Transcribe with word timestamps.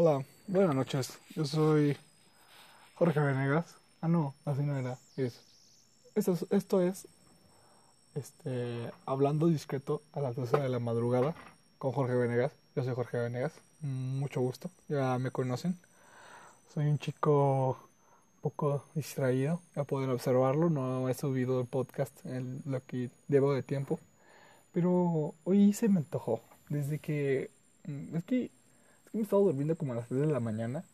Hola, 0.00 0.24
buenas 0.46 0.76
noches. 0.76 1.18
Yo 1.34 1.44
soy 1.44 1.96
Jorge 2.94 3.18
Venegas. 3.18 3.74
Ah, 4.00 4.06
no, 4.06 4.32
así 4.44 4.62
no 4.62 4.76
era. 4.78 4.96
Es, 5.16 5.40
esto 6.14 6.80
es, 6.80 7.08
este, 8.14 8.92
hablando 9.06 9.48
discreto 9.48 10.00
a 10.12 10.20
las 10.20 10.36
12 10.36 10.56
de 10.60 10.68
la 10.68 10.78
madrugada 10.78 11.34
con 11.78 11.90
Jorge 11.90 12.14
Venegas. 12.14 12.52
Yo 12.76 12.84
soy 12.84 12.94
Jorge 12.94 13.18
Venegas. 13.18 13.52
Mucho 13.80 14.40
gusto. 14.40 14.70
Ya 14.86 15.18
me 15.18 15.32
conocen. 15.32 15.76
Soy 16.72 16.86
un 16.86 17.00
chico 17.00 17.70
un 18.36 18.40
poco 18.40 18.84
distraído. 18.94 19.60
Ya 19.74 19.82
pueden 19.82 20.10
observarlo. 20.10 20.70
No 20.70 21.08
he 21.08 21.14
subido 21.14 21.60
el 21.60 21.66
podcast 21.66 22.24
en 22.24 22.62
lo 22.66 22.86
que 22.86 23.10
llevo 23.26 23.52
de 23.52 23.64
tiempo. 23.64 23.98
Pero 24.70 25.34
hoy 25.42 25.72
se 25.72 25.88
me 25.88 25.98
antojó. 25.98 26.40
Desde 26.68 27.00
que. 27.00 27.50
Es 28.14 28.22
que 28.22 28.52
me 29.12 29.22
estaba 29.22 29.42
durmiendo 29.42 29.76
como 29.76 29.92
a 29.92 29.96
las 29.96 30.08
3 30.08 30.20
de 30.20 30.26
la 30.26 30.40
mañana 30.40 30.84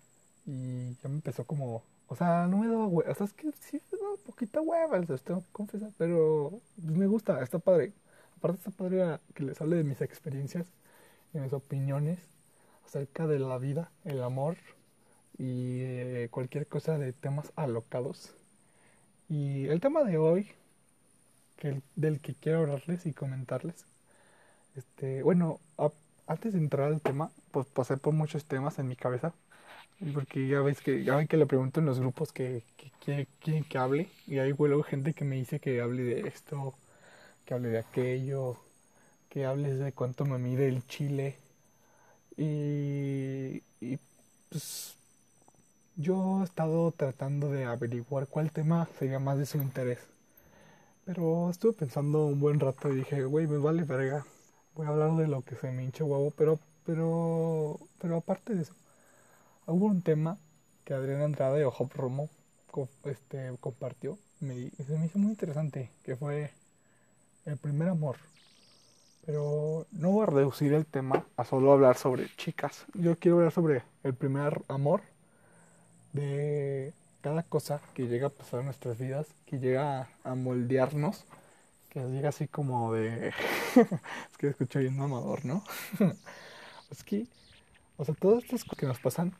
y 0.47 0.95
ya 1.03 1.09
me 1.09 1.17
empezó 1.17 1.45
como, 1.45 1.83
o 2.09 2.17
sea, 2.17 2.47
no 2.47 2.59
me 2.59 2.69
daba 2.69 2.87
hueva, 2.87 3.11
o 3.11 3.15
sea, 3.15 3.27
es 3.27 3.33
que 3.33 3.51
sí 3.61 3.81
me 3.93 3.99
daba 3.99 4.17
poquita 4.27 4.61
hueva, 4.61 4.99
les 4.99 5.23
tengo 5.23 5.41
que 5.41 5.53
confesar, 5.53 5.91
pero 5.99 6.61
pues 6.77 6.97
me 6.97 7.07
gusta, 7.07 7.43
está 7.43 7.59
padre. 7.59 7.93
Aparte 8.39 8.59
está 8.59 8.71
padre 8.71 9.19
que 9.35 9.45
les 9.45 9.61
hable 9.61 9.77
de 9.77 9.85
mis 9.85 10.01
experiencias 10.03 10.67
y 11.33 11.39
mis 11.39 11.53
opiniones 11.53 12.19
acerca 12.87 13.27
de 13.27 13.39
la 13.39 13.59
vida, 13.59 13.91
el 14.05 14.23
amor 14.23 14.57
y 15.39 15.81
eh, 15.83 16.29
cualquier 16.31 16.67
cosa 16.67 16.99
de 16.99 17.13
temas 17.13 17.53
alocados. 17.57 18.35
Y 19.29 19.67
el 19.67 19.81
tema 19.81 20.05
de 20.05 20.19
hoy, 20.19 20.49
que, 21.57 21.81
del 21.97 22.21
que 22.21 22.35
quiero 22.35 22.61
hablarles 22.61 23.07
y 23.07 23.13
comentarles, 23.13 23.87
este, 24.77 25.23
bueno, 25.23 25.61
antes 26.27 26.53
de 26.55 26.59
entrar 26.59 26.93
al 26.93 27.01
tema, 27.01 27.31
pues 27.51 27.67
pasé 27.67 27.97
por 27.97 28.15
muchos 28.15 28.45
temas 28.45 28.79
en 28.79 28.89
mi 28.89 28.97
cabeza. 28.97 29.33
Porque 30.13 30.49
ya 30.49 30.61
ves 30.61 30.81
que, 30.81 31.05
ya 31.05 31.17
ven 31.17 31.29
que 31.29 31.37
le 31.37 31.47
pregunto 31.47 31.81
en 31.81 31.87
los 31.87 32.01
grupos 32.01 32.33
que, 32.33 32.65
que, 33.05 33.27
quieren 33.41 33.65
que 33.65 33.79
hable. 33.79 34.09
Y 34.27 34.39
hay 34.39 34.53
luego 34.53 34.83
gente 34.83 35.15
que 35.15 35.25
me 35.25 35.37
dice 35.37 35.61
que 35.61 35.81
hable 35.81 36.03
de 36.03 36.29
esto, 36.29 36.75
que 37.45 37.55
hable 37.55 37.69
de 37.69 37.79
aquello, 37.79 38.59
que 39.29 39.47
hable 39.47 39.75
de 39.75 39.93
cuánto 39.93 40.25
me 40.25 40.39
mide 40.39 40.69
el 40.69 40.87
chile. 40.87 41.37
Y, 42.37 43.63
y 43.81 43.99
pues 44.49 44.97
yo 45.97 46.41
he 46.43 46.45
estado 46.45 46.91
tratando 46.93 47.51
de 47.51 47.65
averiguar 47.65 48.27
cuál 48.27 48.51
tema 48.51 48.89
sería 48.99 49.19
más 49.21 49.39
de 49.39 49.47
su 49.47 49.59
interés. 49.59 50.01
Pero 51.05 51.51
estuve 51.51 51.73
pensando 51.75 52.27
un 52.27 52.41
buen 52.41 52.61
rato 52.61 52.91
y 52.93 52.97
dije, 52.97 53.25
güey, 53.25 53.47
me 53.47 53.59
vale 53.59 53.85
verga 53.85 54.25
voy 54.75 54.87
a 54.87 54.91
hablar 54.91 55.13
de 55.17 55.29
lo 55.29 55.43
que 55.43 55.57
se 55.57 55.71
me 55.71 55.85
hincha 55.85 56.05
huevo, 56.05 56.33
pero, 56.37 56.59
pero, 56.85 57.79
pero 58.01 58.17
aparte 58.17 58.55
de 58.55 58.63
eso, 58.63 58.75
hubo 59.67 59.87
un 59.87 60.03
tema 60.03 60.39
que 60.85 60.95
Adrián 60.95 61.23
Andrade 61.23 61.65
o 61.65 61.75
Hop 61.77 61.93
Romo 61.95 62.29
este, 63.05 63.53
compartió, 63.61 64.19
me, 64.41 64.71
se 64.71 64.99
me 64.99 65.07
hizo 65.07 65.19
muy 65.19 65.31
interesante, 65.31 65.91
que 66.05 66.17
fue 66.17 66.51
el 67.47 67.57
primer 67.57 67.89
amor. 67.89 68.17
Pero 69.25 69.87
no 69.93 70.11
voy 70.11 70.25
a 70.25 70.27
reducir 70.27 70.75
el 70.75 70.85
tema 70.85 71.25
a 71.37 71.45
solo 71.45 71.73
hablar 71.73 71.97
sobre 71.97 72.29
chicas. 72.37 72.85
Yo 72.93 73.19
quiero 73.19 73.39
hablar 73.39 73.53
sobre 73.53 73.83
el 74.03 74.15
primer 74.15 74.61
amor 74.69 75.01
de 76.13 76.93
cada 77.23 77.43
cosa 77.43 77.81
que 77.95 78.07
llega 78.07 78.27
a 78.27 78.31
pasar 78.31 78.61
en 78.61 78.67
nuestras 78.67 78.99
vidas, 78.99 79.27
que 79.47 79.59
llega 79.59 80.09
a 80.25 80.35
moldearnos 80.35 81.25
que 81.95 82.05
diga 82.07 82.31
así 82.31 82.49
como 82.49 82.93
de... 82.93 83.29
es 83.77 84.37
que 84.37 84.49
escucho 84.49 84.81
bien 84.81 84.97
mamador, 84.97 85.45
¿no? 85.45 85.65
es 86.91 87.05
que, 87.05 87.27
o 87.97 88.05
sea, 88.05 88.15
todas 88.17 88.43
estas 88.43 88.65
cosas 88.65 88.79
que 88.79 88.87
nos 88.87 88.99
pasan 88.99 89.33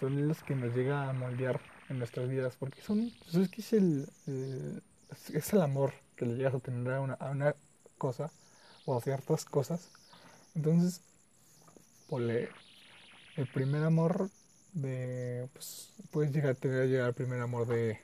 son 0.00 0.28
las 0.28 0.42
que 0.42 0.56
nos 0.56 0.74
llega 0.74 1.08
a 1.08 1.12
moldear 1.12 1.60
en 1.88 1.98
nuestras 1.98 2.28
vidas, 2.28 2.56
porque 2.58 2.82
son, 2.82 3.12
pues 3.20 3.36
es 3.36 3.48
que 3.48 3.60
es 3.60 3.72
el, 3.72 4.08
es 5.32 5.52
el 5.52 5.60
amor 5.62 5.92
que 6.16 6.26
le 6.26 6.34
llegas 6.34 6.54
a 6.54 6.58
tener 6.58 6.92
a 6.92 7.00
una, 7.00 7.14
a 7.14 7.30
una 7.30 7.54
cosa 7.98 8.32
o 8.84 8.96
a 8.96 9.00
ciertas 9.00 9.44
cosas. 9.44 9.90
Entonces, 10.56 11.02
pues, 12.08 12.48
el 13.36 13.46
primer 13.46 13.84
amor 13.84 14.28
de, 14.72 15.48
pues, 15.52 15.92
puedes 16.10 16.32
llegar 16.32 16.50
a 16.50 16.54
tener 16.54 16.88
llegar 16.88 17.06
al 17.06 17.14
primer 17.14 17.40
amor 17.40 17.68
de 17.68 18.00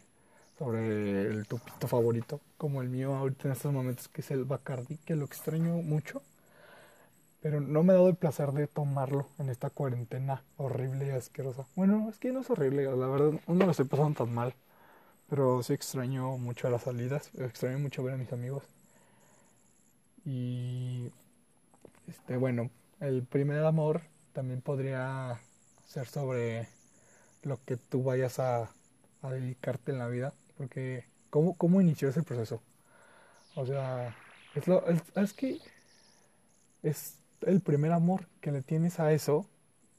sobre 0.58 1.22
el 1.22 1.46
tupito 1.46 1.86
favorito, 1.86 2.40
como 2.56 2.82
el 2.82 2.88
mío 2.88 3.14
ahorita 3.14 3.48
en 3.48 3.52
estos 3.52 3.72
momentos, 3.72 4.08
que 4.08 4.22
es 4.22 4.30
el 4.30 4.44
Bacardi, 4.44 4.96
que 4.98 5.14
lo 5.14 5.24
extraño 5.24 5.76
mucho, 5.76 6.22
pero 7.40 7.60
no 7.60 7.82
me 7.84 7.92
ha 7.92 7.96
dado 7.96 8.08
el 8.08 8.16
placer 8.16 8.52
de 8.52 8.66
tomarlo 8.66 9.28
en 9.38 9.50
esta 9.50 9.70
cuarentena 9.70 10.42
horrible 10.56 11.06
y 11.06 11.10
asquerosa. 11.10 11.66
Bueno, 11.76 12.08
es 12.10 12.18
que 12.18 12.32
no 12.32 12.40
es 12.40 12.50
horrible, 12.50 12.84
la 12.84 13.06
verdad, 13.06 13.40
no 13.46 13.64
lo 13.64 13.70
estoy 13.70 13.86
pasando 13.86 14.24
tan 14.24 14.34
mal, 14.34 14.54
pero 15.30 15.62
sí 15.62 15.74
extraño 15.74 16.36
mucho 16.38 16.68
las 16.70 16.82
salidas, 16.82 17.30
extraño 17.38 17.78
mucho 17.78 18.02
ver 18.02 18.14
a 18.14 18.18
mis 18.18 18.32
amigos. 18.32 18.64
Y, 20.24 21.10
este, 22.08 22.36
bueno, 22.36 22.70
el 23.00 23.22
primer 23.22 23.64
amor 23.64 24.02
también 24.32 24.60
podría 24.60 25.40
ser 25.86 26.06
sobre 26.08 26.68
lo 27.42 27.58
que 27.64 27.76
tú 27.76 28.02
vayas 28.02 28.40
a 28.40 28.68
dedicarte 29.22 29.92
en 29.92 29.98
la 29.98 30.08
vida 30.08 30.32
porque 30.58 31.04
¿cómo, 31.30 31.56
cómo 31.56 31.80
inició 31.80 32.08
ese 32.08 32.22
proceso? 32.22 32.60
O 33.54 33.64
sea, 33.64 34.14
es, 34.54 34.66
lo, 34.66 34.84
es, 34.88 35.32
que 35.32 35.60
es 36.82 37.14
el 37.42 37.60
primer 37.60 37.92
amor 37.92 38.26
que 38.40 38.52
le 38.52 38.62
tienes 38.62 39.00
a 39.00 39.12
eso 39.12 39.46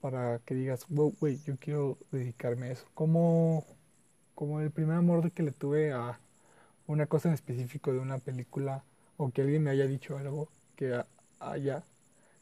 para 0.02 0.40
que 0.40 0.56
digas, 0.56 0.86
güey, 0.90 1.40
yo 1.46 1.58
quiero 1.58 1.98
dedicarme 2.12 2.68
a 2.68 2.72
eso. 2.74 2.86
Como, 2.94 3.66
como 4.36 4.60
el 4.62 4.72
primer 4.72 4.98
amor 4.98 5.24
de 5.24 5.32
que 5.32 5.44
le 5.44 5.52
tuve 5.52 5.94
a 5.94 6.20
una 6.88 7.08
cosa 7.08 7.30
en 7.30 7.36
específico 7.36 7.94
de 7.94 8.00
una 8.00 8.20
película 8.20 8.84
o 9.18 9.32
que 9.32 9.42
alguien 9.42 9.64
me 9.64 9.72
haya 9.72 9.88
dicho 9.88 10.18
algo 10.18 10.50
que 10.76 11.04
haya, 11.40 11.84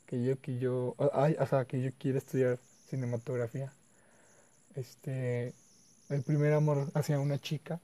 que 0.05 0.23
yo, 0.23 0.39
que 0.41 0.59
yo, 0.59 0.95
o 0.97 1.45
sea, 1.47 1.65
que 1.65 1.81
yo 1.81 1.91
quiero 1.99 2.17
estudiar 2.19 2.59
cinematografía. 2.89 3.73
Este, 4.75 5.53
el 6.09 6.23
primer 6.23 6.53
amor 6.53 6.91
hacia 6.93 7.19
una 7.19 7.39
chica 7.39 7.79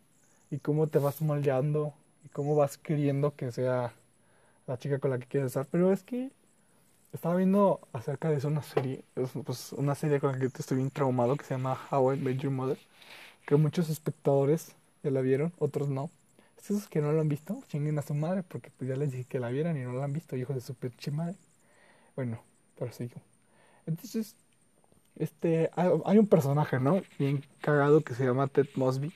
y 0.53 0.59
cómo 0.59 0.85
te 0.85 0.99
vas 0.99 1.19
moldeando 1.19 1.95
y 2.23 2.29
cómo 2.29 2.55
vas 2.55 2.77
queriendo 2.77 3.35
que 3.35 3.51
sea 3.51 3.91
la 4.67 4.77
chica 4.77 4.99
con 4.99 5.09
la 5.09 5.17
que 5.17 5.25
quieres 5.25 5.47
estar. 5.47 5.65
Pero 5.65 5.91
es 5.91 6.03
que 6.03 6.29
estaba 7.11 7.35
viendo 7.35 7.79
acerca 7.91 8.29
de 8.29 8.37
eso 8.37 8.49
una 8.49 8.61
serie, 8.61 9.03
pues 9.45 9.73
una 9.73 9.95
serie 9.95 10.19
con 10.19 10.31
la 10.31 10.37
que 10.37 10.45
estoy 10.45 10.77
bien 10.77 10.91
traumado 10.91 11.35
que 11.37 11.45
se 11.45 11.55
llama 11.55 11.79
How 11.89 12.13
I 12.13 12.17
Met 12.17 12.37
Your 12.37 12.51
Mother, 12.51 12.77
que 13.47 13.55
muchos 13.55 13.89
espectadores 13.89 14.75
ya 15.01 15.09
la 15.09 15.21
vieron, 15.21 15.53
otros 15.57 15.89
no. 15.89 16.11
Esos 16.59 16.87
que 16.87 17.01
no 17.01 17.11
lo 17.11 17.21
han 17.21 17.29
visto, 17.29 17.63
chinguen 17.67 17.97
a 17.97 18.03
su 18.03 18.13
madre, 18.13 18.43
porque 18.43 18.69
pues 18.77 18.87
ya 18.87 18.95
les 18.95 19.11
dije 19.11 19.25
que 19.25 19.39
la 19.39 19.49
vieran 19.49 19.75
y 19.75 19.81
no 19.81 19.93
la 19.93 20.03
han 20.05 20.13
visto, 20.13 20.35
hijos 20.35 20.55
de 20.55 20.61
su 20.61 20.75
pinche 20.75 21.09
madre. 21.09 21.35
Bueno, 22.15 22.39
pero 22.77 22.93
sigo. 22.93 23.19
Entonces, 23.87 24.35
este, 25.17 25.71
hay 25.75 26.17
un 26.19 26.27
personaje, 26.27 26.79
¿no? 26.79 27.01
Bien 27.17 27.43
cagado 27.59 28.01
que 28.01 28.13
se 28.13 28.23
llama 28.23 28.47
Ted 28.47 28.67
Mosby 28.75 29.11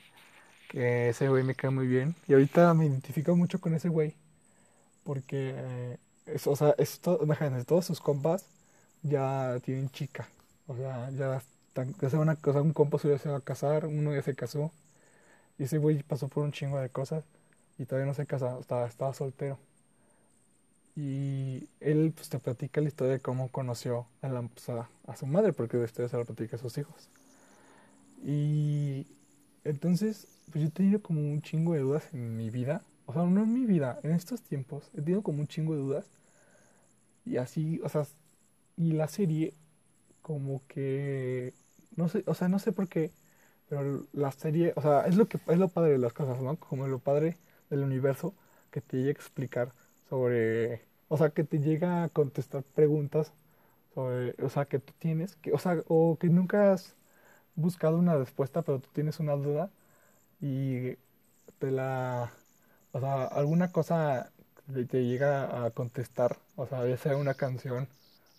que 0.67 1.09
ese 1.09 1.29
güey 1.29 1.43
me 1.43 1.55
cae 1.55 1.71
muy 1.71 1.87
bien. 1.87 2.15
Y 2.27 2.33
ahorita 2.33 2.73
me 2.73 2.85
identifico 2.85 3.35
mucho 3.35 3.59
con 3.59 3.73
ese 3.75 3.89
güey. 3.89 4.15
Porque, 5.03 5.53
eh, 5.55 5.97
es, 6.27 6.47
o 6.47 6.55
sea, 6.55 6.75
es 6.77 7.01
imagínense, 7.21 7.65
todos 7.65 7.85
sus 7.85 7.99
compas 8.01 8.45
ya 9.03 9.59
tienen 9.63 9.89
chica. 9.91 10.27
O 10.67 10.75
sea, 10.75 11.09
ya 11.11 11.37
están, 11.37 11.95
ya 12.01 12.19
una 12.19 12.35
cosa, 12.35 12.61
un 12.61 12.73
compa 12.73 12.99
suyo 12.99 13.17
se 13.17 13.29
va 13.29 13.37
a 13.37 13.41
casar, 13.41 13.85
uno 13.87 14.13
ya 14.13 14.21
se 14.23 14.35
casó. 14.35 14.71
Y 15.59 15.63
ese 15.65 15.77
güey 15.79 16.03
pasó 16.03 16.27
por 16.29 16.43
un 16.43 16.51
chingo 16.51 16.79
de 16.79 16.89
cosas 16.89 17.23
y 17.79 17.85
todavía 17.85 18.07
no 18.07 18.13
se 18.15 18.25
casa, 18.27 18.57
estaba, 18.59 18.87
estaba 18.87 19.13
soltero. 19.13 19.59
Y 20.95 21.69
él 21.79 22.11
pues 22.15 22.29
te 22.29 22.39
platica 22.39 22.81
la 22.81 22.87
historia 22.87 23.13
de 23.13 23.19
cómo 23.21 23.49
conoció 23.49 24.07
a, 24.21 24.29
la, 24.29 24.41
pues, 24.41 24.67
a, 24.69 24.89
a 25.05 25.15
su 25.15 25.27
madre, 25.27 25.53
porque 25.53 25.77
de 25.77 25.85
ustedes 25.85 26.11
se 26.11 26.17
la 26.17 26.25
platica 26.25 26.55
a 26.55 26.59
sus 26.59 26.77
hijos. 26.77 27.09
Y 28.25 29.05
entonces 29.67 30.27
pues 30.51 30.61
yo 30.63 30.67
he 30.69 30.71
tenido 30.71 31.01
como 31.01 31.21
un 31.21 31.41
chingo 31.41 31.73
de 31.73 31.81
dudas 31.81 32.13
en 32.13 32.37
mi 32.37 32.49
vida. 32.49 32.83
O 33.05 33.13
sea, 33.13 33.23
no 33.23 33.43
en 33.43 33.53
mi 33.53 33.65
vida, 33.65 33.99
en 34.03 34.11
estos 34.11 34.41
tiempos 34.41 34.89
he 34.93 35.01
tenido 35.01 35.23
como 35.23 35.41
un 35.41 35.47
chingo 35.47 35.73
de 35.75 35.81
dudas. 35.81 36.05
Y 37.25 37.37
así, 37.37 37.79
o 37.83 37.89
sea, 37.89 38.05
y 38.77 38.93
la 38.93 39.07
serie 39.07 39.53
como 40.23 40.63
que 40.67 41.53
no 41.97 42.09
sé, 42.09 42.23
o 42.27 42.35
sea, 42.35 42.49
no 42.49 42.59
sé 42.59 42.71
por 42.73 42.89
qué, 42.89 43.11
pero 43.69 44.07
la 44.13 44.31
serie, 44.31 44.73
o 44.77 44.81
sea, 44.81 45.07
es 45.07 45.17
lo 45.17 45.27
que 45.27 45.39
es 45.47 45.59
lo 45.59 45.69
padre 45.69 45.93
de 45.93 45.99
las 45.99 46.13
cosas, 46.13 46.41
¿no? 46.41 46.57
Como 46.57 46.87
lo 46.87 46.99
padre 46.99 47.37
del 47.69 47.81
universo 47.83 48.35
que 48.71 48.81
te 48.81 48.97
llega 48.97 49.09
a 49.09 49.11
explicar 49.13 49.73
sobre, 50.09 50.83
o 51.09 51.17
sea, 51.17 51.31
que 51.31 51.43
te 51.43 51.59
llega 51.59 52.03
a 52.05 52.09
contestar 52.09 52.63
preguntas 52.63 53.33
o 53.95 54.49
sea, 54.49 54.65
que 54.65 54.79
tú 54.79 54.93
tienes, 54.99 55.35
que, 55.37 55.51
o 55.53 55.57
sea, 55.59 55.83
o 55.87 56.17
que 56.19 56.29
nunca 56.29 56.73
has 56.73 56.95
buscado 57.57 57.97
una 57.97 58.15
respuesta, 58.17 58.61
pero 58.61 58.79
tú 58.79 58.89
tienes 58.93 59.19
una 59.19 59.33
duda 59.35 59.69
y 60.41 60.95
te 61.59 61.71
la, 61.71 62.31
o 62.93 62.99
sea, 63.01 63.25
alguna 63.25 63.71
cosa 63.71 64.31
te 64.89 65.05
llega 65.05 65.65
a 65.65 65.71
contestar, 65.71 66.37
o 66.55 66.67
sea, 66.67 66.87
ya 66.87 66.97
sea 66.97 67.17
una 67.17 67.33
canción, 67.35 67.87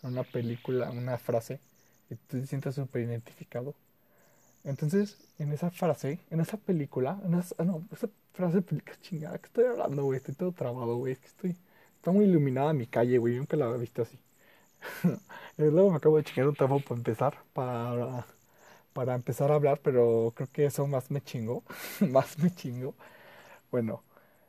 una 0.03 0.25
película, 0.25 0.91
una 0.91 1.19
frase, 1.19 1.61
y 2.11 2.17
tú 2.17 2.41
te 2.41 2.47
sientas 2.47 2.75
súper 2.77 3.03
identificado. 3.03 3.75
Entonces, 4.65 5.19
en 5.39 5.53
esa 5.53 5.71
frase, 5.71 6.21
en 6.31 6.41
esa 6.41 6.57
película, 6.59 7.19
en 7.25 7.35
esa, 7.35 7.65
no, 7.65 7.85
esa 7.93 8.09
frase, 8.35 8.63
qué 8.65 8.93
chingada, 9.03 9.39
que 9.39 9.47
estoy 9.47 9.67
hablando, 9.67 10.05
güey, 10.05 10.19
estoy 10.19 10.35
todo 10.35 10.53
trabado, 10.53 10.97
güey, 10.97 11.15
es 11.15 11.19
que 11.21 11.27
estoy, 11.29 11.57
está 11.97 12.13
muy 12.13 12.27
iluminada 12.27 12.73
mi 12.73 12.87
calle, 12.87 13.19
güey, 13.19 13.37
nunca 13.37 13.57
la 13.57 13.67
había 13.67 13.79
visto 13.79 14.03
así. 14.03 14.19
Luego 15.57 15.91
me 15.91 15.97
acabo 15.97 16.17
de 16.19 16.25
chingar 16.25 16.49
un 16.49 16.55
trabajo 16.57 16.81
para 16.81 16.99
empezar, 16.99 17.39
para, 17.53 18.27
para 18.99 19.15
empezar 19.15 19.53
a 19.53 19.55
hablar, 19.55 19.79
pero 19.81 20.33
creo 20.35 20.49
que 20.51 20.65
eso 20.65 20.85
más 20.89 21.09
me 21.13 21.21
chingó, 21.23 21.63
más 22.11 22.37
me 22.41 22.53
chingó. 22.53 22.97
Bueno, 23.71 24.03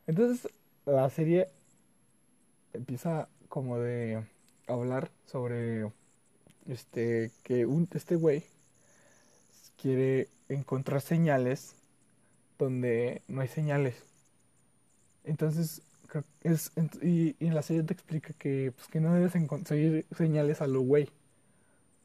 entonces 0.07 0.51
la 0.87 1.07
serie 1.11 1.49
empieza 2.73 3.29
como 3.47 3.77
de 3.77 4.23
hablar 4.65 5.11
sobre 5.27 5.91
este 6.67 7.29
que 7.43 7.67
un 7.67 7.87
este 7.93 8.15
güey 8.15 8.43
quiere 9.79 10.29
encontrar 10.47 11.01
señales 11.01 11.75
donde 12.57 13.21
no 13.27 13.41
hay 13.41 13.49
señales. 13.49 14.03
Entonces, 15.25 15.83
es, 16.41 16.71
y, 17.03 17.35
en 17.39 17.53
la 17.53 17.61
serie 17.61 17.83
te 17.83 17.93
explica 17.93 18.33
que, 18.33 18.73
pues, 18.75 18.87
que 18.87 18.99
no 18.99 19.13
debes 19.13 19.33
conseguir 19.47 20.07
señales 20.17 20.59
a 20.61 20.65
lo 20.65 20.81
güey. 20.81 21.07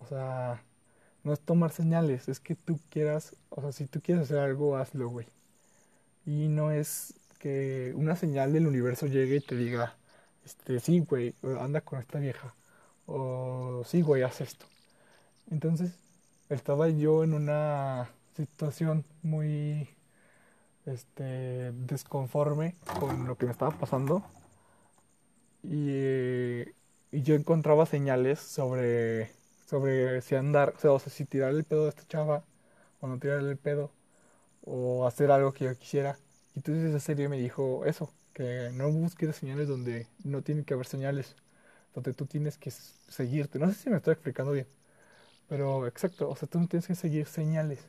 O 0.00 0.06
sea, 0.06 0.62
no 1.25 1.32
es 1.32 1.41
tomar 1.41 1.73
señales, 1.73 2.29
es 2.29 2.41
que 2.41 2.55
tú 2.55 2.79
quieras, 2.91 3.37
o 3.50 3.62
sea, 3.62 3.73
si 3.73 3.87
tú 3.87 4.00
quieres 4.03 4.25
hacer 4.25 4.38
algo, 4.38 4.76
hazlo, 4.76 5.09
güey. 5.09 5.26
Y 6.26 6.49
no 6.49 6.71
es 6.71 7.15
que 7.38 7.93
una 7.97 8.17
señal 8.17 8.53
del 8.53 8.67
universo 8.67 9.06
llegue 9.06 9.37
y 9.37 9.41
te 9.41 9.56
diga, 9.56 9.97
este, 10.44 10.81
sí, 10.81 11.00
güey, 11.00 11.35
anda 11.61 11.81
con 11.82 11.99
esta 12.00 12.19
vieja. 12.19 12.55
O 13.06 13.82
sí, 13.87 14.03
güey, 14.03 14.23
haz 14.23 14.41
esto. 14.41 14.67
Entonces, 15.50 15.93
estaba 16.49 16.88
yo 16.91 17.25
en 17.25 17.35
una 17.35 18.11
situación 18.37 19.05
muy 19.23 19.88
este 20.87 21.73
desconforme 21.73 22.75
con 23.00 23.27
lo 23.27 23.37
que 23.37 23.47
me 23.47 23.53
estaba 23.53 23.73
pasando 23.79 24.23
y, 25.62 26.62
y 27.11 27.23
yo 27.23 27.35
encontraba 27.35 27.87
señales 27.87 28.38
sobre 28.41 29.31
sobre 29.67 30.21
si 30.23 30.35
andar 30.37 30.75
o 30.77 30.99
sea 30.99 31.11
si 31.11 31.25
tirar 31.25 31.53
el 31.53 31.65
pedo 31.65 31.87
a 31.87 31.89
esta 31.91 32.07
chava 32.07 32.45
o 33.01 33.09
no 33.09 33.19
tirar 33.19 33.41
el 33.41 33.57
pedo 33.59 33.93
o 34.65 35.07
hacer 35.07 35.31
algo 35.31 35.53
que 35.53 35.65
yo 35.67 35.77
quisiera 35.79 36.19
y 36.55 36.61
entonces 36.61 36.85
esa 36.91 37.01
serie 37.01 37.29
me 37.29 37.39
dijo 37.39 37.85
eso 37.87 38.13
que 38.35 38.71
no 38.75 38.91
busques 38.93 39.35
señales 39.37 39.69
donde 39.69 40.07
no 40.25 40.43
tiene 40.43 40.65
que 40.65 40.75
haber 40.75 40.87
señales 40.87 41.37
donde 41.95 42.15
tú 42.15 42.27
tienes 42.27 42.59
que 42.59 42.71
seguirte 42.73 43.59
no 43.59 43.69
sé 43.69 43.75
si 43.75 43.91
me 43.91 43.97
estoy 43.99 44.13
explicando 44.15 44.53
bien 44.53 44.67
pero 45.49 45.87
exacto, 45.87 46.29
o 46.31 46.37
sea, 46.37 46.49
tú 46.49 46.59
no 46.61 46.69
tienes 46.69 46.87
que 46.87 46.95
seguir 46.95 47.27
señales. 47.27 47.87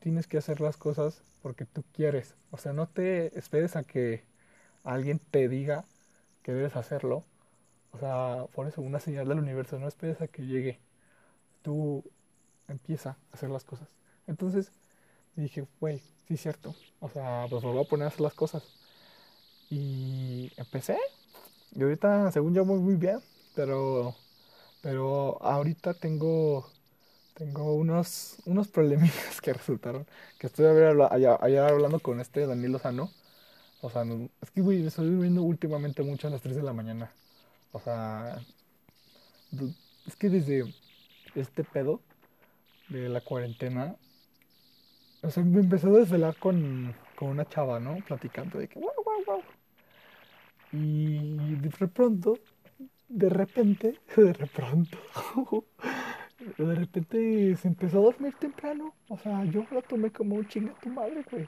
Tienes 0.00 0.26
que 0.26 0.38
hacer 0.38 0.60
las 0.60 0.76
cosas 0.76 1.22
porque 1.42 1.66
tú 1.66 1.84
quieres. 1.94 2.34
O 2.50 2.58
sea, 2.58 2.72
no 2.72 2.88
te 2.88 3.36
esperes 3.38 3.76
a 3.76 3.84
que 3.84 4.24
alguien 4.84 5.20
te 5.20 5.48
diga 5.48 5.84
que 6.42 6.52
debes 6.54 6.76
hacerlo. 6.76 7.24
O 7.92 7.98
sea, 7.98 8.46
por 8.54 8.68
eso 8.68 8.82
una 8.82 9.00
señal 9.00 9.28
del 9.28 9.40
universo, 9.40 9.78
no 9.78 9.88
esperes 9.88 10.20
a 10.22 10.28
que 10.28 10.46
llegue. 10.46 10.80
Tú 11.66 12.04
empieza 12.68 13.10
a 13.10 13.34
hacer 13.34 13.50
las 13.50 13.64
cosas. 13.64 13.88
Entonces 14.28 14.70
dije, 15.34 15.66
güey, 15.80 15.98
sí 16.28 16.34
es 16.34 16.40
cierto. 16.40 16.76
O 17.00 17.08
sea, 17.10 17.46
pues 17.50 17.64
me 17.64 17.72
voy 17.72 17.84
a 17.84 17.88
poner 17.88 18.04
a 18.04 18.08
hacer 18.10 18.20
las 18.20 18.34
cosas. 18.34 18.62
Y 19.68 20.52
empecé. 20.56 20.96
Y 21.72 21.82
ahorita, 21.82 22.30
según 22.30 22.54
yo, 22.54 22.64
voy 22.64 22.78
muy 22.78 22.94
bien. 22.94 23.20
Pero 23.56 24.14
pero 24.82 25.42
ahorita 25.42 25.94
tengo, 25.94 26.70
tengo 27.34 27.74
unos, 27.74 28.36
unos 28.46 28.68
problemillas 28.68 29.40
que 29.42 29.52
resultaron. 29.52 30.06
Que 30.38 30.46
estoy 30.46 30.66
allá, 30.66 31.66
hablando 31.68 31.98
con 32.00 32.20
este 32.20 32.46
Daniel 32.46 32.72
Lozano. 32.72 33.10
O 33.82 33.90
sea, 33.90 34.04
es 34.40 34.50
que, 34.52 34.60
güey, 34.62 34.86
estoy 34.86 35.10
durmiendo 35.10 35.42
últimamente 35.42 36.04
mucho 36.04 36.28
a 36.28 36.30
las 36.30 36.42
3 36.42 36.56
de 36.56 36.62
la 36.62 36.72
mañana. 36.72 37.12
O 37.72 37.80
sea, 37.80 38.40
es 40.06 40.16
que 40.16 40.30
desde 40.30 40.64
este 41.36 41.64
pedo 41.64 42.00
de 42.88 43.08
la 43.08 43.20
cuarentena, 43.20 43.96
o 45.22 45.30
sea, 45.30 45.42
me 45.42 45.60
empezó 45.60 45.88
a 45.88 45.98
desvelar 45.98 46.36
con, 46.36 46.94
con 47.16 47.28
una 47.30 47.46
chava, 47.48 47.80
¿no? 47.80 47.96
Platicando 48.06 48.58
de 48.58 48.68
que, 48.68 48.78
wow, 48.78 48.90
wow, 49.04 49.24
wow. 49.26 49.42
Y 50.72 51.56
de 51.56 51.70
pronto 51.88 52.38
de 53.08 53.28
repente, 53.28 54.00
de 54.16 54.32
repente, 54.32 54.98
de 56.58 56.74
repente 56.74 57.56
se 57.56 57.68
empezó 57.68 57.98
a 57.98 58.02
dormir 58.02 58.34
temprano. 58.38 58.94
O 59.08 59.18
sea, 59.18 59.44
yo 59.44 59.64
la 59.70 59.82
tomé 59.82 60.10
como 60.10 60.36
un 60.36 60.46
chinga 60.48 60.74
tu 60.80 60.88
madre, 60.90 61.24
güey. 61.30 61.46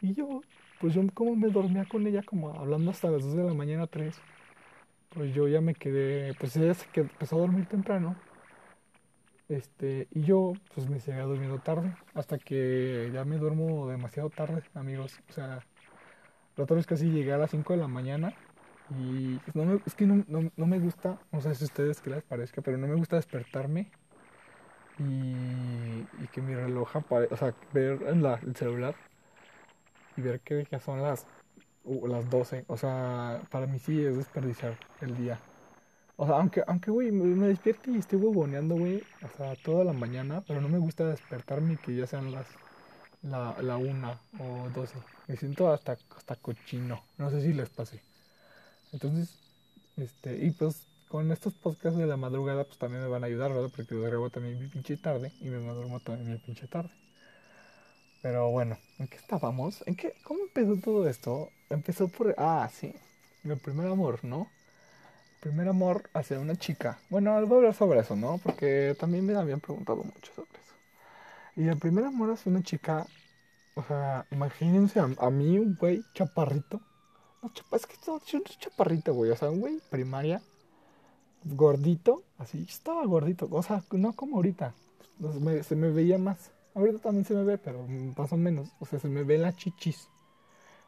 Y 0.00 0.14
yo, 0.14 0.42
pues 0.80 0.94
yo 0.94 1.02
como 1.14 1.34
me 1.36 1.48
dormía 1.48 1.84
con 1.84 2.06
ella, 2.06 2.22
como 2.22 2.50
hablando 2.54 2.90
hasta 2.90 3.10
las 3.10 3.22
2 3.24 3.36
de 3.36 3.44
la 3.44 3.54
mañana, 3.54 3.86
3. 3.86 4.16
Pues 5.10 5.34
yo 5.34 5.48
ya 5.48 5.60
me 5.60 5.74
quedé, 5.74 6.34
pues 6.34 6.56
ella 6.56 6.74
se 6.74 6.88
quedó, 6.90 7.06
empezó 7.06 7.36
a 7.36 7.40
dormir 7.40 7.66
temprano. 7.66 8.16
Este, 9.48 10.08
y 10.12 10.22
yo, 10.22 10.52
pues 10.74 10.88
me 10.88 11.00
seguía 11.00 11.22
durmiendo 11.22 11.58
tarde, 11.58 11.94
hasta 12.14 12.38
que 12.38 13.10
ya 13.12 13.24
me 13.24 13.38
duermo 13.38 13.88
demasiado 13.88 14.28
tarde, 14.30 14.62
amigos. 14.74 15.18
O 15.30 15.32
sea, 15.32 15.64
la 16.56 16.64
otra 16.64 16.76
vez 16.76 16.86
casi 16.86 17.10
llegué 17.10 17.32
a 17.32 17.38
las 17.38 17.50
5 17.50 17.72
de 17.72 17.78
la 17.78 17.88
mañana 17.88 18.34
y 18.90 19.40
no 19.54 19.64
me, 19.64 19.80
es 19.86 19.94
que 19.94 20.06
no, 20.06 20.24
no, 20.28 20.50
no, 20.56 20.66
me 20.66 20.78
gusta, 20.78 21.18
no 21.32 21.40
sé 21.40 21.54
si 21.54 21.64
ustedes 21.64 22.00
qué 22.00 22.10
les 22.10 22.22
parezca, 22.24 22.62
pero 22.62 22.78
no 22.78 22.86
me 22.86 22.94
gusta 22.94 23.16
despertarme 23.16 23.90
y, 24.98 25.02
y 25.02 26.28
que 26.32 26.42
mi 26.42 26.54
reloj 26.54 26.96
o 27.30 27.36
sea, 27.36 27.54
ver 27.72 28.02
en 28.02 28.22
la, 28.22 28.34
el 28.36 28.56
celular 28.56 28.94
y 30.16 30.22
ver 30.22 30.40
que 30.40 30.66
ya 30.70 30.80
son 30.80 31.00
las, 31.02 31.26
las 31.84 32.28
12. 32.28 32.64
O 32.68 32.76
sea, 32.76 33.40
para 33.50 33.66
mí 33.66 33.78
sí 33.78 34.04
es 34.04 34.16
desperdiciar 34.16 34.76
el 35.00 35.16
día. 35.16 35.38
O 36.20 36.26
sea, 36.26 36.34
aunque, 36.34 36.64
aunque, 36.66 36.90
güey, 36.90 37.12
me, 37.12 37.46
despierte 37.46 37.92
y 37.92 37.98
estoy 37.98 38.18
huevoneando, 38.18 38.74
güey, 38.74 39.04
o 39.22 39.36
sea, 39.36 39.54
toda 39.54 39.84
la 39.84 39.92
mañana, 39.92 40.42
pero 40.48 40.60
no 40.60 40.68
me 40.68 40.78
gusta 40.78 41.06
despertarme 41.06 41.76
que 41.76 41.94
ya 41.94 42.08
sean 42.08 42.32
las, 42.32 42.48
la, 43.22 43.54
la 43.62 43.76
una 43.76 44.20
o 44.40 44.68
12. 44.74 44.96
Me 45.28 45.36
siento 45.36 45.70
hasta, 45.72 45.96
hasta 46.16 46.34
cochino. 46.34 47.04
No 47.18 47.30
sé 47.30 47.40
si 47.40 47.52
les 47.52 47.70
pase. 47.70 48.02
Entonces, 48.92 49.38
este, 49.96 50.44
y 50.44 50.50
pues 50.50 50.88
con 51.08 51.30
estos 51.30 51.54
podcasts 51.54 51.96
de 51.96 52.06
la 52.06 52.16
madrugada, 52.16 52.64
pues 52.64 52.78
también 52.78 53.04
me 53.04 53.08
van 53.08 53.22
a 53.22 53.28
ayudar, 53.28 53.52
¿verdad? 53.52 53.70
Porque 53.74 53.94
los 53.94 54.04
grabo 54.04 54.28
también 54.28 54.58
mi 54.58 54.66
pinche 54.66 54.96
tarde 54.96 55.32
y 55.40 55.44
me 55.50 55.58
duermo 55.58 56.00
también 56.00 56.32
mi 56.32 56.38
pinche 56.38 56.66
tarde. 56.66 56.90
Pero 58.22 58.50
bueno, 58.50 58.76
¿en 58.98 59.06
qué 59.06 59.16
estábamos? 59.18 59.84
¿En 59.86 59.94
qué? 59.94 60.14
¿Cómo 60.24 60.40
empezó 60.42 60.76
todo 60.80 61.08
esto? 61.08 61.52
Empezó 61.70 62.08
por... 62.08 62.34
Ah, 62.38 62.68
sí. 62.72 62.92
Mi 63.44 63.54
primer 63.54 63.86
amor, 63.86 64.24
¿no? 64.24 64.48
Primer 65.40 65.68
amor 65.68 66.10
hacia 66.14 66.38
una 66.40 66.56
chica. 66.56 66.98
Bueno, 67.10 67.32
voy 67.46 67.54
a 67.54 67.56
hablar 67.58 67.74
sobre 67.74 68.00
eso, 68.00 68.16
¿no? 68.16 68.38
Porque 68.38 68.96
también 68.98 69.24
me 69.24 69.34
habían 69.34 69.60
preguntado 69.60 70.02
mucho 70.02 70.32
sobre 70.34 70.50
eso. 70.50 70.74
Y 71.56 71.68
el 71.68 71.78
primer 71.78 72.04
amor 72.04 72.30
hacia 72.30 72.50
una 72.50 72.62
chica... 72.62 73.06
O 73.74 73.82
sea, 73.84 74.26
imagínense 74.32 74.98
a, 74.98 75.08
a 75.18 75.30
mí, 75.30 75.56
un 75.56 75.76
güey 75.76 76.02
chaparrito 76.12 76.80
no, 77.42 77.50
es 77.76 77.86
que 77.86 77.94
no, 78.06 78.14
un 78.14 78.44
chaparrito, 78.58 79.14
güey. 79.14 79.30
O 79.30 79.36
sea, 79.36 79.50
un 79.50 79.60
güey 79.60 79.80
primaria, 79.90 80.42
gordito, 81.44 82.24
así, 82.38 82.64
estaba 82.68 83.04
gordito. 83.06 83.48
O 83.50 83.62
sea, 83.62 83.82
no 83.92 84.12
como 84.14 84.36
ahorita. 84.36 84.74
se 85.62 85.76
me 85.76 85.90
veía 85.90 86.18
más. 86.18 86.50
Ahorita 86.74 86.98
también 86.98 87.24
se 87.24 87.34
me 87.34 87.44
ve, 87.44 87.58
pero 87.58 87.86
más 88.16 88.32
menos. 88.32 88.68
O 88.80 88.86
sea, 88.86 88.98
se 88.98 89.08
me 89.08 89.22
ve 89.22 89.38
la 89.38 89.54
chichis. 89.54 90.08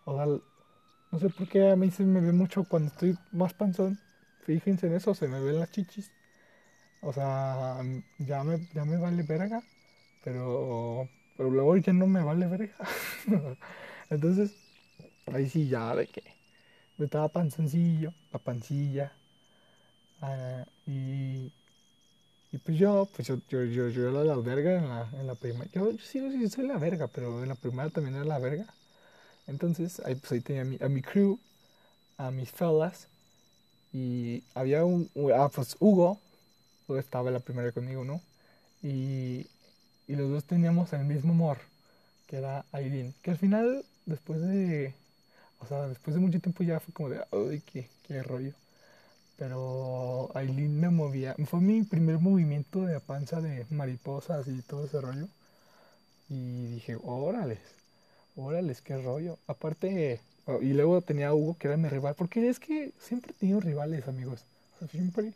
O 0.05 0.17
sea, 0.17 0.27
no 0.27 1.19
sé 1.19 1.29
por 1.31 1.49
qué 1.49 1.71
a 1.71 1.77
mí 1.77 1.91
se 1.91 2.05
me 2.05 2.21
ve 2.21 2.33
mucho 2.33 2.65
cuando 2.65 2.91
estoy 2.91 3.17
más 3.33 3.55
panzón. 3.55 3.99
Fíjense 4.53 4.87
en 4.89 4.95
eso, 4.95 5.15
se 5.15 5.29
me 5.29 5.41
ven 5.41 5.59
las 5.61 5.71
chichis. 5.71 6.11
O 7.03 7.13
sea, 7.13 7.81
ya 8.19 8.45
me, 8.45 8.69
ya 8.75 8.85
me 8.85 8.99
vale 8.99 9.23
verga. 9.25 9.63
Pero, 10.25 11.09
pero 11.37 11.51
luego 11.51 11.77
ya 11.79 11.93
no 11.93 12.07
me 12.09 12.23
vale 12.25 12.47
verga. 12.49 12.75
Entonces, 14.11 14.55
ahí 15.27 15.49
sí 15.51 15.69
ya 15.69 15.95
de 15.97 16.09
que 16.09 16.23
estaba 16.99 17.29
panzoncillo, 17.31 18.15
la 18.33 18.41
pancilla. 18.41 19.13
Ah, 20.21 20.65
y, 20.87 21.53
y 22.53 22.59
pues 22.59 22.79
yo, 22.79 23.09
pues 23.15 23.29
yo, 23.29 23.37
yo, 23.49 23.65
yo, 23.65 23.89
yo 23.89 24.11
era 24.11 24.25
la 24.25 24.37
verga 24.37 24.79
en 24.79 24.89
la, 24.89 25.09
en 25.21 25.27
la 25.27 25.35
primaria. 25.35 25.71
Yo, 25.75 25.91
yo 25.93 25.99
sí 26.01 26.49
soy 26.51 26.67
la 26.67 26.79
verga, 26.79 27.09
pero 27.09 27.43
en 27.43 27.49
la 27.49 27.55
primaria 27.55 27.93
también 27.93 28.17
era 28.17 28.25
la 28.25 28.39
verga. 28.39 28.67
Entonces, 29.47 30.01
ahí, 30.05 30.17
pues 30.17 30.33
ahí 30.33 30.41
tenía 30.43 30.63
a 30.63 30.65
mi, 30.67 30.79
a 30.83 30.89
mi 30.89 31.03
crew, 31.03 31.41
a 32.19 32.31
mis 32.33 32.51
fellas. 32.53 33.09
Y 33.93 34.43
había 34.55 34.85
un, 34.85 35.11
ah, 35.35 35.51
pues 35.55 35.77
Hugo, 35.81 36.21
estaba 36.99 37.31
la 37.31 37.41
primera 37.41 37.73
conmigo, 37.73 38.05
¿no? 38.05 38.21
Y, 38.83 39.47
y 40.09 40.17
los 40.17 40.31
dos 40.31 40.45
teníamos 40.45 40.93
el 40.95 41.05
mismo 41.05 41.33
humor, 41.33 41.59
que 42.29 42.39
era 42.39 42.65
Aileen. 42.73 43.15
Que 43.23 43.33
al 43.33 43.39
final, 43.39 43.85
después 44.07 44.41
de 44.43 44.95
o 45.61 45.67
sea, 45.67 45.89
después 45.89 46.15
de 46.15 46.21
mucho 46.23 46.41
tiempo 46.41 46.65
ya 46.65 46.81
fue 46.81 46.95
como 46.95 47.11
de, 47.11 47.21
ay, 47.33 47.63
qué, 47.73 47.89
qué 48.07 48.23
rollo. 48.23 48.53
Pero 49.39 50.31
Aileen 50.37 50.81
me 50.81 50.91
movía. 50.91 51.35
Fue 51.47 51.61
mi 51.61 51.83
primer 51.85 52.19
movimiento 52.21 52.85
de 52.87 53.01
panza 53.01 53.41
de 53.41 53.67
mariposas 53.71 54.49
y 54.49 54.63
todo 54.63 54.87
ese 54.87 55.01
rollo. 55.01 55.29
Y 56.29 56.67
dije, 56.69 56.97
órales, 57.03 57.59
órales, 58.37 58.81
qué 58.83 58.97
rollo. 59.01 59.39
Aparte, 59.47 60.21
oh, 60.51 60.63
y 60.63 60.73
luego 60.73 61.01
tenía 61.03 61.35
Hugo 61.35 61.57
que 61.59 61.69
era 61.69 61.77
mi 61.77 61.89
rival. 61.89 62.15
Porque 62.17 62.49
es 62.49 62.61
que 62.61 62.93
siempre 62.99 63.33
he 63.33 63.35
tenido 63.35 63.61
rivales, 63.61 64.07
amigos. 64.09 64.45
Siempre. 64.91 65.33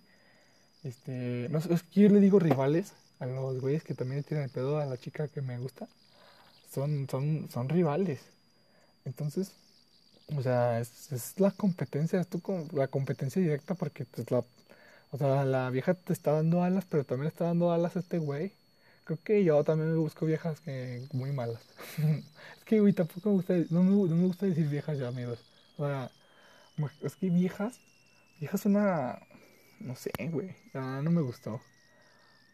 Este. 0.83 1.49
No 1.51 1.59
es 1.59 1.83
que 1.83 2.01
yo 2.03 2.09
le 2.09 2.21
digo 2.21 2.39
rivales 2.39 2.93
a 3.19 3.27
los 3.27 3.61
güeyes 3.61 3.85
que 3.85 3.95
también 3.95 4.23
tienen 4.25 4.45
el 4.45 4.51
pedo 4.51 4.79
a 4.79 4.87
la 4.87 4.97
chica 4.97 5.29
que 5.29 5.43
me 5.43 5.59
gusta. 5.59 5.89
Son, 6.73 7.09
son, 7.09 7.49
son 7.51 7.69
rivales. 7.69 8.21
Entonces, 9.05 9.53
o 10.37 10.43
sea, 10.43 10.81
es, 10.81 11.13
es 11.13 11.39
la 11.41 11.51
competencia, 11.51 12.21
es 12.21 12.29
tu, 12.29 12.43
la 12.73 12.89
competencia 12.89 13.41
directa 13.41 13.75
porque 13.75 14.05
pues, 14.07 14.31
la, 14.31 14.45
o 15.11 15.19
sea, 15.19 15.45
la 15.45 15.71
vieja 15.71 15.95
te 15.95 16.13
está 16.13 16.33
dando 16.33 16.63
alas, 16.63 16.87
pero 16.89 17.05
también 17.05 17.29
está 17.29 17.45
dando 17.45 17.73
alas 17.73 17.97
a 17.97 18.01
este 18.01 18.19
güey. 18.19 18.53
Creo 19.05 19.19
que 19.23 19.45
yo 19.45 19.63
también 19.65 19.93
me 19.93 19.99
busco 19.99 20.27
viejas 20.27 20.61
que 20.61 21.07
muy 21.13 21.33
malas. 21.33 21.61
es 22.59 22.65
que, 22.65 22.81
güey, 22.81 22.93
tampoco 22.93 23.31
me 23.31 23.35
gusta, 23.37 23.55
no 23.71 23.83
me, 23.83 23.91
no 23.91 24.17
me 24.17 24.27
gusta 24.27 24.47
decir 24.47 24.69
viejas 24.69 24.99
ya, 24.99 25.09
amigos. 25.09 25.41
O 25.77 25.87
sea, 25.87 26.11
es 27.03 27.17
que 27.17 27.31
viejas, 27.31 27.81
viejas 28.41 28.65
una, 28.67 29.21
no 29.81 29.95
sé, 29.97 30.11
güey, 30.31 30.57
no 30.73 31.11
me 31.11 31.21
gustó. 31.23 31.61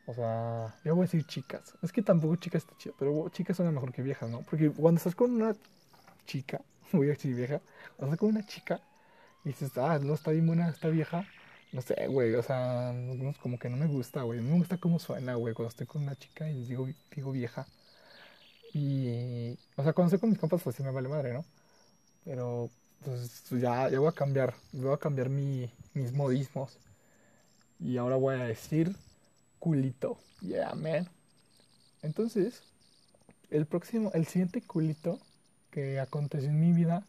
O 0.06 0.14
sea, 0.14 0.74
yo 0.84 0.94
voy 0.96 1.04
a 1.04 1.06
decir 1.06 1.24
chicas. 1.26 1.74
Es 1.82 1.92
que 1.92 2.02
tampoco 2.02 2.36
chicas 2.36 2.62
está 2.64 2.76
chido, 2.78 2.94
pero 2.98 3.28
chicas 3.30 3.56
son 3.56 3.72
mejor 3.72 3.92
que 3.92 4.02
viejas, 4.02 4.28
¿no? 4.28 4.42
Porque 4.42 4.70
cuando 4.70 4.98
estás 4.98 5.14
con 5.14 5.30
una 5.32 5.54
chica, 6.26 6.60
voy 6.92 7.08
a 7.08 7.10
decir 7.10 7.34
vieja, 7.34 7.60
cuando 7.96 8.14
estás 8.14 8.18
con 8.18 8.30
una 8.30 8.44
chica 8.46 8.80
y 9.44 9.50
dices, 9.50 9.76
ah, 9.78 9.98
no 10.02 10.14
está 10.14 10.32
bien 10.32 10.46
buena 10.46 10.68
esta 10.68 10.88
vieja, 10.88 11.26
no 11.72 11.82
sé, 11.82 12.06
güey, 12.08 12.34
o 12.34 12.42
sea, 12.42 12.94
como 13.42 13.58
que 13.58 13.68
no 13.68 13.76
me 13.76 13.86
gusta, 13.86 14.22
güey. 14.22 14.40
No 14.40 14.50
me 14.50 14.58
gusta 14.58 14.78
cómo 14.78 14.98
suena, 14.98 15.34
güey, 15.34 15.54
cuando 15.54 15.70
estoy 15.70 15.86
con 15.86 16.02
una 16.02 16.16
chica 16.16 16.50
y 16.50 16.64
digo, 16.64 16.88
digo 17.14 17.32
vieja. 17.32 17.66
Y, 18.72 19.52
o 19.76 19.82
sea, 19.82 19.92
cuando 19.92 20.08
estoy 20.08 20.20
con 20.20 20.30
mis 20.30 20.38
compas, 20.38 20.62
pues 20.62 20.76
sí 20.76 20.82
me 20.82 20.90
vale 20.90 21.08
madre, 21.08 21.32
¿no? 21.32 21.44
Pero, 22.24 22.70
pues 23.04 23.44
ya, 23.50 23.88
voy 23.88 24.08
a 24.08 24.12
cambiar, 24.12 24.54
voy 24.72 24.92
a 24.92 24.98
cambiar 24.98 25.28
mi, 25.28 25.70
mis 25.94 26.12
modismos. 26.12 26.78
Y 27.80 27.96
ahora 27.96 28.16
voy 28.16 28.36
a 28.36 28.44
decir 28.44 28.94
culito. 29.58 30.18
Yeah, 30.40 30.74
man. 30.74 31.08
Entonces, 32.02 32.62
el 33.50 33.66
próximo, 33.66 34.10
el 34.14 34.26
siguiente 34.26 34.62
culito 34.62 35.18
que 35.70 36.00
aconteció 36.00 36.48
en 36.50 36.60
mi 36.60 36.72
vida, 36.72 37.06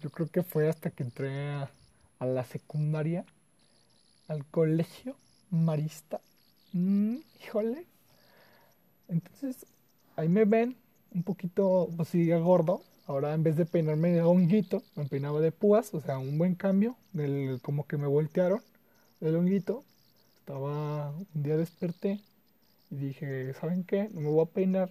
yo 0.00 0.10
creo 0.10 0.28
que 0.28 0.42
fue 0.42 0.68
hasta 0.68 0.90
que 0.90 1.02
entré 1.02 1.50
a, 1.50 1.70
la 2.20 2.44
secundaria, 2.44 3.26
al 4.28 4.44
colegio 4.46 5.16
marista. 5.50 6.20
Mm, 6.72 7.16
híjole. 7.42 7.86
Entonces, 9.08 9.66
ahí 10.16 10.28
me 10.28 10.44
ven 10.44 10.76
un 11.14 11.22
poquito, 11.22 11.88
pues 11.96 12.08
sí, 12.08 12.30
gordo. 12.30 12.82
Ahora 13.06 13.34
en 13.34 13.42
vez 13.44 13.56
de 13.56 13.66
peinarme 13.66 14.10
de 14.10 14.22
honguito, 14.22 14.82
me 14.96 15.04
peinaba 15.06 15.40
de 15.40 15.52
púas, 15.52 15.94
o 15.94 16.00
sea, 16.00 16.18
un 16.18 16.38
buen 16.38 16.56
cambio, 16.56 16.96
del, 17.12 17.60
como 17.62 17.86
que 17.86 17.96
me 17.96 18.08
voltearon 18.08 18.60
del 19.20 19.36
honguito. 19.36 19.84
Estaba, 20.40 21.10
un 21.10 21.42
día 21.42 21.56
desperté 21.56 22.20
y 22.90 22.96
dije, 22.96 23.54
¿saben 23.54 23.84
qué? 23.84 24.08
No 24.12 24.20
me 24.20 24.28
voy 24.30 24.44
a 24.44 24.50
peinar. 24.52 24.90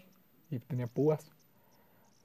Y 0.52 0.60
tenía 0.60 0.88
púas. 0.88 1.35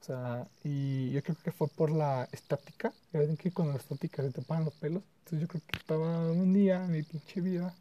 O 0.01 0.03
sea, 0.03 0.47
y 0.63 1.11
yo 1.11 1.21
creo 1.23 1.37
que 1.43 1.51
fue 1.51 1.67
por 1.67 1.91
la 1.91 2.27
estática. 2.31 2.91
Ya 3.13 3.19
ven 3.19 3.37
que 3.37 3.51
con 3.51 3.69
la 3.69 3.75
estática 3.75 4.23
se 4.23 4.31
te 4.31 4.41
paran 4.41 4.65
los 4.65 4.73
pelos. 4.75 5.03
Entonces 5.19 5.41
yo 5.41 5.47
creo 5.47 5.61
que 5.67 5.77
estaba 5.77 6.31
un 6.31 6.53
día 6.53 6.83
en 6.85 6.91
mi 6.91 7.03
pinche 7.03 7.41
vida 7.41 7.73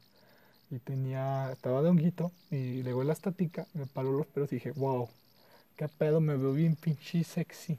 y 0.71 0.79
tenía, 0.81 1.53
estaba 1.53 1.83
de 1.83 1.91
honguito 1.91 2.33
y 2.51 2.83
luego 2.83 3.05
la 3.05 3.15
estática 3.15 3.67
me 3.75 3.87
paró 3.87 4.13
los 4.13 4.27
pelos 4.29 4.53
y 4.53 4.57
dije, 4.57 4.73
wow, 4.73 5.09
qué 5.77 5.89
pedo, 5.89 6.21
me 6.21 6.37
veo 6.37 6.53
bien 6.55 6.77
pinche 6.77 7.25
sexy. 7.25 7.79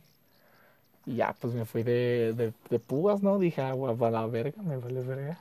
Y 1.06 1.16
ya, 1.16 1.36
pues 1.40 1.54
me 1.54 1.66
fui 1.66 1.84
de, 1.84 2.34
de, 2.36 2.54
de 2.70 2.80
púas, 2.80 3.22
¿no? 3.24 3.40
Dije, 3.40 3.62
ah, 3.62 3.74
va 3.76 4.12
la 4.12 4.26
verga, 4.28 4.62
me 4.62 4.78
vale 4.78 5.02
verga. 5.02 5.40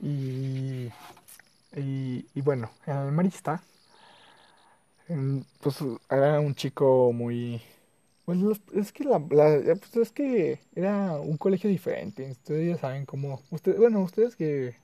Y 0.00 0.90
y, 1.76 2.40
bueno, 2.42 2.70
el 2.86 3.12
marista, 3.12 3.62
pues 5.62 5.78
era 6.08 6.40
un 6.40 6.54
chico 6.54 7.12
muy... 7.12 7.60
Pues 8.30 8.60
es 8.74 8.92
que 8.92 9.02
la, 9.04 9.18
pues 9.18 9.96
es 9.96 10.12
que 10.12 10.60
era 10.76 11.14
un 11.14 11.36
colegio 11.36 11.68
diferente. 11.68 12.30
Ustedes 12.30 12.76
ya 12.76 12.80
saben 12.80 13.04
cómo. 13.04 13.42
Ustedes, 13.50 13.78
bueno, 13.78 14.00
ustedes 14.02 14.36
que. 14.36 14.76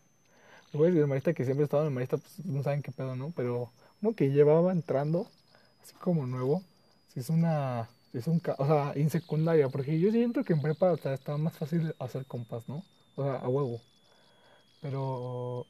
El 0.73 1.07
marista 1.07 1.33
que 1.33 1.45
siempre 1.45 1.65
estaba 1.65 1.87
en 1.87 1.95
marista, 1.95 2.19
pues 2.19 2.45
no 2.45 2.63
saben 2.63 2.83
qué 2.83 2.93
pedo, 2.93 3.15
¿no? 3.15 3.33
Pero 3.37 3.71
uno 4.03 4.15
que 4.15 4.31
llevaba 4.31 4.73
entrando, 4.73 5.29
así 5.83 5.95
como 5.95 6.27
nuevo, 6.27 6.63
si 7.15 7.21
es 7.21 7.31
una. 7.31 7.89
Es 8.13 8.27
un. 8.27 8.43
O 8.59 8.67
sea, 8.67 8.93
en 8.97 9.11
secundaria, 9.11 9.69
porque 9.69 9.99
yo 10.01 10.11
siento 10.11 10.43
que 10.45 10.53
en 10.55 10.61
prepa 10.63 10.93
o 10.93 10.97
estaba 10.97 11.39
más 11.39 11.57
fácil 11.57 11.95
hacer 12.01 12.27
compas, 12.27 12.69
¿no? 12.69 12.85
O 13.15 13.23
sea, 13.25 13.37
a 13.37 13.49
huevo. 13.49 13.81
Pero, 14.81 15.67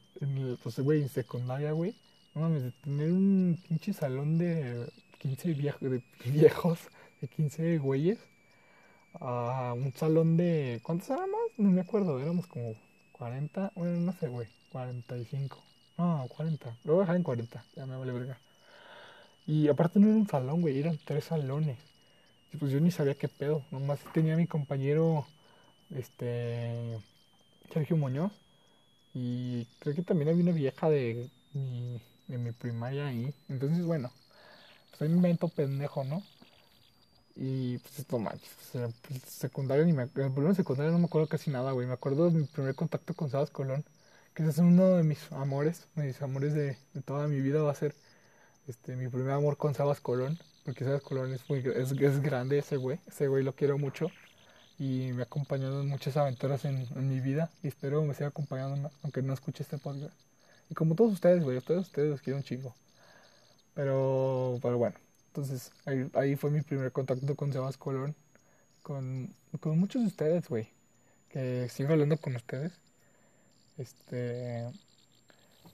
pues, 0.63 0.79
güey, 0.79 1.03
en 1.03 1.09
secundaria, 1.09 1.71
güey, 1.73 1.95
no 2.33 2.41
mames, 2.41 2.63
de 2.63 2.71
tener 2.83 3.11
un 3.11 3.61
pinche 3.67 3.93
salón 3.93 4.37
de 4.37 4.89
15 5.19 5.53
de 5.53 6.03
viejos, 6.25 6.79
de 7.21 7.27
15 7.27 7.77
güeyes, 7.79 8.19
a 9.19 9.73
un 9.75 9.93
salón 9.93 10.37
de. 10.37 10.79
¿Cuántos 10.83 11.09
éramos? 11.09 11.39
No 11.57 11.69
me 11.69 11.81
acuerdo, 11.81 12.19
éramos 12.19 12.47
como 12.47 12.75
40, 13.13 13.71
bueno, 13.75 13.99
no 13.99 14.13
sé, 14.13 14.27
güey, 14.27 14.47
45. 14.71 15.57
No, 15.97 16.27
40, 16.29 16.77
lo 16.83 16.93
voy 16.93 16.99
a 17.01 17.03
dejar 17.03 17.15
en 17.17 17.23
40, 17.23 17.65
ya 17.75 17.85
me 17.85 17.97
vale 17.97 18.11
verga. 18.11 18.39
Y 19.47 19.67
aparte 19.67 19.99
no 19.99 20.07
era 20.07 20.17
un 20.17 20.27
salón, 20.27 20.61
güey, 20.61 20.79
eran 20.79 20.99
tres 21.05 21.25
salones. 21.25 21.77
Y 22.53 22.57
pues 22.57 22.71
yo 22.71 22.79
ni 22.79 22.91
sabía 22.91 23.15
qué 23.15 23.27
pedo, 23.27 23.63
nomás 23.71 23.99
tenía 24.13 24.35
mi 24.37 24.47
compañero, 24.47 25.25
este, 25.95 26.99
Sergio 27.73 27.97
Muñoz 27.97 28.31
y 29.13 29.65
creo 29.79 29.95
que 29.95 30.03
también 30.03 30.29
había 30.29 30.43
una 30.43 30.51
vieja 30.51 30.89
de 30.89 31.29
mi, 31.53 32.01
de 32.27 32.37
mi 32.37 32.51
primaria 32.51 33.07
ahí. 33.07 33.33
Entonces, 33.49 33.85
bueno, 33.85 34.11
pues 34.91 35.09
un 35.09 35.17
invento 35.17 35.49
pendejo, 35.49 36.03
¿no? 36.03 36.23
Y 37.39 37.77
pues 37.79 37.99
esto 37.99 38.17
manches, 38.17 38.49
pues, 38.71 39.23
secundario 39.27 39.85
ni 39.85 39.93
me 39.93 40.03
el 40.03 40.09
primero 40.09 40.55
secundario 40.55 40.91
no 40.91 40.97
me 40.97 41.05
acuerdo 41.05 41.27
casi 41.27 41.51
nada, 41.51 41.71
güey. 41.71 41.85
Me 41.87 41.93
acuerdo 41.93 42.31
de 42.31 42.39
mi 42.39 42.45
primer 42.45 42.73
contacto 42.75 43.13
con 43.13 43.29
Sabas 43.29 43.51
Colón, 43.51 43.85
que 44.33 44.43
es 44.43 44.57
uno 44.57 44.95
de 44.97 45.03
mis 45.03 45.31
amores, 45.31 45.87
mis 45.95 46.21
amores 46.21 46.53
de, 46.55 46.77
toda 47.05 47.27
mi 47.27 47.39
vida 47.41 47.61
va 47.61 47.71
a 47.71 47.75
ser 47.75 47.93
este 48.67 48.95
mi 48.95 49.07
primer 49.07 49.31
amor 49.31 49.57
con 49.57 49.75
Sabas 49.75 49.99
Colón, 50.01 50.39
porque 50.65 50.83
Sabas 50.83 51.03
Colón 51.03 51.33
es 51.33 51.47
muy 51.49 51.59
es, 51.59 51.91
es 51.91 52.21
grande 52.21 52.57
ese 52.59 52.77
güey, 52.77 52.99
ese 53.07 53.27
güey 53.27 53.43
lo 53.43 53.53
quiero 53.55 53.77
mucho 53.77 54.09
y 54.79 55.11
me 55.13 55.21
ha 55.21 55.25
acompañado 55.25 55.81
en 55.81 55.87
muchas 55.89 56.17
aventuras 56.17 56.65
en, 56.65 56.87
mi 57.07 57.19
vida 57.19 57.51
y 57.63 57.67
espero 57.67 58.03
me 58.03 58.13
siga 58.13 58.27
acompañando 58.29 58.91
aunque 59.03 59.21
no 59.21 59.33
escuche 59.33 59.63
este 59.63 59.77
podcast. 59.77 60.13
Y 60.69 60.75
como 60.75 60.95
todos 60.95 61.13
ustedes, 61.13 61.43
güey, 61.43 61.61
todos 61.61 61.87
ustedes 61.87 62.09
los 62.09 62.21
quiero 62.21 62.37
un 62.37 62.43
chingo. 62.43 62.75
Pero, 63.73 64.59
pero 64.61 64.77
bueno, 64.77 64.95
entonces 65.37 65.71
ahí, 65.85 66.09
ahí 66.15 66.35
fue 66.35 66.49
mi 66.49 66.61
primer 66.61 66.91
contacto 66.91 67.35
con 67.35 67.53
Sebas 67.53 67.77
Colón, 67.77 68.15
con, 68.81 69.35
con 69.59 69.77
muchos 69.77 70.01
de 70.01 70.07
ustedes, 70.07 70.49
güey, 70.49 70.67
que 71.29 71.69
sigo 71.69 71.91
hablando 71.93 72.17
con 72.17 72.35
ustedes. 72.35 72.81
Este, 73.77 74.67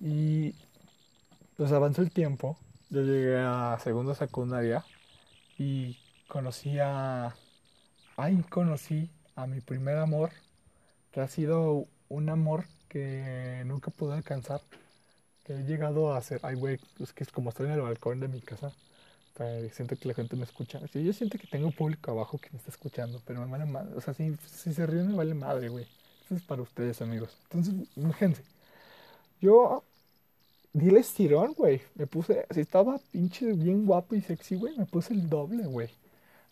y 0.02 0.54
pues 1.56 1.72
avanzó 1.72 2.02
el 2.02 2.12
tiempo, 2.12 2.58
yo 2.90 3.04
llegué 3.04 3.38
a 3.38 3.80
segunda 3.82 4.16
secundaria 4.16 4.84
y 5.58 5.98
conocí 6.28 6.78
a 6.80 7.34
ahí 8.18 8.44
conocí 8.50 9.10
a 9.36 9.48
mi 9.48 9.62
primer 9.62 9.98
amor, 9.98 10.32
que 11.12 11.22
ha 11.22 11.28
sido 11.30 11.88
un 12.10 12.30
amor 12.30 12.66
que 12.90 13.64
nunca 13.66 13.92
pude 13.92 14.16
alcanzar, 14.16 14.62
que 15.46 15.54
he 15.54 15.64
llegado 15.64 16.14
a 16.14 16.18
hacer, 16.18 16.42
ay 16.44 16.56
güey, 16.56 16.80
es 17.00 17.14
que 17.14 17.24
es 17.24 17.32
como 17.32 17.50
estoy 17.52 17.68
en 17.68 17.74
el 17.74 17.82
balcón 17.82 18.20
de 18.20 18.28
mi 18.28 18.42
casa, 18.42 18.74
siento 19.72 19.96
que 19.96 20.08
la 20.08 20.14
gente 20.14 20.36
me 20.36 20.44
escucha, 20.44 20.80
sí, 20.92 21.04
yo 21.04 21.14
siento 21.14 21.38
que 21.38 21.48
tengo 21.48 21.72
público 21.72 22.12
abajo 22.12 22.38
que 22.38 22.50
me 22.52 22.58
está 22.58 22.72
escuchando, 22.72 23.22
pero 23.26 23.42
me 23.42 23.48
vale 23.48 23.66
madre, 23.66 23.96
o 23.96 24.02
sea, 24.02 24.14
si, 24.14 24.36
se 24.38 24.86
ríen 24.86 25.08
me 25.08 25.16
vale 25.16 25.34
madre, 25.34 25.70
güey, 25.70 25.86
eso 26.26 26.36
es 26.36 26.42
para 26.44 26.62
ustedes 26.62 27.02
amigos, 27.02 27.38
entonces, 27.44 27.74
imagínense, 27.96 28.44
yo 29.42 29.84
di 30.74 30.90
el 30.90 30.98
estirón, 30.98 31.54
güey, 31.54 31.82
me 31.96 32.08
puse, 32.08 32.46
si 32.52 32.62
estaba 32.62 33.00
pinche 33.12 33.54
bien 33.54 33.86
guapo 33.86 34.16
y 34.16 34.22
sexy, 34.22 34.56
güey, 34.56 34.78
me 34.78 34.86
puse 34.86 35.14
el 35.14 35.30
doble, 35.30 35.66
güey. 35.66 35.90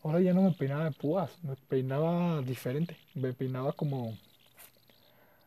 Ahora 0.04 0.20
ya 0.20 0.34
no 0.34 0.42
me 0.42 0.52
peinaba 0.52 0.86
de 0.86 0.92
púas, 0.92 1.32
me 1.44 1.56
peinaba 1.56 2.42
diferente. 2.42 2.98
Me 3.14 3.34
peinaba 3.34 3.72
como. 3.74 4.18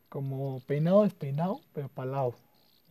como 0.08 0.60
peinado 0.66 1.02
despeinado, 1.02 1.60
pero 1.72 1.88
para 1.88 2.10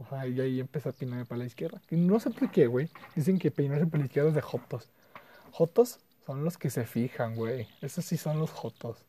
sea, 0.09 0.27
y 0.27 0.39
ahí 0.39 0.59
empecé 0.59 0.89
a 0.89 0.91
peinarme 0.91 1.25
para 1.25 1.39
la 1.39 1.45
izquierda. 1.45 1.81
Y 1.89 1.95
no 1.95 2.19
sé 2.19 2.31
por 2.31 2.51
qué, 2.51 2.67
güey. 2.67 2.89
Dicen 3.15 3.39
que 3.39 3.51
peinarse 3.51 3.85
para 3.87 3.99
la 3.99 4.05
izquierda 4.05 4.29
es 4.29 4.35
de 4.35 4.41
jotos. 4.41 4.89
Jotos 5.51 5.99
son 6.25 6.43
los 6.43 6.57
que 6.57 6.69
se 6.69 6.85
fijan, 6.85 7.35
güey. 7.35 7.67
Esos 7.81 8.05
sí 8.05 8.17
son 8.17 8.39
los 8.39 8.51
jotos. 8.51 9.05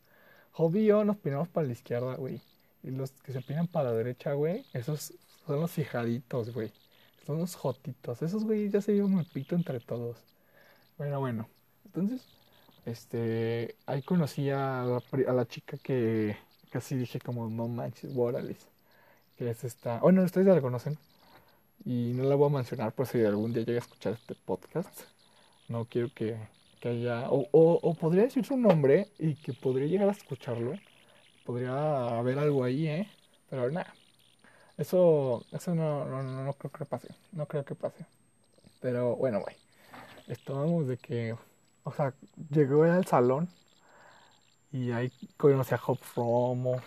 Hobby 0.53 0.81
y 0.81 0.87
yo 0.87 1.05
nos 1.05 1.17
peinamos 1.17 1.49
para 1.49 1.67
la 1.67 1.73
izquierda, 1.73 2.17
güey. 2.17 2.41
Y 2.83 2.91
los 2.91 3.13
que 3.13 3.33
se 3.33 3.41
peinan 3.43 3.67
para 3.69 3.91
la 3.91 3.97
derecha, 3.97 4.35
güey, 4.35 4.65
esos 4.73 5.15
son 5.47 5.61
los 5.61 5.71
fijaditos, 5.73 6.53
güey. 6.53 6.73
Son 7.27 7.39
los 7.39 7.55
jotitos. 7.57 8.23
Esos, 8.23 8.45
güey, 8.45 8.71
ya 8.71 8.81
se 8.83 8.93
llevan 8.95 9.19
el 9.19 9.27
pito 9.27 9.55
entre 9.57 9.81
todos. 9.81 10.19
Bueno, 10.99 11.21
bueno. 11.21 11.49
Entonces, 11.87 12.29
este, 12.85 13.77
ahí 13.87 14.03
conocí 14.03 14.51
a 14.51 14.85
la, 14.85 15.03
a 15.29 15.33
la 15.33 15.47
chica 15.47 15.79
que 15.79 16.37
casi 16.71 16.97
dije 16.97 17.21
como, 17.21 17.49
no 17.51 17.69
manches, 17.69 18.13
Morales. 18.15 18.69
Que 19.37 19.51
es 19.51 19.65
esta... 19.65 19.99
Bueno, 19.99 20.23
ustedes 20.23 20.47
ya 20.47 20.55
la 20.55 20.61
conocen. 20.61 20.99
Y 21.85 22.13
no 22.15 22.25
la 22.25 22.35
voy 22.35 22.49
a 22.49 22.57
mencionar 22.57 22.93
por 22.93 23.07
si 23.07 23.25
algún 23.25 23.53
día 23.53 23.65
llega 23.65 23.79
a 23.79 23.83
escuchar 23.83 24.13
este 24.15 24.35
podcast. 24.35 25.03
No 25.69 25.87
quiero 25.87 26.09
que, 26.15 26.37
que 26.81 26.89
haya... 26.89 27.31
O, 27.31 27.49
o, 27.53 27.95
podría 27.95 28.25
decir 28.25 28.45
su 28.45 28.57
nombre 28.57 29.09
y 29.19 29.35
que 29.35 29.53
podría 29.53 29.87
llegar 29.87 30.09
a 30.09 30.13
escucharlo. 30.13 30.75
Podría 31.45 32.19
haber 32.19 32.39
algo 32.39 32.65
ahí, 32.65 32.87
¿eh? 32.87 33.09
Pero 33.51 33.71
nada. 33.71 33.93
Eso, 34.79 35.45
eso 35.53 35.75
no, 35.75 36.05
no, 36.07 36.23
no, 36.23 36.45
no 36.45 36.53
creo 36.55 36.73
que 36.73 36.85
pase. 36.85 37.09
No 37.33 37.47
creo 37.47 37.65
que 37.65 37.75
pase. 37.75 38.07
Pero 38.81 39.17
bueno, 39.17 39.41
güey. 39.41 39.57
Estábamos 40.29 40.87
de 40.87 40.97
que... 40.97 41.37
O 41.83 41.93
sea, 41.93 42.15
llegó 42.51 42.85
al 42.85 43.05
salón 43.05 43.49
y 44.75 44.91
ahí 44.91 45.13
conocí 45.37 45.73
a 45.73 45.81
Hop 45.87 45.99
Romo, 46.17 46.81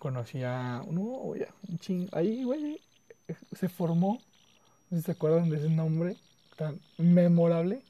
conocí 0.00 0.42
a... 0.42 0.82
No, 0.90 1.02
güey, 1.02 1.46
un 1.68 1.78
ching... 1.78 2.08
Ahí, 2.12 2.42
güey, 2.42 2.80
se 3.52 3.68
formó, 3.68 4.18
no 4.88 4.96
sé 4.96 5.02
si 5.02 5.02
se 5.02 5.12
acuerdan 5.12 5.50
de 5.50 5.58
ese 5.58 5.68
nombre 5.68 6.16
tan 6.56 6.80
memorable, 6.98 7.84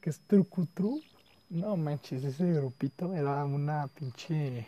que 0.00 0.10
es 0.10 0.20
Trucutru. 0.20 1.02
No 1.50 1.76
manches, 1.76 2.22
ese 2.22 2.52
grupito 2.52 3.14
era 3.14 3.44
una 3.44 3.88
pinche... 3.88 4.66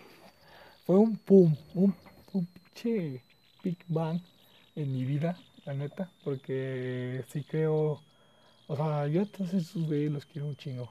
Fue 0.87 0.97
un 0.97 1.17
pum, 1.19 1.55
un, 1.75 1.95
un 2.33 2.47
pinche 2.47 3.23
Big 3.63 3.79
Bang 3.87 4.21
en 4.75 4.91
mi 4.91 5.05
vida, 5.05 5.39
la 5.67 5.75
neta, 5.75 6.11
porque 6.25 7.23
sí 7.29 7.45
creo... 7.45 8.01
O 8.67 8.77
sea, 8.77 9.07
yo 9.07 9.21
entonces 9.21 9.69
esos 9.69 9.85
güeyes 9.87 10.11
los 10.11 10.25
quiero 10.25 10.49
un 10.49 10.57
chingo. 10.57 10.91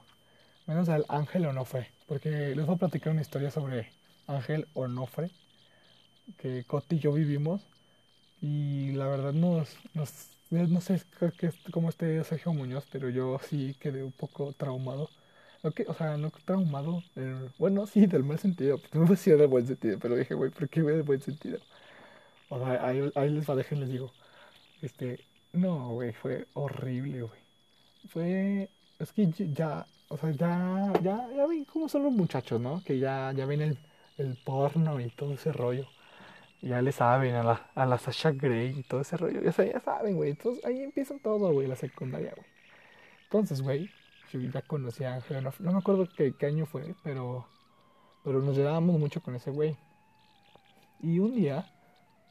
Menos 0.66 0.88
al 0.88 1.04
Ángel 1.08 1.46
Onofre, 1.46 1.88
porque 2.06 2.54
les 2.54 2.64
voy 2.64 2.76
a 2.76 2.78
platicar 2.78 3.12
una 3.12 3.22
historia 3.22 3.50
sobre 3.50 3.90
Ángel 4.28 4.68
Onofre, 4.74 5.32
que 6.38 6.64
Coti 6.64 6.96
y 6.96 6.98
yo 7.00 7.12
vivimos, 7.12 7.62
y 8.40 8.92
la 8.92 9.08
verdad 9.08 9.32
nos, 9.32 9.76
nos 9.94 10.30
no 10.50 10.80
sé 10.80 11.02
cómo 11.72 11.88
esté 11.90 12.22
Sergio 12.24 12.52
Muñoz, 12.52 12.86
pero 12.90 13.08
yo 13.10 13.38
sí 13.48 13.76
quedé 13.80 14.02
un 14.02 14.12
poco 14.12 14.52
traumado. 14.54 15.10
que, 15.74 15.84
o 15.88 15.94
sea, 15.94 16.16
no 16.16 16.30
traumado, 16.44 17.02
bueno, 17.58 17.86
sí, 17.86 18.06
del 18.06 18.24
mal 18.24 18.38
sentido, 18.38 18.80
no 18.92 19.06
decía 19.06 19.36
del 19.36 19.48
buen 19.48 19.66
sentido, 19.66 19.98
pero 20.00 20.16
dije, 20.16 20.34
güey, 20.34 20.50
¿por 20.50 20.68
qué 20.68 20.82
del 20.82 21.02
buen 21.04 21.20
sentido? 21.22 21.60
O 22.48 22.58
sea, 22.58 22.86
ahí, 22.86 23.10
ahí 23.14 23.30
les 23.30 23.48
va, 23.48 23.56
dejen, 23.56 23.80
les 23.80 23.90
digo, 23.90 24.12
este, 24.82 25.20
no, 25.52 25.90
güey, 25.90 26.12
fue 26.12 26.48
horrible, 26.54 27.22
güey. 27.22 27.40
Fue, 28.08 28.70
es 28.98 29.12
que 29.12 29.30
ya, 29.54 29.86
o 30.08 30.16
sea, 30.18 30.30
ya, 30.32 30.98
ya, 31.02 31.28
ya 31.36 31.46
ven 31.46 31.64
cómo 31.64 31.88
son 31.88 32.04
los 32.04 32.12
muchachos, 32.12 32.60
¿no? 32.60 32.82
Que 32.84 32.98
ya, 32.98 33.32
ya 33.36 33.46
ven 33.46 33.62
el, 33.62 33.78
el 34.16 34.36
porno 34.38 35.00
y 35.00 35.10
todo 35.10 35.34
ese 35.34 35.52
rollo. 35.52 35.92
Ya 36.62 36.82
le 36.82 36.92
saben 36.92 37.34
a 37.34 37.42
la, 37.42 37.70
a 37.74 37.86
la 37.86 37.96
Sasha 37.96 38.32
Grey 38.32 38.78
y 38.78 38.82
todo 38.82 39.00
ese 39.00 39.16
rollo. 39.16 39.40
Ya, 39.40 39.80
saben, 39.80 40.16
güey. 40.16 40.30
Entonces 40.30 40.64
ahí 40.64 40.82
empieza 40.82 41.14
todo, 41.22 41.52
güey, 41.52 41.66
la 41.66 41.76
secundaria, 41.76 42.32
güey. 42.36 42.46
Entonces, 43.24 43.62
güey, 43.62 43.90
yo 44.30 44.40
ya 44.40 44.60
conocí 44.62 45.04
a 45.04 45.14
Ángel. 45.14 45.42
No, 45.42 45.72
me 45.72 45.78
acuerdo 45.78 46.06
qué, 46.14 46.34
año 46.46 46.66
fue, 46.66 46.94
pero, 47.02 47.46
pero 48.24 48.42
nos 48.42 48.56
llevábamos 48.56 48.98
mucho 48.98 49.22
con 49.22 49.36
ese 49.36 49.50
güey. 49.50 49.76
Y 51.00 51.18
un 51.18 51.34
día, 51.34 51.64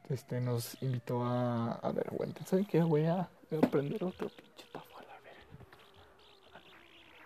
este, 0.10 0.40
nos 0.42 0.80
invitó 0.84 1.24
a. 1.24 1.74
A 1.82 1.92
ver, 1.92 2.08
güey, 2.12 2.32
¿saben 2.46 2.66
qué? 2.66 2.84
Voy 2.84 3.06
a, 3.06 3.30
voy 3.50 3.62
prender 3.62 4.04
otro 4.04 4.30
pinche 4.30 4.66
pafo 4.72 5.00
a 5.00 5.04
la 5.04 5.20
verga. 5.22 5.42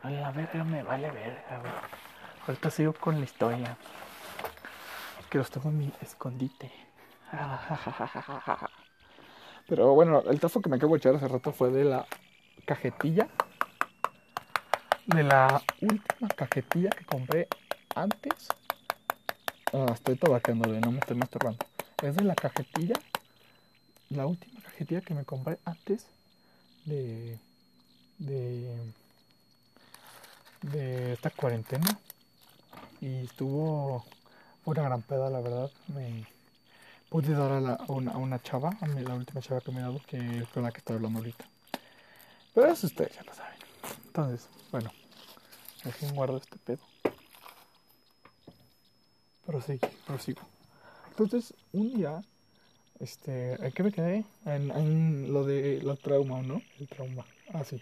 A 0.04 0.10
la 0.10 0.32
verga 0.32 0.64
me 0.64 0.84
vale 0.84 1.12
verga, 1.12 1.60
güey. 1.60 1.74
Ahorita 2.48 2.70
sigo 2.70 2.94
con 2.94 3.20
la 3.20 3.26
historia. 3.26 3.78
Que 5.30 5.38
los 5.40 5.50
tengo 5.50 5.70
en 5.70 5.80
mi 5.80 5.92
escondite. 6.02 6.72
Pero 9.68 9.94
bueno, 9.94 10.22
el 10.30 10.40
tazo 10.40 10.62
que 10.62 10.70
me 10.70 10.76
acabo 10.78 10.94
de 10.94 11.00
echar 11.00 11.16
hace 11.16 11.28
rato 11.28 11.52
fue 11.52 11.72
de 11.72 11.84
la 11.86 12.06
cajetilla. 12.66 13.28
De 15.08 15.24
la 15.24 15.62
última 15.82 16.30
cajetilla 16.30 16.90
que 16.90 17.06
compré 17.06 17.48
antes. 17.96 18.50
Ah, 19.74 19.88
estoy 19.94 20.16
tabaqueando, 20.16 20.70
no 20.80 20.92
me 20.92 21.00
estoy 21.00 21.18
masturbando. 21.18 21.66
Es 22.02 22.16
de 22.16 22.24
la 22.24 22.36
cajetilla. 22.36 22.96
La 24.10 24.28
última 24.28 24.62
cajetilla 24.62 25.02
que 25.02 25.14
me 25.16 25.26
compré 25.26 25.58
antes 25.66 26.06
de. 26.86 27.40
de. 28.20 28.78
de 30.62 31.14
esta 31.14 31.32
cuarentena. 31.32 32.00
Y 33.02 33.26
estuvo 33.26 34.06
una 34.66 34.84
gran 34.84 35.02
peda, 35.02 35.30
la 35.30 35.42
verdad. 35.42 35.72
Me 35.88 36.26
pude 37.14 37.36
dar 37.36 37.52
a, 37.52 37.62
la, 37.62 37.80
una, 37.90 38.12
a 38.12 38.18
una, 38.18 38.42
chava, 38.42 38.76
a 38.82 38.88
mí, 38.88 39.04
la 39.04 39.14
última 39.14 39.40
chava 39.40 39.62
que 39.62 39.72
me 39.72 39.82
he 39.82 39.84
dado, 39.84 40.02
que 40.08 40.18
es 40.18 40.48
con 40.48 40.64
la 40.64 40.72
que 40.72 40.80
estoy 40.80 40.96
hablando 40.96 41.20
ahorita. 41.20 41.46
Pero 42.56 42.66
eso 42.72 42.88
ustedes 42.88 43.16
ya 43.16 43.22
lo 43.22 43.32
saben. 43.36 43.60
Entonces, 44.08 44.50
bueno, 44.72 44.92
dejen 45.84 46.16
guardar 46.16 46.42
este 46.42 46.58
pedo. 46.58 46.80
Prosigo, 49.46 49.88
prosigo. 50.08 50.42
Entonces, 51.10 51.54
un 51.72 51.94
día, 51.94 52.24
este, 53.00 53.64
¿en 53.64 53.72
qué 53.74 53.84
me 53.84 53.92
quedé? 53.92 54.26
En, 54.46 55.32
lo 55.32 55.44
de 55.44 55.84
la 55.84 55.96
trauma, 55.96 56.42
¿no? 56.42 56.64
El 56.80 56.88
trauma. 56.88 57.24
Ah, 57.54 57.64
sí. 57.64 57.80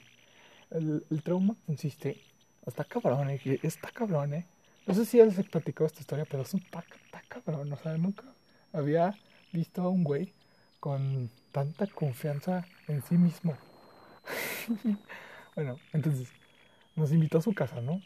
El, 0.71 1.23
trauma 1.23 1.55
consiste, 1.65 2.21
está 2.65 2.83
cabrón, 2.83 3.29
eh, 3.29 3.59
está 3.63 3.91
cabrón, 3.91 4.33
¿eh? 4.33 4.45
No 4.85 4.93
sé 4.93 5.05
si 5.05 5.19
ya 5.19 5.25
les 5.25 5.39
he 5.39 5.43
platicado 5.45 5.85
esta 5.85 6.01
historia, 6.01 6.25
pero 6.29 6.43
es 6.43 6.53
un 6.53 6.59
tac, 6.69 6.85
tac 7.11 7.29
cabrón. 7.29 7.71
O 7.71 7.77
sea, 7.77 7.97
nunca 7.97 8.25
había 8.73 9.17
visto 9.51 9.81
a 9.81 9.89
un 9.89 10.03
güey 10.03 10.33
con 10.79 11.29
tanta 11.51 11.87
confianza 11.87 12.65
en 12.87 13.01
sí 13.01 13.17
mismo. 13.17 13.57
bueno, 15.55 15.77
entonces 15.93 16.31
nos 16.95 17.11
invitó 17.11 17.37
a 17.37 17.41
su 17.41 17.53
casa, 17.53 17.81
¿no? 17.81 18.01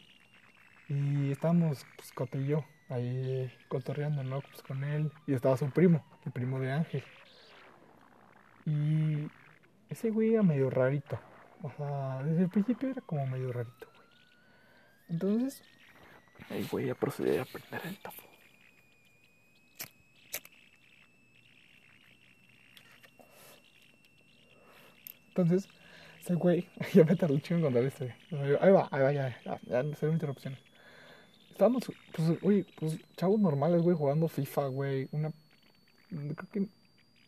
Y 0.88 1.32
estábamos, 1.32 1.84
pues, 1.96 2.12
Cote 2.12 2.38
y 2.38 2.46
yo, 2.46 2.64
ahí 2.88 3.50
cotorreando, 3.68 4.22
¿no? 4.22 4.40
Pues 4.40 4.62
con 4.62 4.84
él. 4.84 5.10
Y 5.26 5.34
estaba 5.34 5.56
su 5.56 5.70
primo, 5.70 6.04
el 6.24 6.32
primo 6.32 6.60
de 6.60 6.72
Ángel. 6.72 7.04
Y 8.64 9.28
ese 9.88 10.10
güey 10.10 10.34
era 10.34 10.42
medio 10.42 10.70
rarito. 10.70 11.18
O 11.62 11.70
sea, 11.70 12.22
desde 12.22 12.42
el 12.42 12.48
principio 12.48 12.90
era 12.90 13.00
como 13.00 13.26
medio 13.26 13.52
rarito, 13.52 13.86
güey. 13.86 14.08
Entonces, 15.08 15.62
ahí 16.50 16.66
voy 16.70 16.90
a 16.90 16.94
proceder 16.94 17.40
a 17.40 17.44
prender 17.44 17.80
el 17.84 17.98
tapo. 17.98 18.25
Entonces, 25.36 25.68
ese 26.18 26.34
güey, 26.34 26.66
ya 26.94 27.04
me 27.04 27.14
tardé 27.14 27.34
un 27.34 27.42
chingo 27.42 27.68
en 27.68 27.74
contar 27.74 27.92
la. 28.30 28.58
Ahí 28.60 28.72
va, 28.72 28.88
ahí 28.90 29.02
va, 29.02 29.12
ya, 29.12 29.38
ya, 29.44 29.60
ya 29.66 29.82
no 29.82 29.94
se 29.94 30.06
interrupciones. 30.06 30.58
Estábamos, 31.50 31.84
pues, 32.12 32.40
güey, 32.40 32.62
pues 32.78 32.98
chavos 33.16 33.38
normales, 33.38 33.82
güey, 33.82 33.96
jugando 33.96 34.28
FIFA, 34.28 34.66
güey. 34.68 35.08
Una. 35.12 35.30
Creo 36.08 36.50
que 36.50 36.68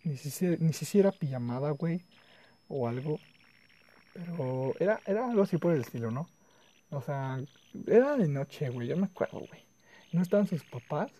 ni 0.04 0.16
siquiera, 0.16 0.56
ni 0.58 0.72
siquiera 0.72 1.12
pijamada, 1.12 1.70
güey, 1.72 2.02
o 2.68 2.88
algo. 2.88 3.20
Pero 4.14 4.74
era, 4.80 5.00
era 5.06 5.28
algo 5.28 5.42
así 5.42 5.58
por 5.58 5.74
el 5.74 5.82
estilo, 5.82 6.10
¿no? 6.10 6.28
O 6.90 7.02
sea, 7.02 7.38
era 7.86 8.16
de 8.16 8.28
noche, 8.28 8.70
güey, 8.70 8.88
yo 8.88 8.96
me 8.96 9.06
acuerdo, 9.06 9.40
güey. 9.40 9.66
No 10.12 10.22
estaban 10.22 10.46
sus 10.46 10.64
papás. 10.64 11.12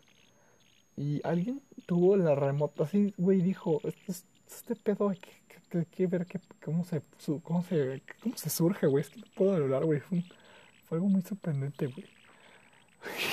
Y 0.97 1.21
alguien 1.23 1.63
tuvo 1.87 2.17
la 2.17 2.35
remota, 2.35 2.85
así, 2.85 3.15
güey, 3.19 3.41
dijo, 3.41 3.81
este, 3.85 4.13
este 4.49 4.75
pedo 4.75 5.11
hay 5.11 5.19
que, 5.19 5.31
que, 5.69 5.87
que 5.87 6.07
ver 6.07 6.27
que, 6.27 6.41
cómo, 6.65 6.85
se, 6.85 7.03
cómo, 7.43 7.63
se, 7.63 8.03
cómo 8.23 8.37
se 8.37 8.51
surge, 8.51 8.87
güey. 8.87 9.03
Es 9.03 9.11
que 9.11 9.21
no 9.21 9.27
puedo 9.35 9.55
hablar, 9.55 9.85
güey. 9.85 10.01
Fue, 10.01 10.23
algo 10.93 11.09
muy 11.09 11.23
sorprendente, 11.23 11.87
güey. 11.87 12.07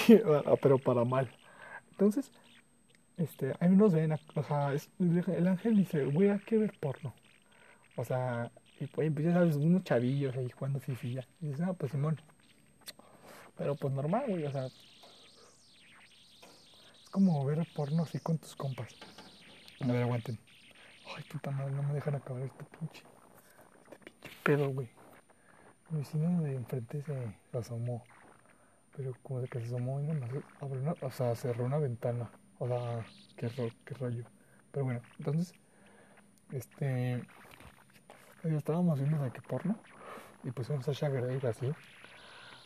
Pero 0.61 0.77
para 0.79 1.03
mal. 1.03 1.29
Entonces, 1.91 2.31
este, 3.17 3.53
ahí 3.59 3.69
nos 3.69 3.93
ven, 3.93 4.13
o 4.35 4.43
sea, 4.43 4.73
el 4.73 5.47
ángel 5.47 5.77
dice, 5.77 6.05
güey, 6.05 6.29
hay 6.29 6.39
que 6.39 6.57
ver 6.57 6.73
porno. 6.79 7.13
O 7.95 8.03
sea, 8.03 8.51
y 8.79 8.87
pues 8.87 9.07
empiezas 9.07 9.35
a 9.35 9.39
ver 9.39 9.55
unos 9.55 9.83
chavillos 9.83 10.35
ahí 10.35 10.49
jugando 10.49 10.79
fifilla. 10.79 11.25
Y 11.41 11.47
dices, 11.47 11.61
ah, 11.61 11.73
pues 11.73 11.91
Simón. 11.91 12.19
Pero 13.57 13.75
pues 13.75 13.93
normal, 13.93 14.25
güey, 14.27 14.43
o 14.45 14.51
sea. 14.51 14.65
Es 17.03 17.09
como 17.09 17.45
ver 17.45 17.65
porno 17.73 18.03
así 18.03 18.19
con 18.19 18.37
tus 18.37 18.55
compas. 18.55 18.93
A 19.79 19.87
ver, 19.87 20.03
aguanten. 20.03 20.37
Ay, 21.05 21.23
puta 21.31 21.51
madre, 21.51 21.71
no 21.73 21.83
me 21.83 21.93
dejan 21.93 22.15
acabar 22.15 22.43
este 22.43 22.63
pinche. 22.65 23.03
Este 23.83 23.97
pinche 24.11 24.37
pedo, 24.43 24.69
güey. 24.69 24.89
Mi 25.89 25.99
vecino 25.99 26.41
de 26.41 26.55
enfrente 26.55 27.01
se, 27.03 27.57
asomó. 27.57 28.03
Pero 28.95 29.13
como 29.23 29.41
de 29.41 29.47
que 29.47 29.59
se 29.59 29.67
asomó 29.67 29.99
y 29.99 30.03
nomás 30.03 30.29
abrió 30.61 30.81
una, 30.81 30.95
o 31.01 31.11
sea, 31.11 31.35
cerró 31.35 31.65
una 31.65 31.77
ventana. 31.77 32.31
O 32.59 32.67
sea, 32.67 33.05
qué, 33.37 33.49
qué 33.85 33.93
rollo. 33.95 34.25
Pero 34.71 34.85
bueno, 34.85 35.01
entonces, 35.19 35.53
este, 36.51 37.23
estábamos 38.43 38.99
viendo 38.99 39.21
de 39.23 39.31
qué 39.31 39.41
porno 39.41 39.75
y 40.43 40.51
pusimos 40.51 40.87
a 40.87 40.91
Shaggy 40.91 41.45
así, 41.47 41.71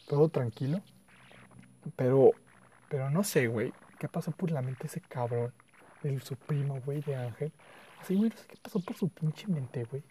todo 0.08 0.30
tranquilo. 0.30 0.82
Pero, 1.96 2.32
pero 2.90 3.10
no 3.10 3.24
sé, 3.24 3.48
güey, 3.48 3.74
qué 3.98 4.10
pasó 4.10 4.32
por 4.32 4.52
la 4.52 4.62
mente 4.62 4.88
ese 4.88 5.02
cabrón, 5.02 5.54
el 6.04 6.22
su 6.22 6.36
primo, 6.36 6.82
güey, 6.82 7.02
de 7.02 7.16
Ángel. 7.16 7.54
Así, 8.00 8.16
güey, 8.16 8.30
no 8.30 8.38
sé 8.38 8.48
qué 8.48 8.58
pasó 8.62 8.80
por 8.80 8.96
su 8.96 9.10
pinche 9.10 9.48
mente, 9.48 9.84
güey. 9.86 10.04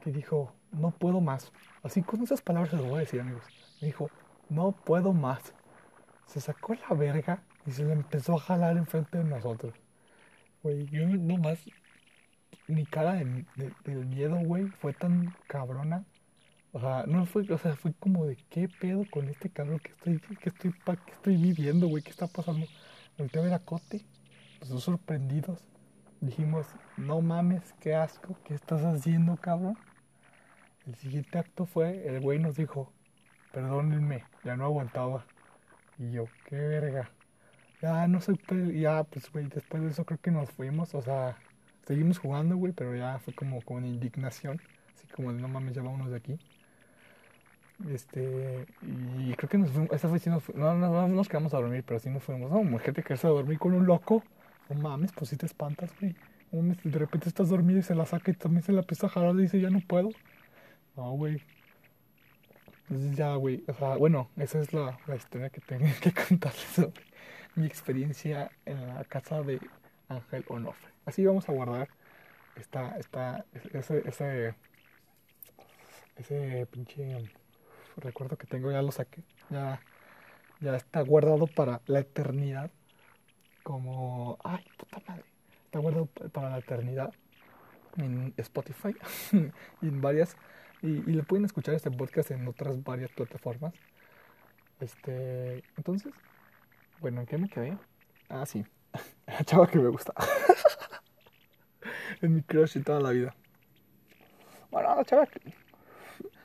Que 0.00 0.12
dijo, 0.12 0.54
no 0.72 0.90
puedo 0.90 1.20
más. 1.20 1.52
Así 1.82 2.02
con 2.02 2.22
esas 2.22 2.42
palabras 2.42 2.70
se 2.70 2.76
lo 2.76 2.84
voy 2.84 2.96
a 2.96 3.00
decir, 3.00 3.20
amigos. 3.20 3.44
Me 3.80 3.88
dijo, 3.88 4.10
no 4.48 4.72
puedo 4.72 5.12
más. 5.12 5.54
Se 6.26 6.40
sacó 6.40 6.74
la 6.74 6.94
verga 6.96 7.42
y 7.66 7.72
se 7.72 7.84
le 7.84 7.92
empezó 7.92 8.34
a 8.34 8.40
jalar 8.40 8.76
enfrente 8.76 9.18
de 9.18 9.24
nosotros. 9.24 9.74
Güey, 10.62 10.86
yo 10.86 11.06
no 11.06 11.36
más. 11.38 11.58
Mi 12.66 12.86
cara 12.86 13.14
de, 13.14 13.44
del 13.84 14.06
miedo, 14.06 14.36
güey, 14.36 14.66
fue 14.66 14.94
tan 14.94 15.34
cabrona. 15.48 16.04
O 16.72 16.80
sea, 16.80 17.04
no 17.06 17.26
fue, 17.26 17.42
o 17.52 17.58
sea, 17.58 17.76
fue 17.76 17.92
como 17.94 18.26
de 18.26 18.36
qué 18.50 18.68
pedo 18.68 19.04
con 19.10 19.28
este 19.28 19.50
cabrón 19.50 19.78
que 19.78 19.92
estoy, 19.92 20.18
que 20.38 20.48
estoy, 20.48 20.72
que 20.72 21.12
estoy 21.12 21.36
viviendo, 21.36 21.86
güey, 21.88 22.02
qué 22.02 22.10
está 22.10 22.26
pasando. 22.26 22.66
Volteé 23.18 23.40
a 23.40 23.44
ver 23.44 23.54
a 23.54 23.58
Cote, 23.60 24.04
los 24.68 24.82
sorprendidos. 24.82 25.62
Dijimos, 26.20 26.66
no 26.96 27.20
mames, 27.20 27.74
qué 27.80 27.94
asco, 27.94 28.36
¿qué 28.44 28.54
estás 28.54 28.82
haciendo, 28.82 29.36
cabrón? 29.36 29.76
El 30.86 30.94
siguiente 30.96 31.38
acto 31.38 31.66
fue, 31.66 32.06
el 32.06 32.20
güey 32.20 32.38
nos 32.38 32.56
dijo, 32.56 32.92
perdónenme, 33.52 34.24
ya 34.44 34.56
no 34.56 34.64
aguantaba. 34.64 35.24
Y 35.98 36.10
yo, 36.12 36.26
qué 36.46 36.56
verga. 36.56 37.10
Ya 37.80 38.06
no 38.08 38.20
sé, 38.20 38.32
ya, 38.74 39.04
pues, 39.04 39.30
güey, 39.30 39.46
después 39.46 39.82
de 39.82 39.90
eso 39.90 40.04
creo 40.04 40.20
que 40.20 40.30
nos 40.30 40.50
fuimos, 40.50 40.94
o 40.94 41.02
sea, 41.02 41.36
seguimos 41.86 42.18
jugando, 42.18 42.56
güey, 42.56 42.72
pero 42.72 42.96
ya 42.96 43.18
fue 43.18 43.34
como 43.34 43.60
con 43.62 43.84
indignación, 43.84 44.60
así 44.94 45.06
como 45.08 45.32
de 45.32 45.40
no 45.40 45.48
mames, 45.48 45.74
ya 45.74 45.82
vámonos 45.82 46.10
de 46.10 46.16
aquí. 46.16 46.38
Este, 47.88 48.66
y 48.82 49.34
creo 49.34 49.48
que 49.48 49.58
nos 49.58 49.70
fuimos, 49.70 49.90
esa 49.92 50.08
vez 50.08 50.26
nos 50.28 50.54
no, 50.54 50.74
no, 50.74 50.88
no, 50.90 51.08
nos 51.08 51.28
quedamos 51.28 51.52
a 51.54 51.58
dormir, 51.58 51.84
pero 51.86 51.98
sí 51.98 52.08
nos 52.08 52.22
fuimos. 52.22 52.50
No, 52.50 52.62
mujer, 52.62 52.94
te 52.94 53.14
a 53.14 53.28
dormir 53.28 53.58
con 53.58 53.74
un 53.74 53.86
loco. 53.86 54.22
No 54.68 54.80
mames, 54.80 55.12
pues 55.12 55.30
si 55.30 55.36
te 55.36 55.46
espantas, 55.46 55.92
güey. 56.00 56.14
De 56.52 56.98
repente 56.98 57.28
estás 57.28 57.48
dormido 57.48 57.80
y 57.80 57.82
se 57.82 57.94
la 57.94 58.06
saca 58.06 58.30
y 58.30 58.34
también 58.34 58.62
se 58.62 58.72
la 58.72 58.80
empieza 58.80 59.06
a 59.06 59.10
jalar 59.10 59.34
y 59.34 59.42
dice, 59.42 59.60
ya 59.60 59.70
no 59.70 59.80
puedo. 59.80 60.10
No, 60.96 61.10
güey. 61.12 61.42
Entonces 62.88 63.16
ya, 63.16 63.34
güey, 63.34 63.64
o 63.66 63.74
sea, 63.74 63.96
bueno, 63.96 64.30
esa 64.36 64.60
es 64.60 64.72
la, 64.72 64.98
historia 65.16 65.50
que 65.50 65.60
tengo 65.60 65.86
que 66.02 66.12
contarles 66.12 66.62
sobre 66.62 67.02
mi 67.56 67.66
experiencia 67.66 68.50
en 68.66 68.86
la 68.86 69.04
casa 69.04 69.42
de 69.42 69.60
Ángel 70.08 70.44
Onofre. 70.48 70.92
Así 71.06 71.24
vamos 71.24 71.48
a 71.48 71.52
guardar 71.52 71.88
esta, 72.56 72.96
esta, 72.98 73.44
ese, 73.72 74.02
ese, 74.06 74.54
ese 76.16 76.66
pinche 76.70 77.30
recuerdo 77.96 78.36
que 78.36 78.46
tengo, 78.46 78.70
ya 78.70 78.82
lo 78.82 78.92
saqué. 78.92 79.22
Ya, 79.50 79.80
ya 80.60 80.76
está 80.76 81.00
guardado 81.02 81.46
para 81.46 81.80
la 81.86 82.00
eternidad. 82.00 82.70
Como, 83.64 84.38
ay, 84.44 84.64
puta 84.78 85.02
madre. 85.08 85.24
Está 85.64 85.80
guardado 85.80 86.06
para 86.06 86.50
la 86.50 86.58
eternidad 86.58 87.12
en 87.96 88.32
Spotify 88.36 88.94
y 89.82 89.88
en 89.88 90.00
varias 90.00 90.36
y, 90.82 90.88
y, 90.88 91.14
le 91.14 91.24
pueden 91.24 91.44
escuchar 91.44 91.74
este 91.74 91.90
podcast 91.90 92.30
en 92.30 92.46
otras 92.46 92.82
varias 92.82 93.10
plataformas 93.12 93.72
este 94.80 95.62
entonces 95.76 96.12
bueno 97.00 97.20
en 97.20 97.26
qué 97.26 97.38
me 97.38 97.48
quedé 97.48 97.78
ah 98.28 98.44
sí 98.46 98.66
la 99.28 99.44
chava 99.44 99.68
que 99.68 99.78
me 99.78 99.88
gusta 99.88 100.12
es 102.20 102.28
mi 102.28 102.42
crush 102.42 102.76
y 102.78 102.82
toda 102.82 103.00
la 103.00 103.10
vida 103.10 103.34
bueno 104.72 104.96
la 104.96 105.04
chava 105.04 105.26
que 105.26 105.40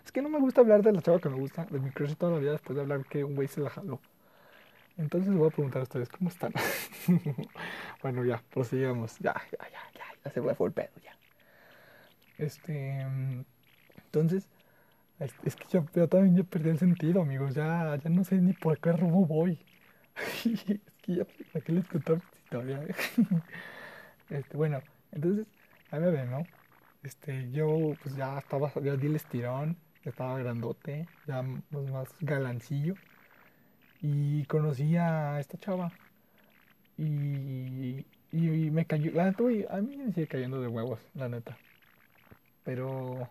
es 0.10 0.12
que 0.12 0.24
no 0.24 0.30
me 0.30 0.40
gusta 0.40 0.62
hablar 0.62 0.82
de 0.82 0.92
la 0.92 1.04
chava 1.04 1.20
que 1.20 1.30
me 1.30 1.38
gusta, 1.38 1.66
de 1.66 1.80
mi 1.80 1.92
crush 1.92 2.16
toda 2.16 2.32
la 2.32 2.40
vida 2.40 2.54
después 2.54 2.76
de 2.76 2.82
hablar 2.82 3.06
que 3.06 3.24
un 3.24 3.36
güey 3.36 3.48
se 3.48 3.62
la 3.62 3.70
jaló. 3.70 4.02
Entonces 5.00 5.34
voy 5.34 5.48
a 5.48 5.52
preguntar 5.52 5.80
a 5.80 5.84
ustedes, 5.84 6.10
¿cómo 6.10 6.30
están? 6.30 6.52
bueno, 8.04 8.26
ya, 8.26 8.44
prosigamos. 8.52 9.18
Ya, 9.20 9.34
ya, 9.50 9.70
ya, 9.70 9.80
ya, 9.96 10.06
ya 10.26 10.32
se 10.32 10.42
fue 10.42 10.68
el 10.68 10.74
pedo, 10.74 10.92
ya. 11.02 11.18
Este. 12.38 13.08
Entonces, 13.96 14.50
es, 15.20 15.56
que 15.56 15.66
yo, 15.72 16.08
también 16.10 16.36
ya 16.36 16.44
perdí 16.44 16.70
el 16.70 16.80
sentido, 16.80 17.22
amigos. 17.22 17.56
Ya, 17.56 17.96
ya 17.96 18.10
no 18.10 18.26
sé 18.26 18.36
ni 18.42 18.52
por 18.52 18.78
qué 18.80 18.92
rumbo 18.92 19.26
voy. 19.26 19.58
es 20.46 20.64
que 20.66 21.16
ya, 21.16 21.26
¿para 21.54 21.64
qué 21.64 21.72
les 21.72 21.88
contar 21.88 22.22
historia? 22.44 22.82
este, 24.30 24.58
bueno, 24.58 24.82
entonces, 25.14 25.48
a 25.92 25.98
ver, 25.98 26.28
¿no? 26.28 26.44
Este, 27.04 27.50
yo, 27.52 27.94
pues 28.04 28.18
ya 28.18 28.38
estaba, 28.38 28.74
ya 28.84 28.98
di 28.98 29.08
el 29.08 29.16
estirón 29.16 29.78
estaba 30.04 30.38
grandote, 30.40 31.08
ya 31.26 31.42
más 31.42 32.10
galancillo. 32.20 32.96
Y 34.02 34.46
conocí 34.46 34.96
a 34.96 35.40
esta 35.40 35.58
chava. 35.58 35.92
Y, 36.98 38.06
y, 38.32 38.72
me 38.72 38.86
cayó, 38.86 39.12
la 39.12 39.26
neta, 39.26 39.44
a 39.70 39.82
mí 39.82 39.98
me 39.98 40.12
sigue 40.14 40.28
cayendo 40.28 40.62
de 40.62 40.68
huevos, 40.68 41.00
la 41.14 41.30
neta. 41.30 41.58
Pero 42.64 43.28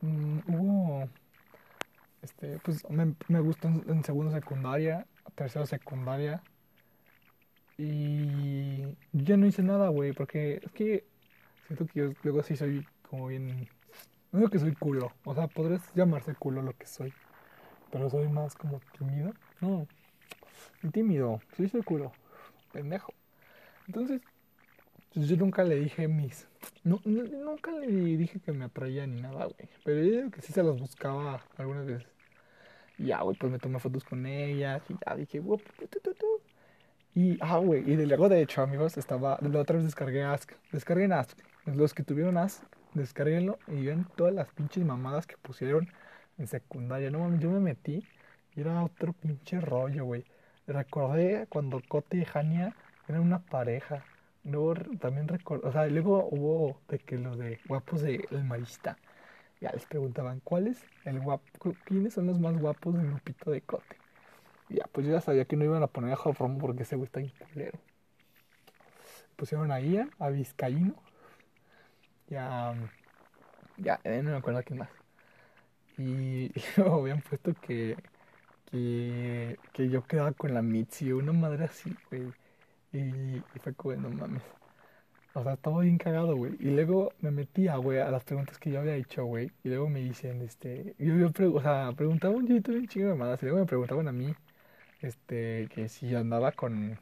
mm, 0.00 0.38
hubo, 0.48 1.08
este, 2.22 2.58
pues 2.64 2.88
me, 2.90 3.14
me 3.28 3.40
gustó 3.40 3.68
en, 3.68 4.04
segundo 4.04 4.32
secundaria, 4.32 5.06
tercero 5.34 5.66
secundaria. 5.66 6.42
Y 7.76 8.96
yo 9.12 9.36
no 9.36 9.46
hice 9.46 9.62
nada, 9.62 9.88
güey, 9.88 10.12
porque 10.12 10.60
es 10.62 10.72
que 10.72 11.04
siento 11.66 11.86
que 11.86 12.00
yo 12.00 12.12
luego 12.22 12.42
sí 12.42 12.56
soy 12.56 12.86
como 13.08 13.28
bien 13.28 13.68
no 14.34 14.40
digo 14.40 14.50
que 14.50 14.58
soy 14.58 14.74
culo, 14.74 15.12
o 15.24 15.32
sea, 15.32 15.46
podrías 15.46 15.94
llamarse 15.94 16.34
culo 16.34 16.60
lo 16.60 16.76
que 16.76 16.86
soy, 16.86 17.14
pero 17.94 18.10
soy 18.10 18.28
más 18.28 18.56
como 18.56 18.80
tímido. 18.98 19.32
No, 19.60 19.86
tímido, 20.90 21.40
soy 21.56 21.82
culo, 21.84 22.10
pendejo. 22.72 23.14
Entonces, 23.86 24.20
pues 25.14 25.28
yo 25.28 25.36
nunca 25.36 25.62
le 25.62 25.76
dije 25.76 26.08
mis. 26.08 26.48
No, 26.82 27.00
nunca 27.04 27.70
le 27.70 27.86
dije 27.86 28.40
que 28.40 28.50
me 28.50 28.64
atraía 28.64 29.06
ni 29.06 29.20
nada, 29.20 29.44
güey. 29.44 29.68
Pero 29.84 30.02
yo 30.02 30.10
digo 30.10 30.30
que 30.32 30.42
sí 30.42 30.52
se 30.52 30.64
las 30.64 30.76
buscaba 30.76 31.40
algunas 31.56 31.86
veces. 31.86 32.08
Y 32.98 33.06
ya, 33.06 33.22
güey, 33.22 33.36
pues 33.38 33.52
me 33.52 33.60
tomé 33.60 33.78
fotos 33.78 34.02
con 34.02 34.26
ellas 34.26 34.82
y 34.88 34.96
ya 35.06 35.14
dije, 35.14 35.40
y, 37.14 37.38
ah, 37.42 37.58
güey, 37.58 37.88
y 37.88 37.94
luego 38.06 38.28
de 38.28 38.42
hecho, 38.42 38.62
amigos, 38.62 38.96
estaba, 38.98 39.38
la 39.40 39.60
otra 39.60 39.76
vez 39.76 39.84
descargué 39.84 40.24
Ask. 40.24 40.50
Descargué 40.72 41.04
Ask. 41.12 41.38
Los 41.64 41.94
que 41.94 42.02
tuvieron 42.02 42.38
Ask 42.38 42.64
descarguenlo 42.94 43.58
y 43.68 43.86
ven 43.86 44.06
todas 44.16 44.34
las 44.34 44.48
pinches 44.50 44.84
mamadas 44.84 45.26
que 45.26 45.36
pusieron 45.36 45.88
en 46.38 46.46
secundaria. 46.46 47.10
No 47.10 47.20
mames, 47.20 47.40
yo 47.40 47.50
me 47.50 47.60
metí 47.60 48.04
y 48.54 48.60
era 48.60 48.82
otro 48.82 49.12
pinche 49.12 49.60
rollo, 49.60 50.04
güey. 50.04 50.24
Recordé 50.66 51.46
cuando 51.48 51.80
Cote 51.88 52.18
y 52.18 52.26
Hania 52.32 52.74
eran 53.08 53.22
una 53.22 53.40
pareja. 53.40 54.04
Luego 54.44 54.74
también 55.00 55.28
recuerdo, 55.28 55.68
o 55.68 55.72
sea, 55.72 55.86
luego 55.86 56.28
hubo 56.30 56.80
de 56.88 56.98
que 56.98 57.18
los 57.18 57.38
de 57.38 57.58
guapos 57.66 58.02
de 58.02 58.26
Marista. 58.44 58.98
Ya 59.60 59.70
les 59.72 59.86
preguntaban, 59.86 60.40
¿cuál 60.40 60.66
es 60.66 60.84
el 61.04 61.20
guapo? 61.20 61.44
¿Quiénes 61.84 62.14
son 62.14 62.26
los 62.26 62.38
más 62.38 62.56
guapos 62.58 62.94
del 62.94 63.06
grupito 63.06 63.50
de 63.50 63.62
Cote? 63.62 63.96
Y 64.68 64.76
ya, 64.76 64.86
pues 64.92 65.06
yo 65.06 65.12
ya 65.12 65.20
sabía 65.20 65.44
que 65.46 65.56
no 65.56 65.64
iban 65.64 65.82
a 65.82 65.86
poner 65.86 66.12
a 66.12 66.16
Jofromo 66.16 66.58
porque 66.58 66.82
ese 66.82 66.96
güey 66.96 67.06
está 67.06 67.20
culero. 67.52 67.78
Pusieron 69.36 69.72
a 69.72 69.80
Ian, 69.80 70.10
a 70.18 70.28
Vizcaíno, 70.28 70.94
ya, 72.28 72.74
ya, 73.76 74.00
eh, 74.04 74.22
no 74.22 74.30
me 74.30 74.36
acuerdo 74.36 74.62
quién 74.64 74.78
más. 74.78 75.03
Y, 75.98 76.52
y 76.54 76.80
habían 76.80 77.20
puesto 77.22 77.54
que, 77.54 77.96
que, 78.70 79.58
que 79.72 79.88
yo 79.88 80.04
quedaba 80.04 80.32
con 80.32 80.54
la 80.54 80.62
Mitzi, 80.62 81.12
una 81.12 81.32
madre 81.32 81.64
así, 81.64 81.94
güey. 82.10 82.32
Y, 82.92 83.42
fue 83.60 83.74
como, 83.74 83.96
no 83.96 84.10
mames. 84.10 84.42
O 85.34 85.42
sea, 85.42 85.54
estaba 85.54 85.80
bien 85.82 85.98
cagado, 85.98 86.36
güey. 86.36 86.54
Y 86.60 86.70
luego 86.70 87.12
me 87.20 87.30
metía, 87.30 87.76
güey, 87.76 87.98
a 88.00 88.10
las 88.10 88.24
preguntas 88.24 88.58
que 88.58 88.70
yo 88.70 88.80
había 88.80 88.96
hecho, 88.96 89.24
güey. 89.24 89.50
Y 89.64 89.68
luego 89.68 89.88
me 89.88 90.00
dicen, 90.00 90.42
este... 90.42 90.94
Yo, 90.98 91.16
yo 91.16 91.30
o 91.54 91.60
sea, 91.62 91.92
preguntaba 91.96 92.34
un 92.34 92.46
chito 92.46 92.72
bien 92.72 92.86
chingo 92.88 93.08
de 93.08 93.14
mamadas. 93.14 93.42
Y 93.42 93.46
luego 93.46 93.60
me 93.60 93.66
preguntaban 93.66 94.08
a 94.08 94.12
mí, 94.12 94.34
este, 95.02 95.68
que 95.74 95.88
si 95.88 96.14
andaba 96.14 96.52
con, 96.52 96.98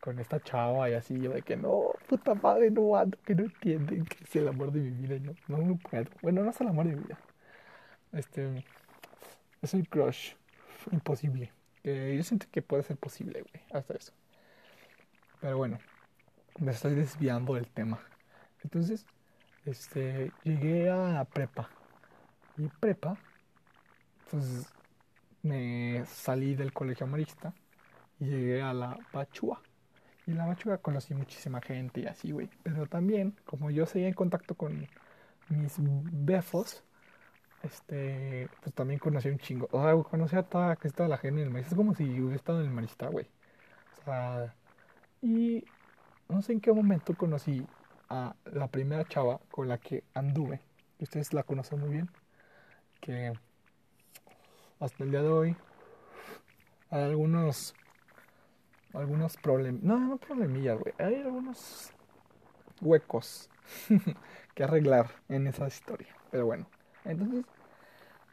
con 0.00 0.18
esta 0.20 0.40
chava 0.40 0.90
y 0.90 0.94
así, 0.94 1.20
yo 1.20 1.32
de 1.32 1.42
que 1.42 1.56
no, 1.56 1.92
puta 2.08 2.34
madre, 2.34 2.70
no 2.70 2.96
ando, 2.96 3.18
que 3.24 3.34
no 3.34 3.44
entienden 3.44 4.04
que 4.06 4.24
es 4.24 4.36
el 4.36 4.48
amor 4.48 4.72
de 4.72 4.80
mi 4.80 4.90
vida, 4.90 5.18
no, 5.20 5.34
no, 5.48 5.64
no 5.66 5.76
puedo. 5.78 6.06
Bueno, 6.22 6.42
no 6.44 6.50
es 6.50 6.60
el 6.60 6.68
amor 6.68 6.86
de 6.86 6.96
mi 6.96 7.02
vida. 7.04 7.18
Este, 8.12 8.64
es 9.62 9.74
un 9.74 9.82
crush 9.84 10.34
imposible. 10.90 11.52
Yo 11.84 12.22
siento 12.22 12.46
que 12.50 12.60
puede 12.60 12.82
ser 12.82 12.96
posible, 12.96 13.42
güey, 13.42 13.64
hasta 13.72 13.94
eso. 13.94 14.12
Pero 15.40 15.56
bueno, 15.56 15.78
me 16.58 16.72
estoy 16.72 16.94
desviando 16.94 17.54
del 17.54 17.68
tema. 17.68 18.00
Entonces, 18.62 19.06
este, 19.64 20.32
llegué 20.44 20.90
a 20.90 21.24
prepa. 21.24 21.70
Y 22.56 22.68
prepa, 22.80 23.16
pues 24.30 24.66
me 25.42 26.04
salí 26.06 26.54
del 26.54 26.72
colegio 26.72 27.06
marista 27.06 27.54
y 28.18 28.26
llegué 28.26 28.62
a 28.62 28.74
la 28.74 28.98
Pachua 29.12 29.62
Y 30.26 30.32
la 30.32 30.46
Bachuga 30.46 30.78
conocí 30.78 31.14
muchísima 31.14 31.60
gente 31.60 32.00
y 32.00 32.06
así, 32.06 32.32
güey. 32.32 32.50
Pero 32.62 32.86
también, 32.86 33.36
como 33.44 33.70
yo 33.70 33.86
seguía 33.86 34.08
en 34.08 34.14
contacto 34.14 34.54
con 34.56 34.88
mis 35.48 35.76
befos, 35.78 36.82
este, 37.62 38.48
pues 38.62 38.74
también 38.74 38.98
conocí 38.98 39.28
un 39.28 39.38
chingo. 39.38 39.68
O 39.72 39.82
sea, 39.82 39.94
conocí 40.02 40.36
a 40.36 40.42
toda, 40.42 40.76
que 40.76 40.90
toda 40.90 41.08
la 41.08 41.18
gente 41.18 41.40
en 41.40 41.48
el 41.48 41.52
maíz. 41.52 41.66
Es 41.68 41.74
como 41.74 41.94
si 41.94 42.04
hubiera 42.04 42.36
estado 42.36 42.60
en 42.60 42.66
el 42.66 42.72
marista, 42.72 43.08
güey. 43.08 43.26
O 44.00 44.04
sea, 44.04 44.54
y 45.22 45.64
no 46.28 46.42
sé 46.42 46.52
en 46.52 46.60
qué 46.60 46.72
momento 46.72 47.14
conocí 47.14 47.66
a 48.08 48.34
la 48.46 48.68
primera 48.68 49.04
chava 49.04 49.40
con 49.50 49.68
la 49.68 49.78
que 49.78 50.04
anduve. 50.14 50.60
Ustedes 51.00 51.32
la 51.32 51.42
conocen 51.42 51.80
muy 51.80 51.90
bien. 51.90 52.10
Que 53.00 53.32
hasta 54.80 55.04
el 55.04 55.10
día 55.10 55.22
de 55.22 55.28
hoy 55.28 55.56
hay 56.90 57.02
algunos 57.02 57.74
algunos 58.94 59.36
problemas 59.36 59.82
no 59.82 59.98
no 59.98 60.16
problemillas 60.16 60.78
güey 60.78 60.94
hay 60.98 61.16
algunos 61.16 61.92
huecos 62.80 63.50
que 64.54 64.64
arreglar 64.64 65.10
en 65.28 65.46
esa 65.46 65.66
historia 65.66 66.14
pero 66.30 66.46
bueno 66.46 66.66
entonces 67.04 67.44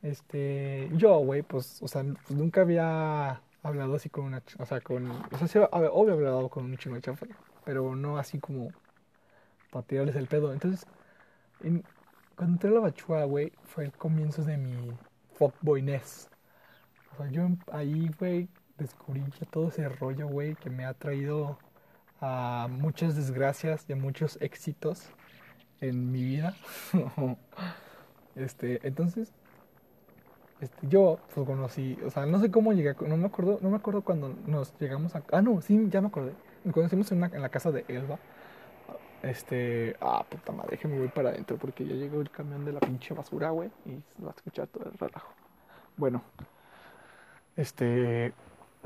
este 0.01 0.89
yo 0.93 1.17
güey 1.19 1.41
pues 1.41 1.81
o 1.81 1.87
sea 1.87 2.03
pues 2.03 2.31
nunca 2.31 2.61
había 2.61 3.41
hablado 3.63 3.95
así 3.95 4.09
con 4.09 4.25
una 4.25 4.43
o 4.59 4.65
sea 4.65 4.81
con 4.81 5.09
o 5.09 5.37
sea 5.37 5.47
sí, 5.47 5.59
obvio 5.59 6.13
había 6.13 6.27
hablado 6.27 6.49
con 6.49 6.65
un 6.65 6.77
chingo 6.77 6.97
pero 7.63 7.95
no 7.95 8.17
así 8.17 8.39
como 8.39 8.69
para 9.71 9.85
tirarles 9.85 10.15
el 10.15 10.27
pedo 10.27 10.53
entonces 10.53 10.85
cuando 12.35 12.53
entré 12.53 12.69
a 12.69 12.73
la 12.73 12.79
bachua 12.81 13.23
güey 13.25 13.51
fue 13.63 13.85
el 13.85 13.91
comienzo 13.93 14.43
de 14.43 14.57
mi 14.57 14.91
fuckboyness 15.33 16.29
o 17.15 17.23
sea, 17.23 17.31
yo 17.31 17.47
ahí, 17.71 18.11
güey, 18.19 18.49
descubrí 18.77 19.23
todo 19.49 19.69
ese 19.69 19.87
rollo, 19.87 20.27
güey, 20.27 20.55
que 20.55 20.69
me 20.69 20.85
ha 20.85 20.93
traído 20.93 21.57
a 22.19 22.67
muchas 22.69 23.15
desgracias 23.15 23.85
y 23.87 23.93
a 23.93 23.95
muchos 23.95 24.37
éxitos 24.41 25.09
en 25.79 26.11
mi 26.11 26.23
vida. 26.23 26.55
este, 28.35 28.85
entonces, 28.87 29.31
este, 30.61 30.87
yo 30.87 31.19
pues 31.33 31.45
conocí, 31.45 31.97
o 32.05 32.09
sea, 32.09 32.25
no 32.25 32.39
sé 32.39 32.51
cómo 32.51 32.73
llegué, 32.73 32.95
no 33.07 33.17
me 33.17 33.25
acuerdo, 33.25 33.59
no 33.61 33.69
me 33.69 33.77
acuerdo 33.77 34.01
cuando 34.01 34.33
nos 34.47 34.77
llegamos 34.79 35.15
a, 35.15 35.23
ah, 35.31 35.41
no, 35.41 35.61
sí, 35.61 35.87
ya 35.89 36.01
me 36.01 36.07
acordé, 36.07 36.33
nos 36.63 36.73
conocimos 36.73 37.11
en, 37.11 37.23
en 37.23 37.41
la 37.41 37.49
casa 37.49 37.71
de 37.71 37.85
Elba. 37.87 38.19
Este, 39.23 39.95
ah, 40.01 40.23
puta 40.29 40.51
madre, 40.51 40.71
déjeme 40.71 40.99
voy 40.99 41.07
para 41.07 41.29
adentro 41.29 41.57
porque 41.57 41.85
ya 41.85 41.95
llegó 41.95 42.21
el 42.21 42.29
camión 42.29 42.63
de 42.63 42.73
la 42.73 42.79
pinche 42.79 43.13
basura, 43.13 43.49
güey, 43.49 43.71
y 43.85 44.01
se 44.15 44.23
va 44.23 44.29
a 44.29 44.35
escuchar 44.35 44.67
todo 44.67 44.85
el 44.85 44.97
relajo. 44.97 45.33
Bueno, 45.97 46.21
este, 47.55 48.33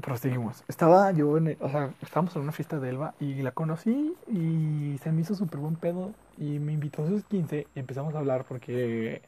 proseguimos. 0.01 0.63
Estaba 0.67 1.11
yo 1.11 1.37
en, 1.37 1.57
o 1.59 1.69
sea, 1.69 1.93
estábamos 2.01 2.35
en 2.35 2.43
una 2.43 2.51
fiesta 2.51 2.79
de 2.79 2.89
Elba 2.89 3.13
y 3.19 3.41
la 3.41 3.51
conocí 3.51 4.15
y 4.27 4.97
se 5.03 5.11
me 5.11 5.21
hizo 5.21 5.35
súper 5.35 5.59
buen 5.59 5.75
pedo 5.75 6.13
y 6.37 6.59
me 6.59 6.73
invitó 6.73 7.03
a 7.03 7.07
sus 7.07 7.25
15 7.25 7.67
y 7.75 7.79
empezamos 7.79 8.15
a 8.15 8.19
hablar 8.19 8.45
porque, 8.45 9.21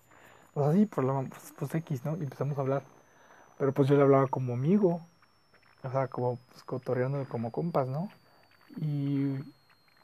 pues 0.53 0.67
así, 0.67 0.89
la, 0.97 1.25
pues, 1.29 1.53
pues, 1.57 1.75
X, 1.75 2.05
¿no? 2.05 2.17
Y 2.17 2.23
empezamos 2.23 2.57
a 2.57 2.61
hablar. 2.61 2.83
Pero 3.57 3.73
pues 3.73 3.87
yo 3.87 3.95
le 3.95 4.03
hablaba 4.03 4.27
como 4.27 4.53
amigo, 4.53 5.01
o 5.83 5.91
sea, 5.91 6.07
como 6.07 6.37
pues, 6.49 6.63
cotorreando 6.63 7.25
como 7.29 7.51
compas, 7.51 7.87
¿no? 7.87 8.09
Y 8.77 9.35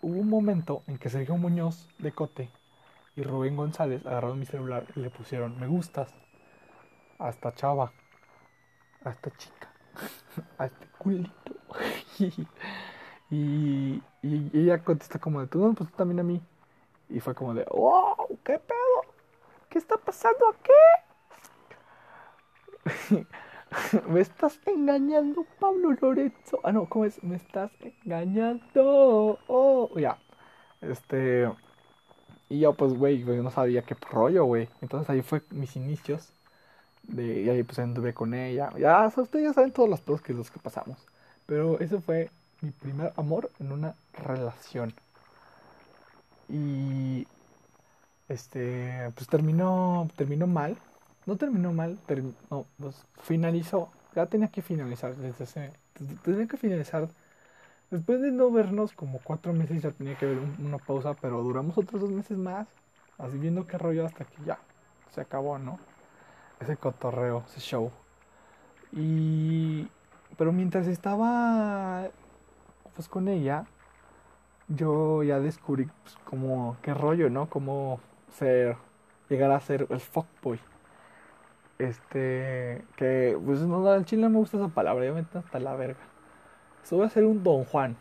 hubo 0.01 0.19
un 0.19 0.29
momento 0.29 0.83
en 0.87 0.97
que 0.97 1.09
Sergio 1.09 1.37
Muñoz 1.37 1.89
de 1.99 2.11
Cote 2.11 2.49
y 3.15 3.23
Rubén 3.23 3.55
González 3.55 4.05
agarraron 4.05 4.39
mi 4.39 4.45
celular 4.45 4.85
y 4.95 4.99
le 5.01 5.09
pusieron 5.09 5.59
me 5.59 5.67
gustas 5.67 6.13
hasta 7.19 7.53
chava 7.53 7.91
a 9.03 9.09
esta 9.09 9.31
chica, 9.37 9.71
a 10.57 10.65
este 10.65 10.87
culito. 10.97 11.55
y, 13.29 14.01
y, 14.21 14.51
ella 14.53 14.83
contesta 14.83 15.19
como 15.19 15.41
de, 15.41 15.47
tú 15.47 15.59
no, 15.59 15.73
pues 15.73 15.89
tú 15.89 15.97
también 15.97 16.19
a 16.19 16.23
mí. 16.23 16.41
Y 17.09 17.19
fue 17.19 17.35
como 17.35 17.53
de, 17.53 17.65
wow, 17.71 18.39
¿qué 18.43 18.59
pedo? 18.59 18.96
¿Qué 19.77 19.81
está 19.81 19.95
pasando 19.95 20.39
aquí? 20.49 20.73
me 24.09 24.21
estás 24.21 24.59
engañando, 24.65 25.45
Pablo 25.59 25.91
Lorenzo. 26.01 26.59
Ah, 26.63 26.71
no, 26.71 26.89
¿cómo 26.89 27.05
es? 27.05 27.23
Me 27.23 27.35
estás 27.35 27.69
engañando. 28.03 29.37
Oh, 29.45 29.91
ya. 29.95 30.17
Este. 30.81 31.47
Y 32.49 32.61
yo, 32.61 32.73
pues, 32.73 32.95
güey, 32.95 33.23
no 33.23 33.51
sabía 33.51 33.83
qué 33.83 33.93
rollo, 34.09 34.45
güey. 34.45 34.67
Entonces 34.81 35.11
ahí 35.11 35.21
fue 35.21 35.43
mis 35.51 35.75
inicios 35.75 36.33
de, 37.03 37.41
y 37.43 37.49
ahí 37.49 37.61
pues 37.61 37.77
anduve 37.77 38.15
con 38.15 38.33
ella. 38.33 38.71
Ya, 38.79 39.05
ustedes 39.15 39.45
ya 39.45 39.53
saben 39.53 39.73
todos 39.73 39.87
los 39.87 40.01
pedos 40.01 40.23
que 40.23 40.33
los 40.33 40.49
que 40.49 40.57
pasamos. 40.57 40.97
Pero 41.45 41.79
ese 41.79 42.01
fue 42.01 42.31
mi 42.61 42.71
primer 42.71 43.13
amor 43.15 43.51
en 43.59 43.71
una 43.71 43.93
relación. 44.25 44.95
Y 46.49 47.27
este, 48.29 49.11
pues 49.15 49.27
terminó, 49.27 50.07
terminó 50.15 50.47
mal. 50.47 50.77
No 51.25 51.35
terminó 51.35 51.73
mal, 51.73 51.97
no, 52.49 52.65
pues 52.79 53.05
finalizó. 53.21 53.89
Ya 54.15 54.27
tenía 54.27 54.47
que 54.47 54.61
finalizar 54.61 55.15
desde 55.15 55.71
tenía 56.23 56.47
que 56.47 56.57
finalizar. 56.57 57.09
Después 57.91 58.21
de 58.21 58.31
no 58.31 58.49
vernos 58.51 58.93
como 58.93 59.19
cuatro 59.23 59.53
meses 59.53 59.81
ya 59.81 59.91
tenía 59.91 60.17
que 60.17 60.25
haber 60.25 60.39
una 60.59 60.77
pausa, 60.77 61.13
pero 61.15 61.43
duramos 61.43 61.77
otros 61.77 62.01
dos 62.01 62.11
meses 62.11 62.37
más, 62.37 62.67
así 63.17 63.37
viendo 63.37 63.67
qué 63.67 63.77
rollo 63.77 64.05
hasta 64.05 64.25
que 64.25 64.43
ya 64.45 64.57
se 65.13 65.21
acabó, 65.21 65.57
¿no? 65.57 65.79
ese 66.59 66.77
cotorreo, 66.77 67.43
ese 67.47 67.59
show. 67.59 67.91
Y. 68.91 69.87
Pero 70.37 70.51
mientras 70.51 70.87
estaba 70.87 72.09
pues 72.95 73.07
con 73.07 73.27
ella, 73.27 73.65
yo 74.67 75.23
ya 75.23 75.39
descubrí 75.39 75.89
pues, 76.03 76.15
como 76.25 76.77
qué 76.81 76.93
rollo, 76.93 77.29
¿no? 77.29 77.49
Cómo 77.49 77.99
ser, 78.31 78.77
llegar 79.29 79.51
a 79.51 79.59
ser 79.59 79.87
el 79.89 79.99
fuckboy. 79.99 80.59
Este, 81.79 82.83
que 82.95 83.37
pues 83.45 83.61
no, 83.61 83.87
al 83.87 84.05
chile 84.05 84.23
no 84.23 84.29
me 84.29 84.37
gusta 84.37 84.57
esa 84.57 84.69
palabra, 84.69 85.05
ya 85.05 85.13
me 85.13 85.25
hasta 85.33 85.59
la 85.59 85.75
verga. 85.75 85.99
Eso 86.83 86.97
voy 86.97 87.05
a 87.05 87.09
ser 87.09 87.23
un 87.25 87.43
Don 87.43 87.65
Juan. 87.65 87.95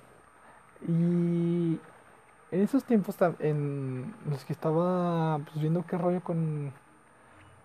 Y 0.86 1.78
en 2.50 2.60
esos 2.60 2.84
tiempos, 2.84 3.16
en 3.40 4.14
los 4.30 4.44
que 4.44 4.52
estaba 4.52 5.38
pues, 5.38 5.60
viendo 5.60 5.84
qué 5.86 5.98
rollo 5.98 6.22
con 6.22 6.72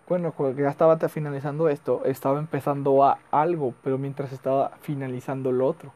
bueno, 0.08 0.34
ya 0.58 0.68
estaba 0.68 0.98
finalizando 1.08 1.68
esto, 1.70 2.02
estaba 2.04 2.38
empezando 2.38 3.02
a 3.04 3.18
algo, 3.30 3.72
pero 3.82 3.96
mientras 3.98 4.32
estaba 4.32 4.72
finalizando 4.82 5.52
lo 5.52 5.66
otro. 5.66 5.92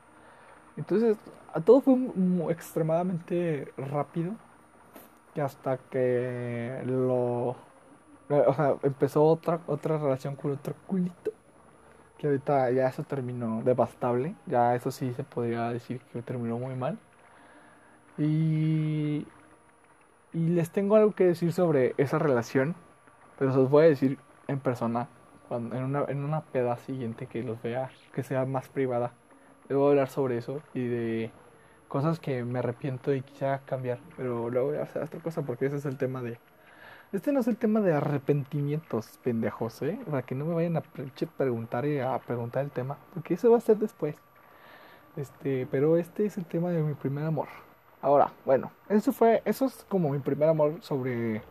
Entonces, 0.76 1.18
todo 1.64 1.80
fue 1.80 1.96
extremadamente 2.50 3.72
rápido. 3.76 4.32
Que 5.36 5.42
hasta 5.42 5.76
que 5.76 6.82
lo. 6.86 7.56
O 8.28 8.54
sea, 8.56 8.74
empezó 8.82 9.22
otra, 9.24 9.60
otra 9.68 9.98
relación 9.98 10.34
con 10.34 10.52
otro 10.52 10.74
culito. 10.86 11.30
Que 12.18 12.28
ahorita 12.28 12.70
ya 12.70 12.88
eso 12.88 13.04
terminó 13.04 13.62
devastable. 13.62 14.34
Ya 14.46 14.74
eso 14.74 14.90
sí 14.90 15.12
se 15.12 15.22
podría 15.24 15.68
decir 15.68 16.00
que 16.12 16.22
terminó 16.22 16.58
muy 16.58 16.74
mal. 16.74 16.98
Y. 18.18 19.26
Y 20.32 20.48
les 20.48 20.70
tengo 20.70 20.96
algo 20.96 21.12
que 21.12 21.24
decir 21.24 21.52
sobre 21.52 21.94
esa 21.98 22.18
relación 22.18 22.74
pero 23.38 23.52
se 23.52 23.58
los 23.58 23.70
voy 23.70 23.84
a 23.84 23.88
decir 23.88 24.18
en 24.48 24.60
persona, 24.60 25.08
cuando, 25.48 25.76
en, 25.76 25.84
una, 25.84 26.04
en 26.08 26.24
una 26.24 26.40
peda 26.42 26.76
siguiente 26.78 27.26
que 27.26 27.42
los 27.42 27.60
vea, 27.62 27.90
que 28.14 28.22
sea 28.22 28.44
más 28.44 28.68
privada. 28.68 29.12
Les 29.68 29.76
voy 29.76 29.88
a 29.88 29.90
hablar 29.90 30.08
sobre 30.08 30.38
eso 30.38 30.60
y 30.74 30.86
de 30.86 31.30
cosas 31.88 32.20
que 32.20 32.44
me 32.44 32.58
arrepiento 32.58 33.14
y 33.14 33.22
quisiera 33.22 33.60
cambiar. 33.60 33.98
Pero 34.16 34.50
luego 34.50 34.68
voy 34.68 34.78
a 34.78 34.82
hacer 34.82 35.02
otra 35.02 35.20
cosa 35.20 35.42
porque 35.42 35.66
ese 35.66 35.76
es 35.76 35.84
el 35.86 35.96
tema 35.98 36.22
de... 36.22 36.38
Este 37.12 37.32
no 37.32 37.40
es 37.40 37.46
el 37.46 37.56
tema 37.56 37.80
de 37.80 37.94
arrepentimientos, 37.94 39.18
pendejos, 39.22 39.80
¿eh? 39.82 39.98
Para 40.10 40.22
que 40.22 40.34
no 40.34 40.44
me 40.44 40.54
vayan 40.54 40.76
a 40.76 40.82
preguntar 41.36 41.86
y 41.86 42.00
a 42.00 42.18
preguntar 42.18 42.64
el 42.64 42.70
tema. 42.70 42.98
Porque 43.14 43.34
eso 43.34 43.50
va 43.50 43.58
a 43.58 43.60
ser 43.60 43.78
después. 43.78 44.16
Este, 45.16 45.66
pero 45.70 45.96
este 45.96 46.26
es 46.26 46.36
el 46.36 46.44
tema 46.44 46.70
de 46.70 46.82
mi 46.82 46.94
primer 46.94 47.24
amor. 47.24 47.48
Ahora, 48.02 48.32
bueno, 48.44 48.70
eso 48.88 49.12
fue, 49.12 49.40
eso 49.44 49.66
es 49.66 49.86
como 49.88 50.10
mi 50.10 50.18
primer 50.18 50.48
amor 50.48 50.74
sobre 50.82 51.42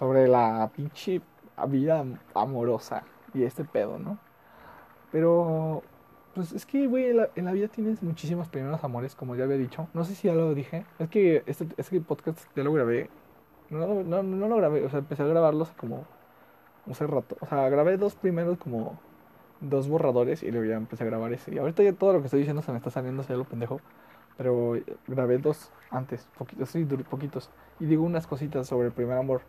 sobre 0.00 0.28
la 0.28 0.70
pinche 0.74 1.20
vida 1.68 2.04
amorosa 2.34 3.02
y 3.34 3.44
este 3.44 3.64
pedo, 3.64 3.98
¿no? 3.98 4.18
Pero, 5.12 5.82
pues 6.34 6.52
es 6.52 6.64
que, 6.64 6.86
güey, 6.86 7.06
en 7.34 7.44
la, 7.44 7.52
vida 7.52 7.68
tienes 7.68 8.02
muchísimos 8.02 8.48
primeros 8.48 8.82
amores, 8.84 9.14
como 9.14 9.34
ya 9.36 9.44
había 9.44 9.56
dicho. 9.56 9.88
No 9.94 10.04
sé 10.04 10.14
si 10.14 10.28
ya 10.28 10.34
lo 10.34 10.54
dije. 10.54 10.84
Es 10.98 11.08
que 11.08 11.42
este, 11.46 11.66
este 11.76 12.00
podcast 12.00 12.38
ya 12.54 12.62
lo 12.62 12.72
grabé. 12.72 13.10
No, 13.70 14.02
no, 14.04 14.22
no 14.22 14.48
lo 14.48 14.56
grabé, 14.56 14.84
o 14.84 14.90
sea, 14.90 15.00
empecé 15.00 15.22
a 15.22 15.26
grabarlos 15.26 15.70
como 15.72 16.04
hace 16.90 17.06
rato. 17.06 17.36
O 17.40 17.46
sea, 17.46 17.68
grabé 17.68 17.96
dos 17.96 18.14
primeros 18.14 18.58
como 18.58 18.98
dos 19.60 19.88
borradores 19.88 20.42
y 20.42 20.50
luego 20.50 20.66
ya 20.66 20.76
empecé 20.76 21.04
a 21.04 21.06
grabar 21.06 21.32
ese. 21.32 21.54
Y 21.54 21.58
ahorita 21.58 21.82
ya 21.82 21.92
todo 21.92 22.12
lo 22.12 22.20
que 22.20 22.26
estoy 22.26 22.40
diciendo 22.40 22.62
se 22.62 22.72
me 22.72 22.78
está 22.78 22.90
saliendo, 22.90 23.22
se 23.22 23.36
lo 23.36 23.44
pendejo. 23.44 23.80
Pero 24.36 24.74
grabé 25.06 25.38
dos 25.38 25.70
antes, 25.90 26.28
poquitos, 26.38 26.70
sí, 26.70 26.84
poquitos. 26.84 27.50
Y 27.78 27.86
digo 27.86 28.04
unas 28.04 28.26
cositas 28.26 28.66
sobre 28.66 28.86
el 28.88 28.92
primer 28.92 29.18
amor. 29.18 29.42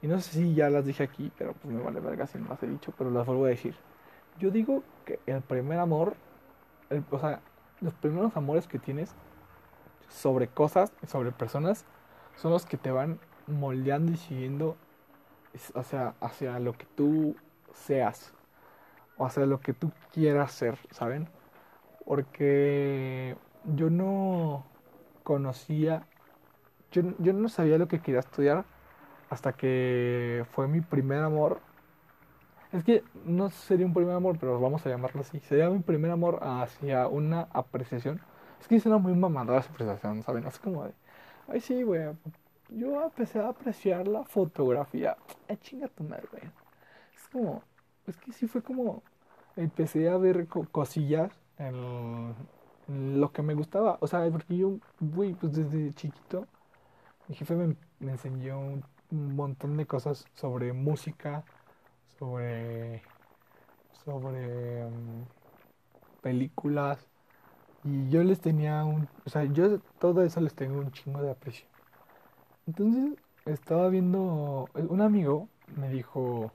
Y 0.00 0.06
no 0.06 0.20
sé 0.20 0.32
si 0.32 0.54
ya 0.54 0.70
las 0.70 0.86
dije 0.86 1.02
aquí, 1.04 1.30
pero 1.38 1.52
pues 1.52 1.72
me 1.72 1.82
vale 1.82 2.00
verga 2.00 2.26
si 2.26 2.38
no 2.38 2.48
las 2.48 2.62
he 2.62 2.66
dicho, 2.66 2.92
pero 2.96 3.10
las 3.10 3.26
vuelvo 3.26 3.44
a 3.44 3.48
decir. 3.48 3.74
Yo 4.38 4.50
digo 4.50 4.82
que 5.04 5.20
el 5.26 5.42
primer 5.42 5.78
amor, 5.78 6.14
o 7.10 7.18
sea, 7.18 7.40
los 7.80 7.94
primeros 7.94 8.36
amores 8.36 8.66
que 8.66 8.78
tienes 8.78 9.14
sobre 10.08 10.48
cosas, 10.48 10.92
sobre 11.06 11.32
personas, 11.32 11.84
son 12.36 12.52
los 12.52 12.66
que 12.66 12.76
te 12.76 12.90
van 12.90 13.18
moldeando 13.46 14.12
y 14.12 14.16
siguiendo 14.16 14.76
hacia, 15.74 16.14
hacia 16.20 16.58
lo 16.58 16.72
que 16.72 16.86
tú 16.94 17.36
seas 17.72 18.32
o 19.16 19.26
hacia 19.26 19.46
lo 19.46 19.60
que 19.60 19.72
tú 19.72 19.92
quieras 20.12 20.52
ser, 20.52 20.78
¿saben? 20.90 21.28
Porque 22.04 23.36
yo 23.64 23.90
no 23.90 24.64
conocía, 25.22 26.06
yo, 26.90 27.02
yo 27.18 27.32
no 27.32 27.48
sabía 27.48 27.78
lo 27.78 27.88
que 27.88 28.00
quería 28.00 28.20
estudiar 28.20 28.64
hasta 29.30 29.54
que 29.54 30.44
fue 30.50 30.68
mi 30.68 30.80
primer 30.80 31.22
amor. 31.22 31.60
Es 32.72 32.84
que 32.84 33.04
no 33.24 33.50
sería 33.50 33.86
un 33.86 33.92
primer 33.94 34.14
amor, 34.14 34.38
pero 34.38 34.58
vamos 34.58 34.84
a 34.86 34.88
llamarlo 34.88 35.20
así. 35.20 35.40
Sería 35.40 35.68
mi 35.68 35.80
primer 35.80 36.10
amor 36.10 36.38
hacia 36.42 37.06
una 37.06 37.48
apreciación. 37.52 38.20
Es 38.60 38.68
que 38.68 38.80
suena 38.80 38.98
muy 38.98 39.14
mamada 39.14 39.58
esa 39.58 39.70
apreciación, 39.70 40.22
¿saben? 40.22 40.46
Es 40.46 40.58
como 40.58 40.84
de, 40.84 40.92
ay 41.48 41.60
sí, 41.60 41.82
güey, 41.82 42.02
yo 42.70 43.02
empecé 43.02 43.40
a 43.40 43.48
apreciar 43.48 44.08
la 44.08 44.24
fotografía. 44.24 45.16
Ay, 45.48 45.58
chinga 45.58 45.88
tu 45.88 46.04
madre, 46.04 46.28
güey. 46.30 46.42
Es 47.14 47.28
como, 47.28 47.62
es 48.06 48.16
que 48.16 48.32
sí 48.32 48.46
fue 48.46 48.62
como, 48.62 49.02
empecé 49.56 50.08
a 50.08 50.16
ver 50.16 50.46
cosillas 50.46 51.32
en, 51.58 52.34
lo 52.88 53.32
que 53.32 53.42
me 53.42 53.54
gustaba. 53.54 53.98
O 54.00 54.06
sea, 54.06 54.28
porque 54.30 54.56
yo, 54.56 54.78
güey, 55.00 55.34
pues 55.34 55.52
desde 55.52 55.92
chiquito, 55.92 56.46
mi 57.28 57.34
jefe 57.34 57.54
me 57.54 57.76
enseñó 58.12 58.60
un, 58.60 58.84
montón 59.10 59.76
de 59.76 59.86
cosas 59.86 60.26
sobre 60.34 60.72
música, 60.72 61.44
sobre, 62.22 63.02
sobre 64.04 64.84
um, 64.84 65.24
películas. 66.20 67.04
Y 67.82 68.08
yo 68.10 68.22
les 68.22 68.40
tenía 68.40 68.84
un, 68.84 69.08
o 69.26 69.30
sea, 69.30 69.44
yo 69.44 69.80
todo 69.98 70.22
eso 70.22 70.40
les 70.40 70.54
tengo 70.54 70.78
un 70.78 70.92
chingo 70.92 71.20
de 71.20 71.32
aprecio. 71.32 71.66
Entonces 72.68 73.18
estaba 73.44 73.88
viendo, 73.88 74.68
un 74.74 75.00
amigo 75.00 75.48
me 75.76 75.88
dijo 75.88 76.52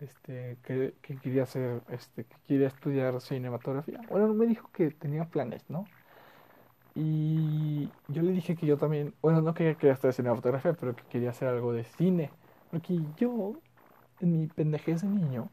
este, 0.00 0.58
que, 0.62 0.92
quería 1.22 1.44
hacer, 1.44 1.80
este, 1.88 2.24
que 2.24 2.36
quería 2.46 2.68
estudiar 2.68 3.18
cinematografía. 3.22 4.02
Bueno, 4.10 4.34
me 4.34 4.46
dijo 4.46 4.68
que 4.70 4.90
tenía 4.90 5.24
planes, 5.24 5.64
¿no? 5.70 5.86
Y 6.94 7.88
yo 8.08 8.20
le 8.20 8.32
dije 8.32 8.54
que 8.54 8.66
yo 8.66 8.76
también, 8.76 9.14
bueno, 9.22 9.40
no 9.40 9.54
que 9.54 9.76
quería 9.76 9.94
estudiar 9.94 10.12
cinematografía, 10.12 10.74
pero 10.74 10.94
que 10.94 11.04
quería 11.04 11.30
hacer 11.30 11.48
algo 11.48 11.72
de 11.72 11.84
cine. 11.84 12.30
Porque 12.70 12.98
yo, 13.16 13.54
en 14.20 14.40
mi 14.40 14.46
pendejez 14.48 15.02
de 15.02 15.08
niño, 15.08 15.50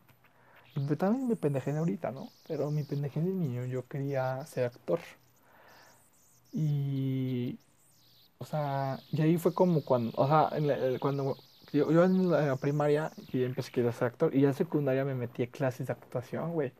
y 0.75 0.95
también 0.95 1.27
mi 1.27 1.35
pendejez 1.35 1.73
de 1.73 1.79
ahorita, 1.79 2.11
¿no? 2.11 2.29
Pero 2.47 2.71
mi 2.71 2.83
pendejez 2.83 3.23
de 3.23 3.31
niño, 3.31 3.65
yo 3.65 3.87
quería 3.87 4.45
ser 4.45 4.65
actor. 4.65 4.99
Y 6.51 7.57
o 8.43 8.45
sea, 8.45 8.99
y 9.11 9.21
ahí 9.21 9.37
fue 9.37 9.53
como 9.53 9.83
cuando, 9.85 10.11
o 10.15 10.27
sea, 10.27 10.49
cuando 10.99 11.37
yo, 11.71 11.91
yo, 11.91 12.03
en 12.03 12.29
la 12.29 12.55
primaria 12.57 13.11
y 13.31 13.43
empecé 13.43 13.87
a 13.87 13.91
ser 13.93 14.07
actor 14.09 14.35
y 14.35 14.41
ya 14.41 14.49
en 14.49 14.53
secundaria 14.53 15.05
me 15.05 15.15
metí 15.15 15.43
a 15.43 15.47
clases 15.47 15.87
de 15.87 15.93
actuación, 15.93 16.51
güey. 16.53 16.73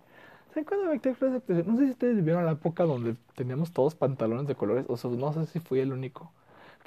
¿Saben 0.50 0.66
cuándo 0.66 0.86
me 0.88 0.94
metí 0.94 1.10
a 1.10 1.14
clases 1.14 1.32
de 1.32 1.38
actuación? 1.38 1.68
No 1.68 1.78
sé 1.80 1.86
si 1.86 1.92
ustedes 1.92 2.16
vivieron 2.18 2.46
la 2.46 2.52
época 2.54 2.84
donde 2.84 3.16
teníamos 3.36 3.72
todos 3.72 3.96
pantalones 3.96 4.48
de 4.48 4.56
colores, 4.56 4.86
o 4.90 4.98
sea, 4.98 5.10
no 5.12 5.34
sé 5.34 5.46
si 5.48 5.60
fui 5.60 5.80
el 5.80 5.94
único. 5.94 6.32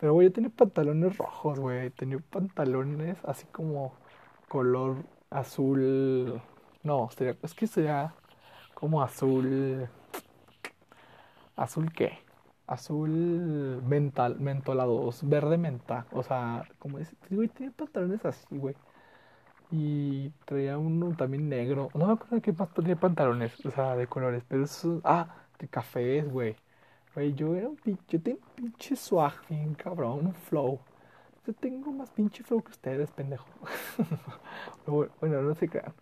Pero, 0.01 0.13
güey, 0.15 0.29
yo 0.29 0.33
tenía 0.33 0.51
pantalones 0.51 1.17
rojos, 1.17 1.59
güey. 1.59 1.91
Tenía 1.91 2.19
pantalones 2.31 3.17
así 3.25 3.47
como 3.47 3.95
color 4.49 4.97
azul. 5.31 6.41
No, 6.83 7.09
es 7.43 7.55
que 7.55 7.67
sería 7.67 8.15
como 8.75 9.03
azul. 9.03 9.89
¿Azul 11.57 11.93
qué? 11.93 12.27
azul 12.67 13.83
mental, 13.87 14.39
mentolados, 14.41 15.29
verde 15.29 15.59
menta. 15.59 16.07
O 16.13 16.23
sea, 16.23 16.65
como 16.79 16.99
es, 16.99 17.15
güey, 17.31 17.49
tenía 17.49 17.73
pantalones 17.73 18.25
así, 18.25 18.57
güey. 18.59 18.75
Y 19.71 20.31
traía 20.45 20.79
uno 20.79 21.15
también 21.17 21.49
negro. 21.49 21.91
No 21.95 22.07
me 22.07 22.13
acuerdo 22.15 22.37
de 22.37 22.43
qué 22.43 22.53
más 22.53 22.73
tenía 22.75 22.97
pantalones, 22.97 23.65
o 23.67 23.71
sea, 23.71 23.97
de 23.97 24.07
colores, 24.07 24.45
pero 24.49 24.65
eso, 24.65 25.01
ah, 25.05 25.29
de 25.59 25.69
cafés, 25.69 26.31
güey. 26.31 26.57
Güey, 27.15 27.35
yo 27.35 27.55
era 27.55 27.69
un 27.69 27.77
pinche, 27.77 28.05
yo 28.09 28.23
tengo 28.23 28.39
un 28.39 28.55
pinche 28.55 28.97
swag 28.97 29.35
cabrón, 29.77 30.27
un 30.27 30.35
flow. 30.35 30.81
Yo 31.47 31.53
tengo 31.55 31.93
más 31.93 32.11
pinche 32.11 32.43
flow 32.43 32.63
que 32.63 32.73
ustedes, 32.73 33.11
pendejo. 33.13 33.47
bueno, 34.87 35.43
no 35.43 35.55
se 35.55 35.69
crean. 35.69 35.95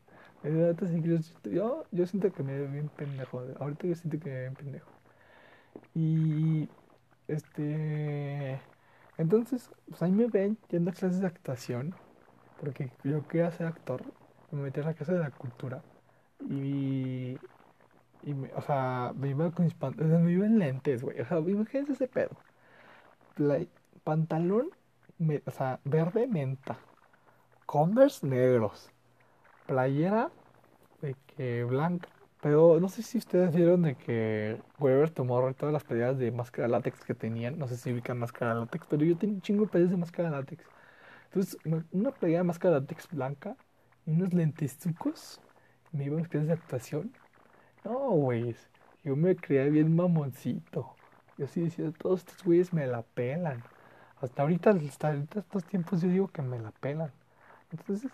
Yo, 1.45 1.85
yo 1.91 2.07
siento 2.07 2.33
que 2.33 2.43
me 2.43 2.59
veo 2.59 2.71
bien 2.71 2.89
pendejo. 2.89 3.43
Ahorita 3.61 3.87
yo 3.87 3.95
siento 3.95 4.19
que 4.19 4.31
me 4.31 4.35
veo 4.35 4.43
bien 4.43 4.55
pendejo. 4.55 4.91
Y 5.95 6.69
este 7.29 8.61
entonces, 9.19 9.71
pues 9.89 10.03
ahí 10.03 10.11
me 10.13 10.27
ven 10.27 10.59
yendo 10.71 10.91
a 10.91 10.95
clases 10.95 11.21
de 11.21 11.27
actuación, 11.27 11.95
porque 12.61 12.91
yo 13.05 13.27
quería 13.29 13.51
ser 13.53 13.67
actor, 13.67 14.03
me 14.51 14.63
metí 14.63 14.81
a 14.81 14.85
la 14.85 14.95
clase 14.95 15.13
de 15.13 15.21
la 15.21 15.31
cultura 15.31 15.83
y, 16.49 17.39
y 18.23 18.35
me, 18.35 18.53
o 18.55 18.63
sea, 18.63 19.13
me 19.17 19.31
iba 19.31 19.51
con 19.53 19.65
mis 19.67 19.75
pantalones, 19.75 20.21
me 20.21 20.33
iba 20.33 20.47
en 20.47 20.59
lentes, 20.59 21.03
güey, 21.03 21.21
o 21.21 21.27
sea, 21.27 21.39
imagínense 21.39 21.93
ese 21.93 22.09
pedo. 22.09 22.37
pantalón, 24.05 24.69
verde 25.85 26.27
menta, 26.27 26.79
converse 27.67 28.27
negros, 28.27 28.91
playera 29.67 30.31
de 31.01 31.17
que 31.27 31.65
blanca 31.65 32.09
pero 32.45 32.79
no 32.79 32.91
sé 32.91 33.03
si 33.03 33.17
ustedes 33.17 33.55
vieron 33.55 33.81
de 33.81 33.95
que 33.95 34.61
Weber 34.79 35.09
tomó 35.09 35.51
todas 35.55 35.73
las 35.73 35.83
pedidas 35.83 36.19
de 36.19 36.31
máscara 36.31 36.69
látex 36.69 37.03
que 37.03 37.15
tenían. 37.15 37.59
No 37.59 37.67
sé 37.67 37.79
si 37.79 37.91
ubican 37.91 38.19
máscara 38.19 38.53
látex, 38.53 38.87
pero 38.87 39.03
yo 39.03 39.17
tenía 39.17 39.37
un 39.37 39.41
chingo 39.41 39.65
de 39.65 39.71
pedidas 39.71 39.93
de 39.93 39.97
máscara 39.97 40.29
látex. 40.29 40.63
Entonces, 41.25 41.57
una 41.91 42.11
playera 42.11 42.41
de 42.41 42.45
máscara 42.45 42.81
látex 42.81 43.09
blanca 43.11 43.57
y 44.05 44.11
unos 44.11 44.35
lentezucos. 44.35 45.41
Me 45.91 46.05
iban 46.05 46.27
a 46.27 46.39
de 46.39 46.53
actuación. 46.53 47.15
No, 47.83 48.11
güey. 48.11 48.55
Yo 49.03 49.17
me 49.17 49.37
creía 49.37 49.65
bien 49.71 49.97
mamoncito. 49.97 50.97
Yo 51.39 51.47
sí 51.47 51.63
decía, 51.63 51.93
todos 51.93 52.21
estos 52.21 52.45
güeyes 52.45 52.75
me 52.75 52.87
la 52.87 53.01
pelan. 53.01 53.65
Hasta 54.21 54.43
ahorita, 54.43 54.71
hasta 54.71 55.09
ahorita 55.09 55.41
estos 55.41 55.65
tiempos 55.65 56.01
yo 56.03 56.09
digo 56.09 56.29
que 56.29 56.43
me 56.43 56.59
la 56.59 56.71
pelan. 56.73 57.13
Entonces, 57.73 58.11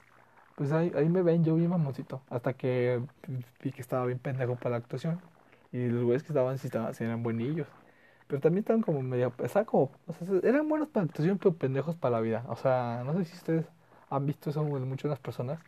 pues 0.56 0.72
ahí, 0.72 0.92
ahí 0.96 1.08
me 1.08 1.22
ven 1.22 1.44
yo 1.44 1.56
bien 1.56 1.70
mamoncito. 1.70 2.22
Hasta 2.30 2.54
que 2.54 3.00
vi 3.62 3.72
que 3.72 3.80
estaba 3.82 4.06
bien 4.06 4.18
pendejo 4.18 4.56
para 4.56 4.70
la 4.72 4.76
actuación. 4.78 5.20
Y 5.72 5.88
los 5.88 6.04
güeyes 6.04 6.22
que 6.22 6.28
estaban 6.28 6.58
sí, 6.58 6.68
estaban, 6.68 6.94
eran 7.00 7.22
buenillos. 7.22 7.68
Pero 8.26 8.40
también 8.40 8.60
estaban 8.60 8.82
como 8.82 9.02
medio, 9.02 9.32
estaban 9.44 9.66
como, 9.66 9.92
o 10.06 10.12
sea, 10.12 10.26
eran 10.44 10.68
buenos 10.68 10.88
para 10.88 11.04
la 11.06 11.10
actuación, 11.10 11.38
pero 11.38 11.54
pendejos 11.56 11.96
para 11.96 12.16
la 12.16 12.20
vida. 12.20 12.44
O 12.48 12.56
sea, 12.56 13.02
no 13.04 13.14
sé 13.14 13.24
si 13.24 13.36
ustedes 13.36 13.66
han 14.10 14.26
visto 14.26 14.50
eso 14.50 14.62
en 14.62 14.88
muchas 14.88 15.18
personas 15.20 15.60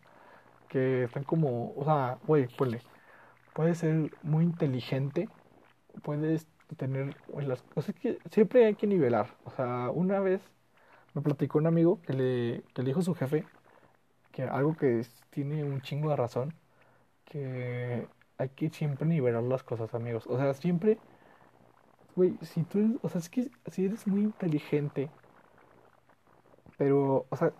que 0.68 1.04
están 1.04 1.24
como, 1.24 1.72
o 1.76 1.84
sea, 1.84 2.18
güey, 2.26 2.48
puede, 2.48 2.82
puede 3.54 3.74
ser 3.74 4.12
muy 4.22 4.44
inteligente, 4.44 5.28
puedes 6.02 6.46
tener 6.76 7.16
las 7.46 7.62
cosas 7.62 7.94
que 7.94 8.18
siempre 8.30 8.66
hay 8.66 8.74
que 8.74 8.86
nivelar. 8.86 9.36
O 9.44 9.50
sea, 9.50 9.90
una 9.92 10.20
vez 10.20 10.42
me 11.14 11.22
platicó 11.22 11.58
un 11.58 11.66
amigo 11.66 12.00
que 12.02 12.12
le, 12.14 12.64
que 12.74 12.82
le 12.82 12.88
dijo 12.88 13.00
a 13.00 13.02
su 13.04 13.14
jefe 13.14 13.46
que 14.32 14.44
algo 14.44 14.76
que 14.76 15.02
tiene 15.30 15.64
un 15.64 15.82
chingo 15.82 16.10
de 16.10 16.16
razón, 16.16 16.54
que 17.24 18.08
hay 18.38 18.48
que 18.50 18.70
siempre 18.70 19.06
nivelar 19.06 19.42
las 19.44 19.62
cosas, 19.64 19.94
amigos. 19.94 20.26
O 20.28 20.38
sea, 20.38 20.54
siempre, 20.54 20.98
güey, 22.16 22.38
si 22.42 22.64
tú, 22.64 22.98
o 23.02 23.08
sea, 23.08 23.20
es 23.20 23.28
que 23.28 23.50
si 23.70 23.84
eres 23.84 24.06
muy 24.06 24.22
inteligente, 24.22 25.10
pero, 26.76 27.26
o 27.30 27.36
sea, 27.36 27.52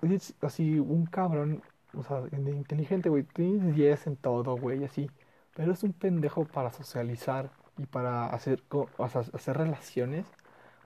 así 0.43 0.79
un 0.79 1.07
cabrón, 1.07 1.62
o 1.95 2.03
sea, 2.03 2.23
inteligente, 2.33 3.09
güey, 3.09 3.25
tienes 3.25 3.75
10 3.75 4.07
en 4.07 4.17
todo, 4.17 4.57
güey, 4.57 4.85
así, 4.85 5.11
pero 5.55 5.73
es 5.73 5.83
un 5.83 5.93
pendejo 5.93 6.47
para 6.47 6.72
socializar 6.72 7.51
y 7.83 7.87
para 7.87 8.26
hacer, 8.26 8.62
o 8.70 9.09
sea, 9.09 9.22
hacer 9.33 9.57
relaciones, 9.59 10.26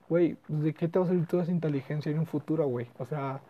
güey, 0.09 0.37
¿de 0.47 0.73
qué 0.73 0.87
te 0.87 0.99
va 0.99 1.05
a 1.05 1.07
servir 1.09 1.27
toda 1.27 1.43
esa 1.43 1.51
inteligencia 1.51 2.11
en 2.11 2.19
un 2.19 2.25
futuro, 2.27 2.67
güey? 2.67 2.89
O 2.99 3.05
sea, 3.05 3.41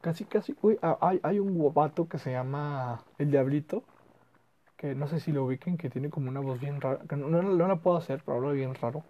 Casi, 0.00 0.24
casi. 0.24 0.56
Ah, 0.82 0.98
hay, 1.00 1.20
hay 1.22 1.38
un 1.38 1.56
guapato 1.58 2.08
que 2.08 2.18
se 2.18 2.32
llama 2.32 3.04
El 3.18 3.30
Diablito. 3.30 3.84
Que 4.78 4.94
no 4.94 5.08
sé 5.08 5.20
si 5.20 5.32
lo 5.32 5.44
ubiquen, 5.44 5.76
que 5.76 5.90
tiene 5.90 6.10
como 6.10 6.28
una 6.30 6.40
voz 6.40 6.60
bien 6.60 6.80
rara. 6.80 7.00
Que 7.08 7.16
no, 7.16 7.28
no, 7.42 7.68
la 7.68 7.76
puedo 7.76 7.96
hacer, 7.96 8.22
pero 8.24 8.38
habla 8.38 8.52
bien 8.52 8.74
raro. 8.74 9.04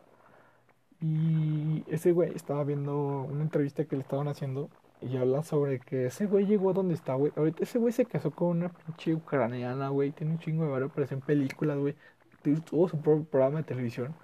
Y 1.01 1.85
ese 1.89 2.13
güey 2.13 2.33
estaba 2.35 2.65
viendo 2.65 3.23
una 3.23 3.43
entrevista 3.43 3.85
que 3.85 3.97
le 3.97 4.03
estaban 4.03 4.29
haciendo. 4.29 4.69
Y 5.01 5.17
habla 5.17 5.43
sobre 5.45 5.79
que 5.81 6.07
ese 6.07 6.27
güey 6.27 6.47
llegó 6.47 6.71
a 6.71 6.73
donde 6.73 6.95
está, 6.95 7.15
güey. 7.15 7.33
Ahorita 7.37 7.63
ese 7.63 7.79
güey 7.79 7.93
se 7.93 8.05
casó 8.07 8.33
con 8.33 8.49
una 8.49 8.69
pinche 8.71 9.15
ucraniana, 9.15 9.91
güey. 9.91 10.11
Tiene 10.13 10.33
un 10.33 10.39
chingo 10.41 10.65
de 10.65 10.71
barrio, 10.71 10.89
aparece 10.89 11.15
en 11.15 11.21
películas, 11.21 11.79
güey. 11.79 11.95
Tuvo 12.57 12.89
su 12.89 13.01
propio 13.01 13.25
programa 13.25 13.59
de 13.59 13.65
televisión. 13.65 14.15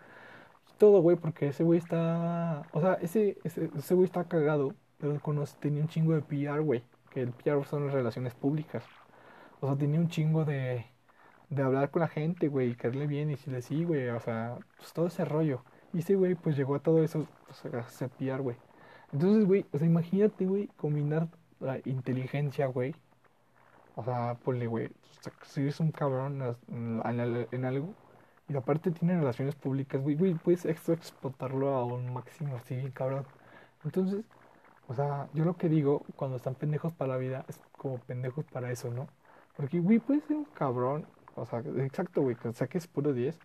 Todo, 0.79 1.01
güey, 1.01 1.17
porque 1.17 1.49
ese 1.49 1.65
güey 1.65 1.79
está. 1.79 2.63
O 2.73 2.81
sea, 2.81 2.95
ese, 2.95 3.39
ese, 3.45 3.71
ese 3.77 3.95
güey 3.95 4.07
está 4.07 4.25
cagado 4.25 4.75
pero 4.99 5.45
tenía 5.61 5.83
un 5.83 5.89
chingo 5.89 6.15
de 6.15 6.23
PR, 6.23 6.61
güey. 6.61 6.83
Que 7.11 7.21
el 7.23 7.33
PR 7.33 7.65
son 7.67 7.85
las 7.87 7.95
relaciones 7.95 8.35
públicas. 8.35 8.85
O 9.61 9.67
sea, 9.67 9.77
tenía 9.77 10.01
un 10.01 10.09
chingo 10.09 10.45
de, 10.45 10.87
de 11.51 11.63
hablar 11.63 11.91
con 11.91 12.01
la 12.01 12.09
gente, 12.09 12.49
güey, 12.49 12.71
y 12.71 12.75
caerle 12.75 13.07
bien 13.07 13.29
y 13.29 13.33
decirle 13.33 13.63
sí, 13.63 13.85
güey. 13.85 14.09
O 14.09 14.21
sea, 14.21 14.59
pues 14.79 14.93
todo 14.93 15.07
ese 15.09 15.25
rollo. 15.25 15.63
Y 15.93 15.99
ese 15.99 16.15
güey, 16.17 16.35
pues 16.35 16.57
llegó 16.57 16.75
a 16.75 16.81
todo 16.81 17.03
eso, 17.03 17.27
pues 17.47 17.75
a 17.75 17.83
cepillar, 17.89 18.41
güey. 18.43 18.57
Entonces, 19.13 19.47
güey, 19.47 19.67
o 19.73 19.79
sea, 19.79 19.87
imagínate, 19.87 20.47
güey, 20.47 20.69
combinar 20.77 21.29
la 21.61 21.79
inteligencia, 21.85 22.67
güey. 22.67 22.95
O 23.97 24.05
sea, 24.05 24.37
ponle, 24.43 24.67
güey, 24.67 24.91
si 25.43 25.63
eres 25.63 25.81
un 25.81 25.93
cabrón 25.93 26.57
en, 26.69 27.65
algo, 27.65 27.95
y 28.49 28.57
aparte 28.57 28.91
tiene 28.93 29.17
relaciones 29.19 29.55
públicas, 29.57 30.01
güey, 30.03 30.17
güey, 30.17 30.35
puedes 30.35 30.65
explotarlo 30.67 31.69
a 31.75 31.85
un 31.85 32.13
máximo, 32.13 32.57
así, 32.57 32.91
cabrón. 32.93 33.27
Entonces, 33.85 34.25
o 34.89 34.95
sea, 34.95 35.29
yo 35.35 35.45
lo 35.45 35.57
que 35.57 35.69
digo 35.69 36.05
cuando 36.17 36.37
están 36.37 36.55
pendejos 36.57 36.93
para 36.95 37.15
la 37.15 37.19
vida 37.19 37.45
es 37.49 37.61
como 37.79 37.99
pendejos 38.01 38.45
para 38.47 38.71
eso, 38.73 38.91
¿no? 38.91 39.09
Porque, 39.57 39.81
güey, 39.81 39.99
puedes 40.01 40.25
ser 40.25 40.37
un 40.37 40.45
cabrón, 40.47 41.07
o 41.37 41.47
sea, 41.47 41.61
exacto, 41.61 42.23
güey, 42.23 42.37
que 42.37 42.53
saques 42.53 42.87
puro 42.89 43.13
10. 43.13 43.39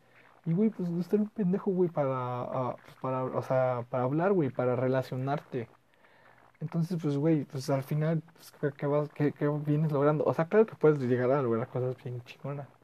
Y, 0.46 0.54
güey, 0.54 0.70
pues 0.70 0.90
estar 0.92 1.20
un 1.20 1.30
pendejo, 1.30 1.72
güey, 1.72 1.90
para, 1.90 2.44
uh, 2.72 2.76
para, 3.02 3.24
o 3.26 3.42
sea, 3.44 3.86
para 3.90 4.04
hablar, 4.06 4.34
güey, 4.34 4.50
para 4.50 4.76
relacionarte. 4.76 5.70
Entonces, 6.62 6.98
pues, 7.02 7.18
güey, 7.18 7.46
pues 7.46 7.70
al 7.70 7.84
final, 7.84 8.24
pues, 8.34 8.74
¿qué, 8.76 8.88
vas, 8.88 9.10
qué, 9.14 9.34
qué 9.34 9.48
vienes 9.50 9.92
logrando? 9.92 10.26
O 10.26 10.34
sea, 10.34 10.48
claro 10.48 10.66
que 10.66 10.76
puedes 10.76 11.00
llegar 11.00 11.32
a 11.32 11.42
lograr 11.42 11.68
cosas 11.70 11.96
bien 12.04 12.22
chingonas. 12.24 12.79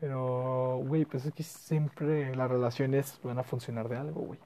Pero, 0.00 0.78
güey, 0.86 1.04
pues 1.06 1.24
es 1.26 1.32
que 1.34 1.42
siempre 1.42 2.34
las 2.36 2.50
relaciones 2.50 3.20
van 3.22 3.38
a 3.38 3.44
funcionar 3.44 3.88
de 3.88 3.96
algo, 3.96 4.22
güey. 4.22 4.40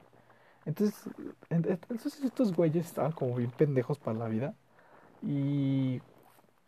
Entonces, 0.65 1.09
entonces 1.49 2.21
estos 2.23 2.53
güeyes 2.55 2.87
estaban 2.87 3.13
como 3.13 3.35
bien 3.35 3.51
pendejos 3.51 3.99
para 3.99 4.17
la 4.19 4.27
vida. 4.29 4.55
Y, 5.21 6.01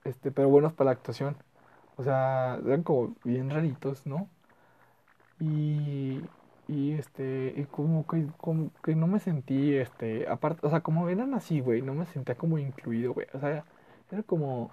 este, 0.06 0.32
pero 0.32 0.50
buenos 0.50 0.74
para 0.74 0.88
la 0.88 0.94
actuación. 0.94 1.38
O 1.98 2.04
sea, 2.04 2.60
eran 2.66 2.84
como 2.84 3.18
bien 3.24 3.50
raritos, 3.52 4.06
¿no? 4.08 4.30
Y, 5.40 6.30
y 6.68 6.92
este, 6.94 7.54
y 7.58 7.66
como 7.66 8.06
que, 8.08 8.28
como 8.38 8.72
que 8.84 8.96
no 8.96 9.08
me 9.08 9.20
sentí, 9.20 9.76
este, 9.76 10.28
aparte, 10.30 10.66
o 10.68 10.70
sea, 10.70 10.82
como 10.82 11.10
eran 11.10 11.34
así, 11.34 11.60
güey, 11.62 11.82
no 11.82 11.94
me 11.96 12.06
sentía 12.06 12.38
como 12.38 12.58
incluido, 12.60 13.14
güey. 13.14 13.28
O 13.34 13.40
sea, 13.40 13.66
era 14.12 14.24
como, 14.24 14.72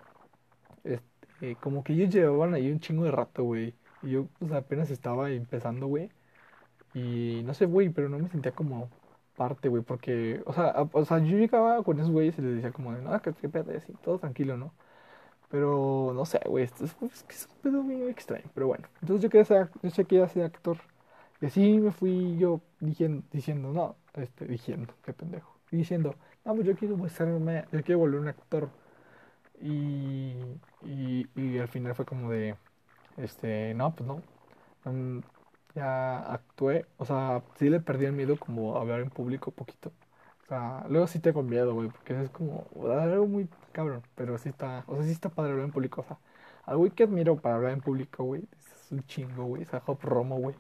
este, 0.85 1.57
como 1.59 1.85
que 1.85 1.95
ellos 1.95 2.11
llevaban 2.15 2.55
ahí 2.55 2.71
un 2.73 2.81
chingo 2.81 3.05
de 3.05 3.13
rato, 3.13 3.45
güey. 3.45 3.77
Y 4.03 4.11
yo, 4.11 4.27
pues 4.39 4.53
apenas 4.53 4.91
estaba 4.91 5.31
empezando, 5.31 5.87
güey. 5.87 6.11
Y 6.95 7.43
no 7.45 7.55
sé, 7.55 7.67
güey, 7.67 7.91
pero 7.91 8.09
no 8.09 8.19
me 8.19 8.29
sentía 8.29 8.53
como 8.53 8.91
parte, 9.37 9.69
güey, 9.69 9.83
porque, 9.83 10.43
o 10.47 10.53
sea, 10.53 10.75
o 10.93 11.05
sea, 11.05 11.19
yo 11.21 11.39
llegaba 11.39 11.83
con 11.85 11.99
esos 12.01 12.11
güeyes 12.13 12.39
y 12.39 12.43
les 12.43 12.57
decía 12.57 12.73
como 12.73 12.93
de, 12.95 13.03
no, 13.03 13.21
que 13.23 13.33
qué 13.35 13.49
pedo, 13.49 13.77
así, 13.77 13.93
todo 14.05 14.19
tranquilo, 14.19 14.57
¿no? 14.57 14.75
Pero, 15.51 16.13
no 16.15 16.25
sé, 16.27 16.41
güey, 16.47 16.65
esto 16.65 16.85
es, 16.85 16.97
es, 17.03 17.23
que 17.25 17.35
es 17.35 17.49
un 17.49 17.57
pedo 17.63 17.83
muy 17.83 18.03
extraño, 18.09 18.45
pero 18.55 18.67
bueno. 18.69 18.89
Entonces 19.01 19.23
yo 19.23 19.31
quería 19.31 19.45
ser, 19.45 19.71
yo 19.83 20.07
quería 20.07 20.29
ser 20.29 20.45
actor. 20.45 20.79
Y 21.41 21.47
así 21.47 21.79
me 21.79 21.93
fui 21.93 22.37
yo 22.39 22.61
diciendo, 22.81 23.25
diciendo 23.33 23.73
no, 23.73 23.97
este, 24.15 24.47
diciendo, 24.47 24.95
qué 25.05 25.13
pendejo. 25.15 25.57
Diciendo, 25.71 26.15
no, 26.45 26.55
pues 26.55 26.67
yo 26.67 26.77
quiero 26.77 27.09
serme, 27.09 27.67
yo 27.73 27.83
quiero 27.83 28.01
volver 28.01 28.21
un 28.21 28.29
actor. 28.29 28.71
Y, 29.61 30.35
y, 30.83 31.27
y 31.35 31.59
al 31.59 31.69
final 31.69 31.95
fue 31.95 32.05
como 32.07 32.31
de, 32.31 32.57
este, 33.19 33.75
no, 33.75 33.95
pues 33.95 34.07
no. 34.09 34.23
Mm, 34.85 35.21
ya 35.75 36.21
actué, 36.33 36.87
o 36.99 37.05
sea, 37.05 37.43
sí 37.59 37.71
le 37.71 37.81
perdí 37.81 38.07
el 38.07 38.13
miedo 38.13 38.39
como 38.39 38.77
hablar 38.77 39.01
en 39.01 39.11
público 39.11 39.51
poquito. 39.53 39.93
O 40.45 40.47
sea, 40.49 40.85
luego 40.89 41.07
sí 41.07 41.21
tengo 41.21 41.43
miedo, 41.43 41.75
güey, 41.75 41.89
porque 41.89 42.21
es 42.23 42.31
como 42.31 42.67
algo 42.91 43.27
muy 43.27 43.49
cabrón, 43.73 44.03
pero 44.15 44.39
sí 44.39 44.49
está, 44.49 44.85
o 44.87 44.97
sea, 44.97 45.05
sí 45.05 45.11
está 45.13 45.29
padre 45.31 45.53
hablar 45.53 45.67
en 45.67 45.73
público, 45.73 46.01
o 46.03 46.05
sea, 46.05 46.19
al 46.65 46.79
güey 46.79 46.91
que 46.93 47.05
admiro 47.05 47.37
para 47.41 47.57
hablar 47.57 47.73
en 47.73 47.81
público, 47.83 48.25
güey, 48.25 48.43
es 48.59 48.93
un 48.93 49.05
chingo, 49.05 49.45
güey, 49.45 49.63
es 49.63 49.75
a 49.75 49.83
Hop 49.87 50.01
Romo, 50.03 50.37
güey. 50.39 50.57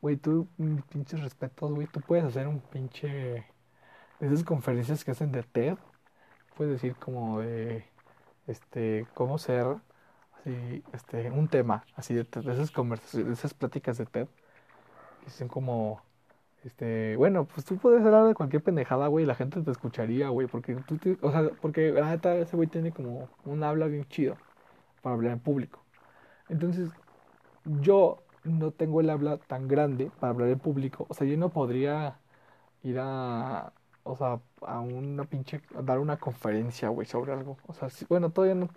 Güey, 0.00 0.16
tú, 0.16 0.48
pinches 0.90 1.20
respetos, 1.22 1.72
güey, 1.72 1.86
tú 1.88 2.00
puedes 2.00 2.24
hacer 2.24 2.48
un 2.48 2.60
pinche, 2.60 3.08
de 4.20 4.26
esas 4.26 4.44
conferencias 4.44 5.04
que 5.04 5.12
hacen 5.12 5.32
de 5.32 5.42
TED, 5.42 5.78
puedes 6.56 6.74
decir 6.74 6.96
como 6.96 7.40
de, 7.40 7.86
este, 8.46 9.06
cómo 9.14 9.38
ser 9.38 9.66
este, 10.92 11.30
un 11.30 11.48
tema, 11.48 11.84
así 11.96 12.14
de, 12.14 12.22
esas 12.22 12.70
conversaciones, 12.70 13.28
de 13.28 13.34
esas 13.34 13.54
pláticas 13.54 13.98
de 13.98 14.06
TED, 14.06 14.28
que 15.24 15.30
son 15.30 15.48
como, 15.48 16.02
este, 16.64 17.16
bueno, 17.16 17.46
pues 17.46 17.64
tú 17.66 17.76
puedes 17.78 18.04
hablar 18.04 18.26
de 18.26 18.34
cualquier 18.34 18.62
pendejada, 18.62 19.08
güey, 19.08 19.24
y 19.24 19.26
la 19.26 19.34
gente 19.34 19.62
te 19.62 19.70
escucharía, 19.70 20.28
güey, 20.28 20.46
porque 20.46 20.76
tú, 20.76 20.98
o 21.22 21.30
sea, 21.30 21.50
porque 21.60 21.92
la 21.92 22.10
neta 22.10 22.34
ese 22.36 22.56
güey 22.56 22.68
tiene 22.68 22.92
como 22.92 23.28
un 23.44 23.62
habla 23.64 23.86
bien 23.86 24.04
chido 24.06 24.36
para 25.02 25.14
hablar 25.14 25.32
en 25.32 25.40
público. 25.40 25.82
Entonces, 26.48 26.90
yo 27.64 28.22
no 28.44 28.70
tengo 28.72 29.00
el 29.00 29.10
habla 29.10 29.38
tan 29.38 29.68
grande 29.68 30.10
para 30.20 30.32
hablar 30.32 30.48
en 30.50 30.58
público, 30.58 31.06
o 31.08 31.14
sea, 31.14 31.26
yo 31.26 31.36
no 31.36 31.50
podría 31.50 32.18
ir 32.82 32.98
a, 33.00 33.72
o 34.04 34.16
sea, 34.16 34.40
a 34.62 34.80
una 34.80 35.24
pinche, 35.24 35.62
dar 35.82 35.98
una 35.98 36.18
conferencia, 36.18 36.88
güey, 36.90 37.06
sobre 37.06 37.32
algo. 37.32 37.56
O 37.66 37.74
sea, 37.74 37.88
bueno, 38.08 38.30
todavía 38.30 38.54
no 38.54 38.68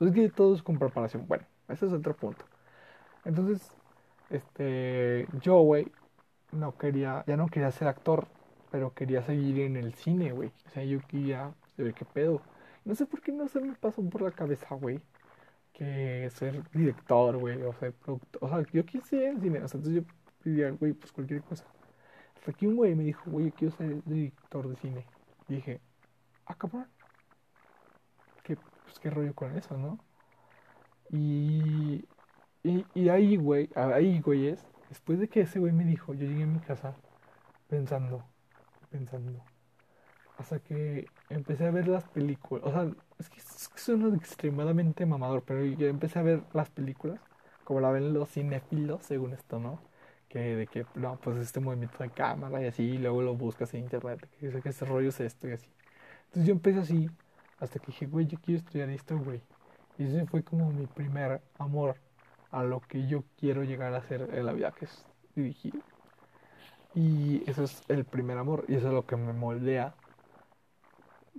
entonces, 0.00 0.14
que 0.14 0.28
todo 0.30 0.54
es 0.54 0.62
con 0.62 0.78
preparación. 0.78 1.26
Bueno, 1.26 1.44
ese 1.68 1.86
es 1.86 1.92
otro 1.92 2.14
punto. 2.14 2.44
Entonces, 3.24 3.72
este, 4.30 5.26
yo, 5.40 5.60
güey, 5.60 5.90
no 6.52 6.76
quería, 6.78 7.24
ya 7.26 7.36
no 7.36 7.48
quería 7.48 7.70
ser 7.72 7.88
actor, 7.88 8.28
pero 8.70 8.94
quería 8.94 9.22
seguir 9.22 9.60
en 9.60 9.76
el 9.76 9.94
cine, 9.94 10.32
güey. 10.32 10.52
O 10.66 10.70
sea, 10.70 10.84
yo 10.84 11.00
quería 11.08 11.54
ver 11.78 11.94
qué 11.94 12.04
pedo. 12.04 12.42
No 12.84 12.94
sé 12.94 13.06
por 13.06 13.22
qué 13.22 13.32
no 13.32 13.48
se 13.48 13.60
me 13.60 13.74
pasó 13.74 14.02
por 14.10 14.22
la 14.22 14.32
cabeza, 14.32 14.74
güey, 14.74 15.00
que 15.72 16.30
ser 16.30 16.62
director, 16.72 17.36
güey, 17.38 17.62
o 17.62 17.72
ser 17.74 17.94
productor. 17.94 18.44
O 18.44 18.48
sea, 18.48 18.64
yo 18.72 18.84
quise 18.86 19.28
en 19.28 19.40
cine, 19.40 19.62
o 19.62 19.68
sea, 19.68 19.78
entonces 19.78 20.04
yo 20.04 20.14
pedía, 20.42 20.70
güey, 20.70 20.92
pues 20.92 21.12
cualquier 21.12 21.42
cosa. 21.42 21.64
Hasta 22.36 22.52
que 22.52 22.68
un 22.68 22.76
güey 22.76 22.94
me 22.94 23.04
dijo, 23.04 23.30
güey, 23.30 23.46
yo 23.46 23.54
quiero 23.54 23.76
ser 23.76 24.02
director 24.04 24.68
de 24.68 24.76
cine. 24.76 25.06
Y 25.48 25.56
dije, 25.56 25.80
ah, 26.46 26.54
cabrón, 26.56 26.86
pues 28.86 28.98
qué 29.00 29.10
rollo 29.10 29.34
con 29.34 29.56
eso, 29.58 29.76
¿no? 29.78 29.98
Y, 31.10 32.04
y, 32.64 32.86
y 32.94 33.08
ahí, 33.10 33.36
güey, 33.36 33.70
ahí, 33.76 34.20
güey, 34.20 34.48
es, 34.48 34.66
después 34.88 35.18
de 35.20 35.28
que 35.28 35.42
ese 35.42 35.58
güey 35.60 35.72
me 35.72 35.84
dijo, 35.84 36.14
yo 36.14 36.26
llegué 36.26 36.44
a 36.44 36.46
mi 36.46 36.60
casa 36.60 36.96
pensando, 37.68 38.24
pensando, 38.90 39.44
hasta 40.38 40.60
que 40.60 41.06
empecé 41.30 41.66
a 41.66 41.70
ver 41.70 41.88
las 41.88 42.08
películas, 42.08 42.64
o 42.66 42.72
sea, 42.72 42.90
es 43.18 43.30
que, 43.30 43.38
es 43.40 43.68
que 43.68 43.78
suena 43.78 44.14
extremadamente 44.16 45.06
mamador, 45.06 45.42
pero 45.44 45.64
yo 45.64 45.88
empecé 45.88 46.18
a 46.18 46.22
ver 46.22 46.44
las 46.54 46.70
películas, 46.70 47.20
como 47.64 47.80
la 47.80 47.90
ven 47.90 48.12
los 48.14 48.30
cinéfilos, 48.30 49.04
según 49.04 49.32
esto, 49.34 49.58
¿no? 49.58 49.80
Que 50.28 50.38
de 50.56 50.66
que, 50.68 50.86
no, 50.94 51.18
pues 51.20 51.38
este 51.38 51.60
movimiento 51.60 51.98
de 52.02 52.10
cámara 52.10 52.62
y 52.62 52.66
así, 52.66 52.82
y 52.84 52.98
luego 52.98 53.22
lo 53.22 53.34
buscas 53.36 53.72
en 53.74 53.82
internet, 53.82 54.28
que, 54.40 54.60
que 54.62 54.68
ese 54.70 54.84
rollo 54.84 55.08
es 55.10 55.20
esto 55.20 55.48
y 55.48 55.52
así. 55.52 55.68
Entonces 56.26 56.46
yo 56.48 56.52
empecé 56.54 56.80
así, 56.80 57.10
hasta 57.58 57.78
que 57.78 57.86
dije, 57.86 58.06
güey, 58.06 58.26
yo 58.26 58.38
quiero 58.40 58.58
estudiar 58.58 58.90
esto, 58.90 59.18
güey. 59.18 59.42
Y 59.98 60.04
ese 60.04 60.26
fue 60.26 60.42
como 60.42 60.70
mi 60.70 60.86
primer 60.86 61.40
amor 61.58 61.96
a 62.50 62.62
lo 62.64 62.80
que 62.80 63.06
yo 63.06 63.24
quiero 63.38 63.64
llegar 63.64 63.94
a 63.94 63.98
hacer 63.98 64.28
en 64.32 64.46
la 64.46 64.52
vida, 64.52 64.72
que 64.72 64.86
es 64.86 65.06
dirigir. 65.34 65.82
Y 66.94 67.48
eso 67.48 67.64
es 67.64 67.82
el 67.88 68.04
primer 68.04 68.38
amor, 68.38 68.64
y 68.68 68.74
eso 68.74 68.88
es 68.88 68.94
lo 68.94 69.06
que 69.06 69.16
me 69.16 69.32
moldea 69.32 69.94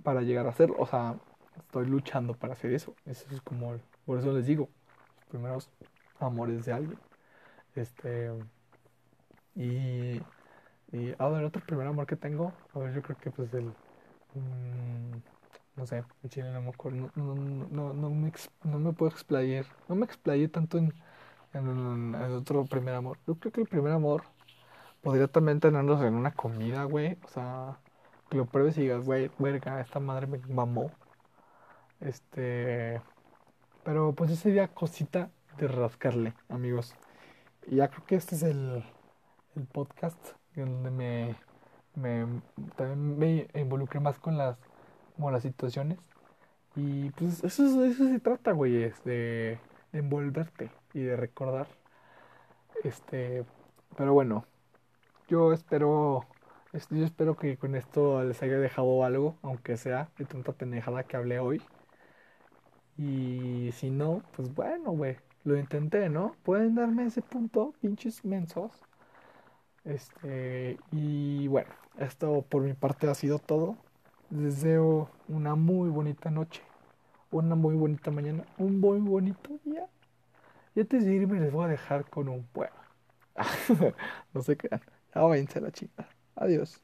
para 0.02 0.22
llegar 0.22 0.46
a 0.46 0.50
hacerlo. 0.50 0.76
O 0.78 0.86
sea, 0.86 1.16
estoy 1.56 1.86
luchando 1.86 2.34
para 2.34 2.52
hacer 2.54 2.72
eso. 2.72 2.94
Eso 3.04 3.26
es 3.30 3.40
como, 3.42 3.76
por 4.04 4.18
eso 4.18 4.32
les 4.32 4.46
digo, 4.46 4.68
los 5.16 5.26
primeros 5.26 5.70
amores 6.20 6.64
de 6.64 6.72
alguien. 6.72 6.98
Este. 7.74 8.30
Y. 9.54 10.20
Y 10.90 11.14
a 11.18 11.28
ver, 11.28 11.44
otro 11.44 11.62
primer 11.66 11.86
amor 11.86 12.06
que 12.06 12.16
tengo, 12.16 12.52
a 12.72 12.78
ver, 12.78 12.94
yo 12.94 13.02
creo 13.02 13.18
que 13.18 13.30
pues 13.30 13.52
el. 13.54 13.66
Mm, 14.34 15.18
no 15.78 15.86
sé, 15.86 16.04
en 16.24 16.30
Chile 16.30 16.50
no 16.52 16.60
me 16.60 16.70
acuerdo, 16.70 17.10
no, 17.14 17.34
no, 17.34 17.92
no, 17.94 18.10
me, 18.10 18.32
no 18.64 18.78
me 18.80 18.92
puedo 18.92 19.12
explayar, 19.12 19.64
no 19.88 19.94
me 19.94 20.04
explayé 20.04 20.48
tanto 20.48 20.76
en, 20.76 20.92
en, 21.54 22.14
otro 22.14 22.64
primer 22.64 22.94
amor. 22.94 23.18
Yo 23.26 23.36
creo 23.36 23.52
que 23.52 23.60
el 23.60 23.68
primer 23.68 23.92
amor 23.92 24.24
podría 25.02 25.28
también 25.28 25.60
tenerlos 25.60 26.02
en 26.02 26.14
una 26.14 26.32
comida, 26.32 26.82
güey, 26.84 27.16
o 27.24 27.28
sea, 27.28 27.78
que 28.28 28.36
lo 28.36 28.46
pruebes 28.46 28.76
y 28.78 28.82
digas, 28.82 29.04
güey, 29.04 29.30
verga, 29.38 29.80
esta 29.80 30.00
madre 30.00 30.26
me 30.26 30.38
mamó. 30.38 30.90
Este, 32.00 33.00
pero 33.84 34.12
pues 34.14 34.30
ese 34.32 34.50
día 34.50 34.68
cosita 34.68 35.30
de 35.58 35.68
rascarle, 35.68 36.34
amigos. 36.48 36.94
Y 37.66 37.76
ya 37.76 37.88
creo 37.88 38.04
que 38.04 38.16
este 38.16 38.34
es 38.34 38.42
el, 38.42 38.84
el 39.54 39.66
podcast 39.66 40.18
donde 40.56 40.90
me, 40.90 41.36
me, 41.94 42.42
también 42.76 43.18
me 43.18 43.60
involucré 43.60 44.00
más 44.00 44.18
con 44.18 44.36
las 44.36 44.58
como 45.18 45.32
las 45.32 45.42
situaciones. 45.42 45.98
Y 46.76 47.10
pues 47.10 47.42
eso, 47.44 47.84
eso 47.84 48.06
se 48.06 48.20
trata, 48.20 48.52
güey, 48.52 48.84
es 48.84 49.02
de, 49.04 49.58
envolverte 49.92 50.70
y 50.94 51.00
de 51.00 51.16
recordar. 51.16 51.66
Este, 52.84 53.44
pero 53.96 54.12
bueno, 54.14 54.46
yo 55.28 55.52
espero, 55.52 56.24
yo 56.90 57.04
espero 57.04 57.36
que 57.36 57.56
con 57.56 57.74
esto 57.74 58.22
les 58.24 58.42
haya 58.42 58.58
dejado 58.58 59.04
algo, 59.04 59.36
aunque 59.42 59.76
sea 59.76 60.10
de 60.18 60.24
tanta 60.24 60.52
pendejada 60.52 61.02
que 61.04 61.16
hablé 61.16 61.40
hoy. 61.40 61.60
Y 62.96 63.70
si 63.72 63.90
no, 63.90 64.22
pues 64.36 64.54
bueno, 64.54 64.92
güey, 64.92 65.16
lo 65.44 65.56
intenté, 65.58 66.08
¿no? 66.08 66.36
Pueden 66.44 66.74
darme 66.76 67.06
ese 67.06 67.22
punto, 67.22 67.74
pinches 67.80 68.24
mensos. 68.24 68.72
Este, 69.84 70.78
y 70.92 71.48
bueno, 71.48 71.70
esto 71.98 72.42
por 72.48 72.62
mi 72.62 72.74
parte 72.74 73.08
ha 73.08 73.14
sido 73.14 73.38
todo. 73.38 73.76
Deseo 74.30 75.10
una 75.28 75.54
muy 75.54 75.88
bonita 75.88 76.30
noche, 76.30 76.62
una 77.30 77.54
muy 77.54 77.74
bonita 77.76 78.10
mañana, 78.10 78.44
un 78.58 78.78
muy 78.80 79.00
bonito 79.00 79.58
día. 79.64 79.88
Y 80.74 80.80
antes 80.80 81.04
de 81.04 81.14
irme 81.14 81.40
les 81.40 81.52
voy 81.52 81.64
a 81.64 81.68
dejar 81.68 82.08
con 82.10 82.28
un 82.28 82.44
poema. 82.46 82.74
no 84.34 84.42
se 84.42 84.56
crean. 84.56 84.82
Ya 85.14 85.22
váyanse 85.22 85.60
la 85.60 85.72
chica. 85.72 86.08
Adiós. 86.36 86.76